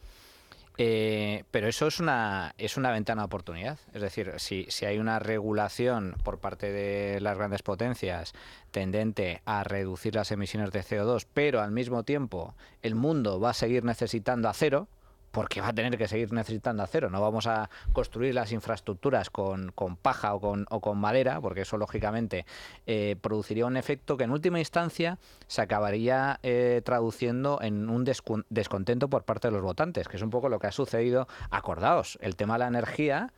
eh, 0.82 1.44
pero 1.50 1.68
eso 1.68 1.86
es 1.88 2.00
una, 2.00 2.54
es 2.56 2.78
una 2.78 2.90
ventana 2.90 3.20
de 3.20 3.26
oportunidad. 3.26 3.78
Es 3.92 4.00
decir, 4.00 4.32
si, 4.38 4.64
si 4.70 4.86
hay 4.86 4.98
una 4.98 5.18
regulación 5.18 6.16
por 6.24 6.38
parte 6.38 6.72
de 6.72 7.20
las 7.20 7.36
grandes 7.36 7.62
potencias 7.62 8.32
tendente 8.70 9.42
a 9.44 9.62
reducir 9.62 10.14
las 10.14 10.30
emisiones 10.30 10.72
de 10.72 10.80
CO2, 10.82 11.26
pero 11.34 11.60
al 11.60 11.70
mismo 11.70 12.02
tiempo 12.04 12.54
el 12.80 12.94
mundo 12.94 13.38
va 13.38 13.50
a 13.50 13.54
seguir 13.54 13.84
necesitando 13.84 14.48
acero, 14.48 14.88
porque 15.30 15.60
va 15.60 15.68
a 15.68 15.72
tener 15.72 15.96
que 15.96 16.08
seguir 16.08 16.32
necesitando 16.32 16.82
acero. 16.82 17.10
No 17.10 17.20
vamos 17.20 17.46
a 17.46 17.70
construir 17.92 18.34
las 18.34 18.52
infraestructuras 18.52 19.30
con, 19.30 19.72
paja 20.02 20.34
o 20.34 20.40
con, 20.40 20.66
o 20.70 20.80
con, 20.80 20.98
madera, 20.98 21.40
porque 21.40 21.62
eso 21.62 21.76
lógicamente 21.76 22.46
eh, 22.86 23.16
produciría 23.20 23.66
un 23.66 23.76
efecto 23.76 24.16
que 24.16 24.24
en 24.24 24.30
última 24.30 24.58
instancia 24.58 25.18
se 25.46 25.62
acabaría 25.62 26.38
eh, 26.42 26.82
traduciendo 26.84 27.60
en 27.62 27.88
un 27.88 28.04
descontento 28.04 29.08
por 29.08 29.24
parte 29.24 29.48
de 29.48 29.52
los 29.52 29.62
votantes, 29.62 30.08
que 30.08 30.16
es 30.16 30.22
un 30.22 30.30
poco 30.30 30.48
lo 30.48 30.58
que 30.58 30.66
ha 30.66 30.72
sucedido. 30.72 31.28
Acordaos, 31.50 32.18
el 32.20 32.36
tema 32.36 32.54
de 32.54 32.58
la 32.60 32.68
energía 32.68 33.32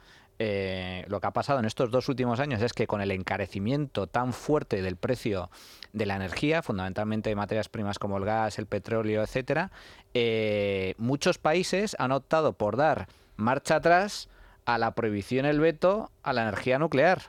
eh, 0.45 1.05
lo 1.07 1.20
que 1.20 1.28
ha 1.28 1.30
pasado 1.30 1.61
en 1.61 1.66
estos 1.66 1.93
dos 1.93 2.09
últimos 2.09 2.40
años 2.40 2.61
es 2.62 2.72
que 2.72 2.88
con 2.88 3.01
el 3.01 3.12
encarecimiento 3.12 4.09
tan 4.09 4.32
fuerte 4.32 4.82
del 4.82 4.97
precio 4.97 5.51
de 5.93 6.05
la 6.05 6.16
energía, 6.16 6.62
fundamentalmente 6.62 7.30
de 7.30 7.36
materias 7.36 7.68
primas 7.68 8.01
como 8.01 8.18
el 8.18 8.24
gas, 8.24 8.59
el 8.59 8.66
petróleo, 8.66 9.22
etcétera, 9.22 9.70
eh, 10.14 10.95
muchos 10.99 11.38
países 11.38 11.95
han 12.01 12.11
optado 12.11 12.55
por 12.55 12.76
dar 12.76 13.07
marcha 13.36 13.76
atrás 13.76 14.28
a 14.64 14.78
la 14.78 14.97
prohibición, 14.97 15.47
el 15.47 15.61
veto 15.61 16.11
a 16.24 16.32
la 16.32 16.43
energía 16.43 16.80
nuclear. 16.80 17.22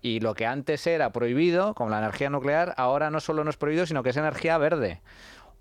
Y 0.00 0.20
lo 0.20 0.32
que 0.32 0.46
antes 0.46 0.86
era 0.86 1.12
prohibido, 1.12 1.74
como 1.74 1.90
la 1.90 1.98
energía 1.98 2.30
nuclear, 2.30 2.72
ahora 2.78 3.10
no 3.10 3.20
solo 3.20 3.44
no 3.44 3.50
es 3.50 3.58
prohibido, 3.58 3.84
sino 3.84 4.02
que 4.02 4.10
es 4.10 4.16
energía 4.16 4.56
verde. 4.56 5.02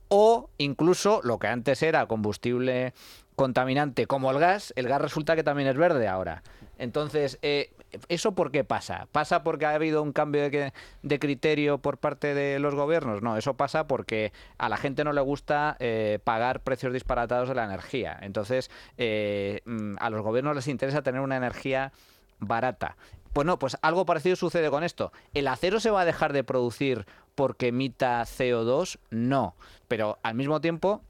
O 0.09 0.49
incluso 0.57 1.21
lo 1.23 1.39
que 1.39 1.47
antes 1.47 1.81
era 1.83 2.07
combustible 2.07 2.93
contaminante 3.35 4.05
como 4.05 4.31
el 4.31 4.39
gas, 4.39 4.73
el 4.75 4.89
gas 4.89 5.01
resulta 5.01 5.35
que 5.35 5.43
también 5.43 5.69
es 5.69 5.77
verde 5.77 6.09
ahora. 6.09 6.43
Entonces, 6.77 7.39
eh, 7.41 7.71
¿eso 8.09 8.33
por 8.33 8.51
qué 8.51 8.65
pasa? 8.65 9.07
¿Pasa 9.13 9.43
porque 9.43 9.65
ha 9.65 9.73
habido 9.73 10.03
un 10.03 10.11
cambio 10.11 10.49
de, 10.49 11.19
criterio 11.19 11.77
por 11.77 11.99
parte 11.99 12.33
de 12.33 12.59
los 12.59 12.75
gobiernos? 12.75 13.21
No, 13.21 13.37
eso 13.37 13.53
pasa 13.53 13.87
porque 13.87 14.33
a 14.57 14.67
la 14.67 14.75
gente 14.75 15.05
no 15.05 15.13
le 15.13 15.21
gusta 15.21 15.77
eh, 15.79 16.19
pagar 16.23 16.63
precios 16.63 16.91
disparatados 16.91 17.47
de 17.47 17.55
la 17.55 17.63
energía. 17.63 18.17
Entonces, 18.21 18.69
eh, 18.97 19.61
mm, 19.63 19.95
a 19.99 20.09
los 20.09 20.21
gobiernos 20.21 20.55
les 20.55 20.67
interesa 20.67 21.01
tener 21.01 21.21
una 21.21 21.37
energía 21.37 21.93
barata. 22.39 22.97
Pues 23.33 23.45
no, 23.45 23.59
pues 23.59 23.77
algo 23.81 24.05
parecido 24.05 24.35
sucede 24.35 24.69
con 24.69 24.83
esto. 24.83 25.11
¿El 25.33 25.47
acero 25.47 25.79
se 25.79 25.91
va 25.91 26.01
a 26.01 26.05
dejar 26.05 26.33
de 26.33 26.43
producir 26.43 27.05
porque 27.35 27.67
emita 27.67 28.21
CO2? 28.23 28.97
No. 29.11 29.55
Pero 29.87 30.19
al 30.23 30.35
mismo 30.35 30.61
tiempo 30.61 31.01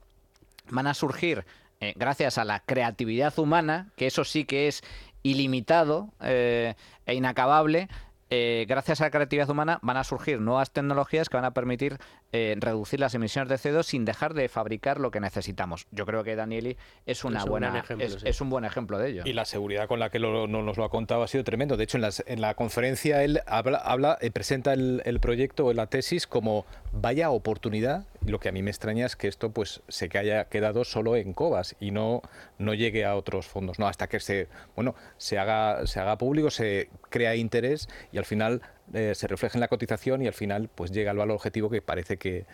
van 0.70 0.88
a 0.88 0.94
surgir, 0.94 1.46
eh, 1.80 1.94
gracias 1.96 2.38
a 2.38 2.46
la 2.46 2.60
creatividad 2.62 3.38
humana, 3.40 3.90
que 3.96 4.08
eso 4.08 4.24
sí 4.24 4.46
que 4.46 4.68
es 4.68 4.84
ilimitado 5.24 6.10
eh, 6.22 6.76
e 7.06 7.14
inacabable, 7.14 7.90
eh, 8.32 8.66
gracias 8.68 9.02
a 9.02 9.06
la 9.06 9.12
creatividad 9.12 9.50
humana 9.50 9.80
van 9.82 9.98
a 9.98 10.04
surgir 10.04 10.40
nuevas 10.40 10.72
tecnologías 10.72 11.30
que 11.30 11.38
van 11.38 11.46
a 11.46 11.54
permitir 11.54 11.98
eh, 12.32 12.56
reducir 12.60 13.00
las 13.00 13.16
emisiones 13.16 13.50
de 13.50 13.56
CO2 13.56 13.84
sin 13.84 14.06
dejar 14.06 14.34
de 14.34 14.50
fabricar 14.50 15.00
lo 15.00 15.12
que 15.12 15.20
necesitamos. 15.20 15.88
Yo 15.92 16.06
creo 16.06 16.24
que 16.24 16.36
Danieli 16.36 16.78
es 17.06 17.24
una 17.24 17.40
Es 17.40 17.44
un 17.46 17.50
buena 17.50 17.70
buen 17.72 17.84
ejemplo, 17.84 18.06
es, 18.06 18.14
sí. 18.14 18.20
es 18.24 18.42
un 18.42 18.50
buen 18.50 18.66
ejemplo 18.66 18.98
de 19.00 19.10
ello. 19.10 19.24
Y 19.26 19.34
la 19.34 19.46
seguridad 19.46 19.88
con 19.88 20.00
la 20.00 20.10
que 20.10 20.20
lo- 20.20 20.48
no 20.48 20.62
nos 20.62 20.78
lo 20.78 20.84
ha 20.84 20.90
contado 20.90 21.24
ha 21.24 21.28
sido 21.28 21.44
tremendo. 21.44 21.76
De 21.78 21.86
hecho, 21.86 21.98
en, 21.98 22.02
las- 22.02 22.24
en 22.28 22.42
la 22.42 22.54
conferencia 22.54 23.24
él 23.24 23.42
habla, 23.48 23.80
habla 23.80 24.18
eh, 24.22 24.30
presenta 24.32 24.74
el, 24.74 25.02
el 25.06 25.20
proyecto 25.20 25.66
o 25.66 25.74
la 25.74 25.88
tesis 25.88 26.28
como 26.28 26.66
vaya 26.92 27.30
oportunidad. 27.32 28.06
Lo 28.26 28.40
que 28.40 28.50
a 28.50 28.52
mí 28.52 28.62
me 28.62 28.70
extraña 28.70 29.06
es 29.06 29.16
que 29.16 29.28
esto 29.28 29.50
pues 29.52 29.82
se 29.88 30.10
que 30.10 30.18
haya 30.20 30.46
quedado 30.46 30.84
solo 30.84 31.16
en 31.16 31.34
Cobas 31.34 31.76
y 31.80 31.92
no, 31.92 32.22
no 32.58 32.74
llegue 32.74 33.06
a 33.06 33.16
otros 33.16 33.48
fondos. 33.48 33.80
No, 33.80 33.88
hasta 33.88 34.08
que 34.08 34.20
se 34.20 34.48
bueno 34.76 34.94
se 35.18 35.40
haga, 35.40 35.88
se 35.88 36.00
haga 36.00 36.18
público, 36.18 36.52
se 36.52 36.90
crea 37.10 37.36
interés 37.36 37.88
y 38.12 38.18
al 38.18 38.26
final 38.26 38.62
eh, 38.94 39.14
se 39.16 39.28
refleja 39.28 39.58
en 39.58 39.62
la 39.62 39.68
cotización 39.68 40.22
y 40.22 40.28
al 40.28 40.34
final 40.34 40.70
pues 40.74 40.92
llega 40.92 41.12
al 41.12 41.18
valor 41.18 41.36
objetivo 41.36 41.70
que 41.70 41.82
parece 41.82 42.18
que, 42.18 42.46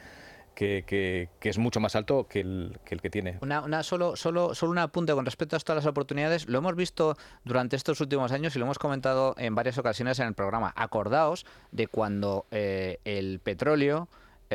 que, 0.54 0.84
que- 0.88 1.50
es 1.50 1.58
mucho 1.58 1.80
más 1.80 1.96
alto 1.96 2.28
que 2.28 2.40
el 2.40 2.80
que, 2.86 2.96
el 2.96 3.02
que 3.02 3.10
tiene. 3.10 3.38
Una, 3.42 3.62
una 3.62 3.84
solo, 3.84 4.16
solo, 4.16 4.56
solo 4.56 4.72
un 4.72 4.78
apunte 4.80 5.14
con 5.14 5.26
respecto 5.26 5.56
a 5.56 5.60
todas 5.60 5.84
las 5.84 5.90
oportunidades. 5.90 6.48
Lo 6.48 6.58
hemos 6.60 6.76
visto 6.76 7.18
durante 7.44 7.76
estos 7.76 8.00
últimos 8.02 8.32
años 8.32 8.56
y 8.56 8.60
lo 8.60 8.66
hemos 8.66 8.80
comentado 8.80 9.36
en 9.38 9.54
varias 9.56 9.78
ocasiones 9.78 10.20
en 10.20 10.28
el 10.28 10.34
programa. 10.34 10.74
Acordaos 10.76 11.46
de 11.72 11.88
cuando 11.88 12.46
eh, 12.52 13.00
el 13.06 13.40
petróleo 13.40 14.08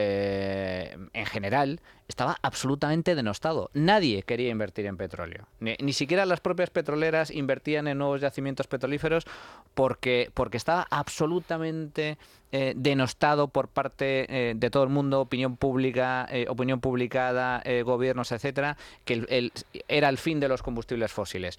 eh, 0.02 0.96
en 1.12 1.26
general 1.26 1.80
estaba 2.08 2.36
absolutamente 2.42 3.14
denostado. 3.14 3.70
Nadie 3.74 4.22
quería 4.22 4.48
invertir 4.48 4.86
en 4.86 4.96
petróleo. 4.96 5.46
Ni, 5.60 5.92
siquiera 5.92 6.26
las 6.26 6.40
propias 6.40 6.70
petroleras 6.70 7.30
invertían 7.30 7.86
en 7.86 7.98
nuevos 7.98 8.20
yacimientos 8.20 8.66
petrolíferos 8.66 9.26
porque, 9.74 10.30
porque 10.34 10.56
estaba 10.56 10.86
absolutamente 10.90 12.18
eh, 12.50 12.72
denostado 12.76 13.48
por 13.48 13.68
parte 13.68 14.26
eh, 14.28 14.54
de 14.56 14.70
todo 14.70 14.82
el 14.82 14.88
mundo, 14.88 15.20
opinión 15.20 15.56
pública, 15.56 16.28
opinión 16.48 16.80
publicada, 16.80 17.62
gobiernos, 17.84 18.32
etcétera, 18.32 18.76
que 19.04 19.52
era 19.86 20.08
el 20.08 20.18
fin 20.18 20.40
de 20.40 20.48
los 20.48 20.62
combustibles 20.62 21.12
fósiles. 21.12 21.58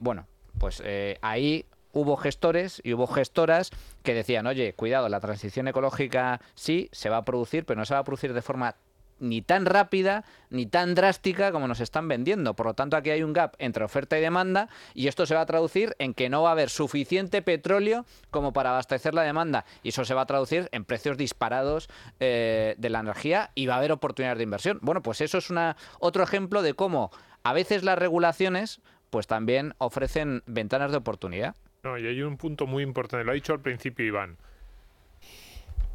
Bueno, 0.00 0.26
pues 0.58 0.82
ahí 1.22 1.64
hubo 1.96 2.16
gestores 2.16 2.80
y 2.84 2.92
hubo 2.92 3.06
gestoras 3.06 3.70
que 4.02 4.12
decían, 4.12 4.46
oye, 4.46 4.74
cuidado, 4.74 5.08
la 5.08 5.20
transición 5.20 5.66
ecológica 5.66 6.42
sí 6.54 6.90
se 6.92 7.08
va 7.08 7.18
a 7.18 7.24
producir, 7.24 7.64
pero 7.64 7.78
no 7.78 7.86
se 7.86 7.94
va 7.94 8.00
a 8.00 8.04
producir 8.04 8.34
de 8.34 8.42
forma 8.42 8.76
ni 9.18 9.40
tan 9.40 9.64
rápida 9.64 10.24
ni 10.50 10.66
tan 10.66 10.94
drástica 10.94 11.52
como 11.52 11.68
nos 11.68 11.80
están 11.80 12.06
vendiendo. 12.06 12.54
Por 12.54 12.66
lo 12.66 12.74
tanto, 12.74 12.98
aquí 12.98 13.08
hay 13.08 13.22
un 13.22 13.32
gap 13.32 13.54
entre 13.58 13.82
oferta 13.82 14.18
y 14.18 14.20
demanda 14.20 14.68
y 14.92 15.08
esto 15.08 15.24
se 15.24 15.34
va 15.34 15.40
a 15.40 15.46
traducir 15.46 15.96
en 15.98 16.12
que 16.12 16.28
no 16.28 16.42
va 16.42 16.50
a 16.50 16.52
haber 16.52 16.68
suficiente 16.68 17.40
petróleo 17.40 18.04
como 18.30 18.52
para 18.52 18.70
abastecer 18.70 19.14
la 19.14 19.22
demanda 19.22 19.64
y 19.82 19.88
eso 19.88 20.04
se 20.04 20.12
va 20.12 20.20
a 20.20 20.26
traducir 20.26 20.68
en 20.72 20.84
precios 20.84 21.16
disparados 21.16 21.88
eh, 22.20 22.74
de 22.76 22.90
la 22.90 23.00
energía 23.00 23.52
y 23.54 23.66
va 23.66 23.74
a 23.74 23.78
haber 23.78 23.92
oportunidades 23.92 24.36
de 24.36 24.44
inversión. 24.44 24.78
Bueno, 24.82 25.02
pues 25.02 25.22
eso 25.22 25.38
es 25.38 25.48
una, 25.48 25.78
otro 25.98 26.22
ejemplo 26.22 26.60
de 26.60 26.74
cómo 26.74 27.10
a 27.42 27.54
veces 27.54 27.84
las 27.84 27.98
regulaciones 27.98 28.82
pues 29.08 29.26
también 29.26 29.74
ofrecen 29.78 30.42
ventanas 30.44 30.90
de 30.90 30.98
oportunidad. 30.98 31.56
No, 31.86 31.96
y 31.96 32.04
hay 32.04 32.20
un 32.22 32.36
punto 32.36 32.66
muy 32.66 32.82
importante, 32.82 33.24
lo 33.24 33.30
ha 33.30 33.34
dicho 33.34 33.52
al 33.52 33.60
principio 33.60 34.04
Iván. 34.04 34.36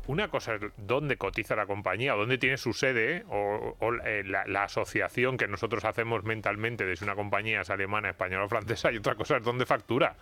Una 0.08 0.30
cosa 0.30 0.56
es 0.56 0.62
dónde 0.78 1.18
cotiza 1.18 1.54
la 1.54 1.66
compañía, 1.66 2.14
dónde 2.14 2.38
tiene 2.38 2.56
su 2.56 2.72
sede, 2.72 3.26
o, 3.28 3.76
o 3.78 3.94
eh, 4.06 4.24
la, 4.26 4.46
la 4.48 4.64
asociación 4.64 5.36
que 5.38 5.50
nosotros 5.50 5.84
hacemos 5.84 6.24
mentalmente 6.24 6.86
de 6.86 6.96
si 6.96 7.04
una 7.04 7.16
compañía 7.16 7.60
es 7.60 7.70
alemana, 7.70 8.10
española 8.10 8.46
o 8.46 8.48
francesa, 8.48 8.90
y 8.90 8.98
otra 8.98 9.16
cosa 9.16 9.36
es 9.36 9.44
dónde 9.44 9.66
factura. 9.66 10.16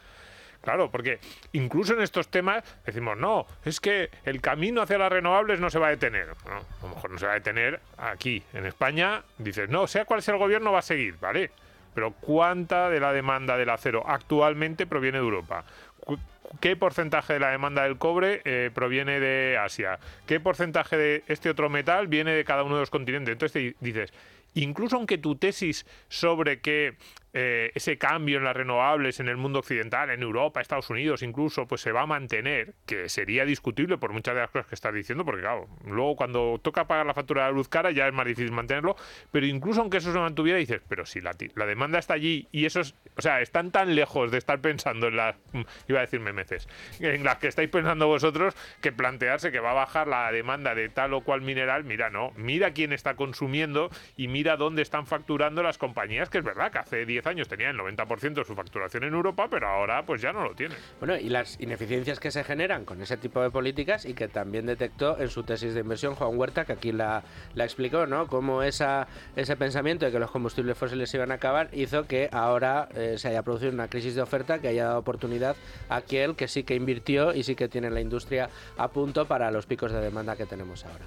Claro, 0.61 0.89
porque 0.89 1.20
incluso 1.51 1.93
en 1.93 2.01
estos 2.01 2.30
temas 2.30 2.63
decimos, 2.84 3.15
no, 3.15 3.45
es 3.63 3.80
que 3.80 4.09
el 4.26 4.41
camino 4.41 4.82
hacia 4.82 4.97
las 4.97 5.11
renovables 5.11 5.59
no 5.59 5.70
se 5.70 5.78
va 5.78 5.88
a 5.88 5.91
detener. 5.91 6.30
Bueno, 6.43 6.61
a 6.80 6.84
lo 6.88 6.95
mejor 6.95 7.11
no 7.11 7.20
se 7.20 7.28
va 7.28 7.34
a 7.34 7.36
detener 7.36 7.80
aquí, 7.95 8.41
en 8.53 8.65
España. 8.65 9.24
Dices, 9.38 9.70
no, 9.70 9.86
sea 9.86 10.05
cual 10.05 10.24
sea 10.24 10.34
el 10.34 10.39
gobierno, 10.39 10.72
va 10.72 10.80
a 10.80 10.82
seguir, 10.82 11.15
¿vale? 11.22 11.51
Pero 12.00 12.14
¿cuánta 12.22 12.89
de 12.89 13.02
la 13.02 13.12
demanda 13.12 13.58
del 13.58 13.70
acero 13.70 14.06
actualmente 14.08 14.88
proviene 14.88 15.18
de 15.18 15.26
Europa? 15.26 15.66
¿Qué 16.62 16.78
porcentaje 16.78 17.34
de 17.34 17.41
la 17.41 17.50
demanda 17.50 17.84
del 17.84 17.97
cobre 17.97 18.41
eh, 18.45 18.72
proviene 18.74 19.20
de 19.20 19.58
Asia? 19.58 20.00
¿Qué 20.26 20.39
porcentaje 20.39 20.95
de 20.95 21.24
este 21.28 21.50
otro 21.50 21.70
metal 21.70 22.08
viene 22.08 22.32
de 22.32 22.45
cada 22.45 22.64
uno 22.64 22.76
de 22.76 22.84
los 22.84 22.89
continentes? 22.89 23.34
Entonces 23.34 23.76
dices, 23.82 24.14
incluso 24.54 24.95
aunque 24.95 25.18
tu 25.18 25.36
tesis 25.36 25.86
sobre 26.08 26.62
que 26.62 26.97
eh, 27.32 27.72
ese 27.76 28.00
cambio 28.00 28.39
en 28.39 28.43
las 28.43 28.56
renovables 28.56 29.20
en 29.20 29.28
el 29.28 29.38
mundo 29.38 29.60
occidental, 29.60 30.10
en 30.10 30.24
Europa, 30.24 30.62
Estados 30.62 30.89
Unidos 30.89 31.22
incluso, 31.22 31.68
pues 31.68 31.82
se 31.82 31.91
va 31.91 32.02
a 32.02 32.06
mantener, 32.08 32.74
que 32.88 33.08
sería 33.08 33.45
discutible 33.45 34.00
por 34.00 34.14
muchas 34.14 34.34
de 34.34 34.41
las 34.41 34.50
cosas 34.50 34.66
que 34.66 34.74
estás 34.74 34.95
diciendo, 34.95 35.24
porque 35.24 35.41
claro, 35.41 35.68
luego 35.86 36.16
cuando 36.16 36.60
toca 36.60 36.88
pagar 36.88 37.06
la 37.06 37.14
factura 37.14 37.43
de 37.43 37.52
la 37.52 37.56
luz 37.56 37.70
cara 37.70 37.91
ya 37.91 38.08
es 38.08 38.14
más 38.14 38.26
difícil 38.26 38.52
mantenerlo, 38.52 38.95
pero 39.32 39.45
incluso 39.45 39.82
aunque 39.82 39.97
eso 39.97 40.12
se 40.12 40.18
mantuviera, 40.18 40.58
dices, 40.58 40.82
pero 40.89 41.06
si 41.06 41.22
la, 41.22 41.34
demanda 41.68 42.00
está 42.00 42.16
allí 42.16 42.47
y 42.52 42.66
esos, 42.66 42.95
o 43.16 43.22
sea, 43.22 43.41
están 43.41 43.70
tan 43.70 43.93
lejos 43.93 44.32
de 44.32 44.39
estar 44.39 44.60
pensando 44.60 45.08
en 45.08 45.18
las, 45.18 45.36
iba 45.88 46.00
a 46.00 46.02
decir 46.02 46.22
memeces, 46.22 46.68
en 47.00 47.24
las 47.24 47.38
que 47.38 47.47
estáis 47.47 47.70
pensando 47.70 48.08
vosotros, 48.08 48.56
que 48.82 48.91
plantearse 48.91 49.52
que 49.52 49.60
va 49.60 49.72
a 49.72 49.76
bajar 49.76 50.08
la 50.08 50.32
demanda 50.32 50.74
de 50.74 50.89
tal 50.89 51.14
o 51.14 51.22
cual 51.22 51.41
mineral, 51.41 51.84
mira, 51.84 52.10
no, 52.10 52.32
mira 52.36 52.72
quién 52.72 52.91
está 52.91 53.16
consumiendo 53.16 53.91
y 54.18 54.28
mira 54.30 54.39
dónde 54.44 54.82
están 54.82 55.06
facturando 55.06 55.62
las 55.64 55.78
compañías, 55.78 56.30
que 56.30 56.40
es 56.40 56.44
verdad 56.44 56.72
que 56.72 56.80
hace 56.80 57.06
10 57.06 57.28
años 57.28 57.48
tenían 57.48 57.76
el 57.76 57.82
90% 57.98 58.34
de 58.34 58.46
su 58.46 58.56
facturación 58.56 59.04
en 59.04 59.14
Europa, 59.14 59.48
pero 59.50 59.68
ahora 59.68 60.04
pues 60.06 60.22
ya 60.22 60.32
no 60.32 60.44
lo 60.44 60.56
tienen. 60.56 60.78
Bueno, 61.00 61.16
y 61.18 61.30
las 61.30 61.60
ineficiencias 61.60 62.20
que 62.20 62.32
se 62.32 62.44
generan 62.44 62.86
con 62.86 63.02
ese 63.02 63.18
tipo 63.18 63.42
de 63.42 63.50
políticas 63.50 64.06
y 64.06 64.14
que 64.14 64.28
también 64.28 64.66
detectó 64.66 65.20
en 65.20 65.30
su 65.30 65.44
tesis 65.44 65.74
de 65.74 65.82
inversión 65.82 66.16
Juan 66.16 66.38
Huerta, 66.38 66.66
que 66.66 66.74
aquí 66.74 66.92
la, 66.92 67.24
explicó, 67.56 68.06
¿no? 68.06 68.28
Cómo 68.28 68.64
esa, 68.64 69.08
ese 69.36 69.56
pensamiento 69.56 70.06
de 70.06 70.12
que 70.12 70.20
los 70.20 70.32
combustibles 70.32 70.78
fósiles 70.78 71.14
iban 71.14 71.32
a 71.32 71.36
acabar 71.36 71.70
hizo 71.74 72.08
que 72.08 72.30
ahora 72.32 72.90
eh, 72.96 73.16
se 73.18 73.30
haya 73.30 73.44
producido 73.44 73.72
una 73.72 73.88
crisis 73.88 74.16
de 74.16 74.22
oferta 74.22 74.60
que 74.60 74.70
haya 74.70 74.86
dado 74.86 75.00
oportunidad 75.00 75.56
a 75.90 75.98
aquel 75.98 76.36
que 76.36 76.48
sí 76.48 76.64
que 76.64 76.76
invirtió 76.76 77.34
y 77.34 77.44
sí 77.44 77.56
que 77.56 77.68
tiene 77.68 77.90
la 77.90 78.02
industria 78.02 78.50
a 78.78 78.88
punto 78.90 79.26
para 79.26 79.52
los 79.52 79.66
picos 79.66 79.92
de 79.92 80.00
demanda 80.00 80.36
que 80.36 80.46
tenemos 80.46 80.86
ahora. 80.86 81.06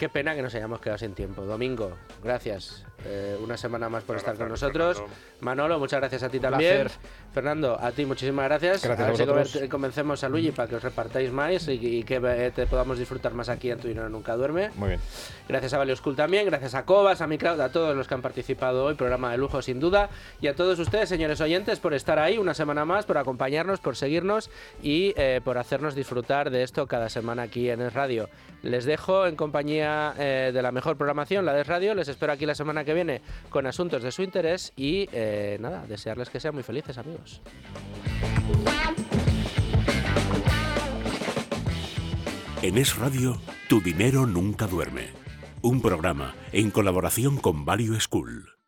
Qué 0.00 0.08
pena 0.08 0.34
que 0.34 0.40
nos 0.40 0.54
hayamos 0.54 0.80
quedado 0.80 0.96
sin 0.96 1.12
tiempo. 1.12 1.42
Domingo, 1.44 1.98
gracias. 2.22 2.86
Eh, 3.06 3.36
una 3.42 3.56
semana 3.56 3.88
más 3.88 4.04
por 4.04 4.16
estar 4.16 4.36
con 4.36 4.48
nosotros. 4.48 5.02
Manolo, 5.40 5.78
muchas 5.78 6.00
gracias 6.00 6.22
a 6.22 6.28
ti 6.28 6.38
también. 6.38 6.82
placer. 6.82 7.00
Fernando, 7.32 7.78
a 7.80 7.92
ti 7.92 8.04
muchísimas 8.04 8.44
gracias. 8.46 8.82
Gracias 8.84 9.00
a 9.00 9.10
ver 9.10 9.16
si 9.16 9.24
vosotros. 9.24 9.54
conven- 9.54 9.68
convencemos 9.68 10.24
a 10.24 10.28
Luigi 10.28 10.50
para 10.50 10.68
que 10.68 10.76
os 10.76 10.82
repartáis 10.82 11.32
más 11.32 11.66
y, 11.68 11.72
y 11.72 12.02
que 12.04 12.20
eh, 12.22 12.52
te 12.54 12.66
podamos 12.66 12.98
disfrutar 12.98 13.32
más 13.34 13.48
aquí 13.48 13.70
en 13.70 13.78
Tu 13.78 13.88
Dinero 13.88 14.08
Nunca 14.08 14.36
Duerme. 14.36 14.70
Muy 14.76 14.88
bien. 14.90 15.00
Gracias 15.48 15.72
a 15.74 15.78
Valio 15.78 15.96
School 15.96 16.14
también, 16.16 16.46
gracias 16.46 16.74
a 16.74 16.84
Cobas, 16.84 17.20
a 17.20 17.26
Microud, 17.26 17.60
a 17.60 17.70
todos 17.72 17.96
los 17.96 18.06
que 18.06 18.14
han 18.14 18.22
participado 18.22 18.84
hoy, 18.84 18.94
programa 18.94 19.30
de 19.32 19.38
lujo 19.38 19.62
sin 19.62 19.80
duda, 19.80 20.10
y 20.40 20.46
a 20.48 20.54
todos 20.54 20.78
ustedes, 20.78 21.08
señores 21.08 21.40
oyentes, 21.40 21.78
por 21.80 21.94
estar 21.94 22.18
ahí 22.18 22.38
una 22.38 22.54
semana 22.54 22.84
más, 22.84 23.06
por 23.06 23.18
acompañarnos, 23.18 23.80
por 23.80 23.96
seguirnos 23.96 24.50
y 24.82 25.12
eh, 25.16 25.40
por 25.42 25.58
hacernos 25.58 25.94
disfrutar 25.94 26.50
de 26.50 26.62
esto 26.62 26.86
cada 26.86 27.08
semana 27.08 27.42
aquí 27.42 27.70
en 27.70 27.80
Es 27.80 27.94
Radio. 27.94 28.28
Les 28.62 28.84
dejo 28.84 29.26
en 29.26 29.36
compañía 29.36 30.14
eh, 30.18 30.50
de 30.52 30.62
la 30.62 30.70
mejor 30.70 30.96
programación, 30.96 31.44
la 31.46 31.54
de 31.54 31.62
Es 31.62 31.66
Radio, 31.66 31.94
les 31.94 32.08
espero 32.08 32.32
aquí 32.32 32.46
la 32.46 32.54
semana 32.54 32.84
que 32.84 32.89
viene 32.94 33.22
con 33.48 33.66
asuntos 33.66 34.02
de 34.02 34.12
su 34.12 34.22
interés 34.22 34.72
y 34.76 35.08
eh, 35.12 35.58
nada, 35.60 35.84
desearles 35.86 36.30
que 36.30 36.40
sean 36.40 36.54
muy 36.54 36.62
felices 36.62 36.98
amigos. 36.98 37.40
En 42.62 42.76
Es 42.76 42.96
Radio, 42.96 43.40
tu 43.68 43.80
dinero 43.80 44.26
nunca 44.26 44.66
duerme. 44.66 45.08
Un 45.62 45.80
programa 45.80 46.34
en 46.52 46.70
colaboración 46.70 47.38
con 47.38 47.64
Value 47.64 47.98
School. 48.00 48.59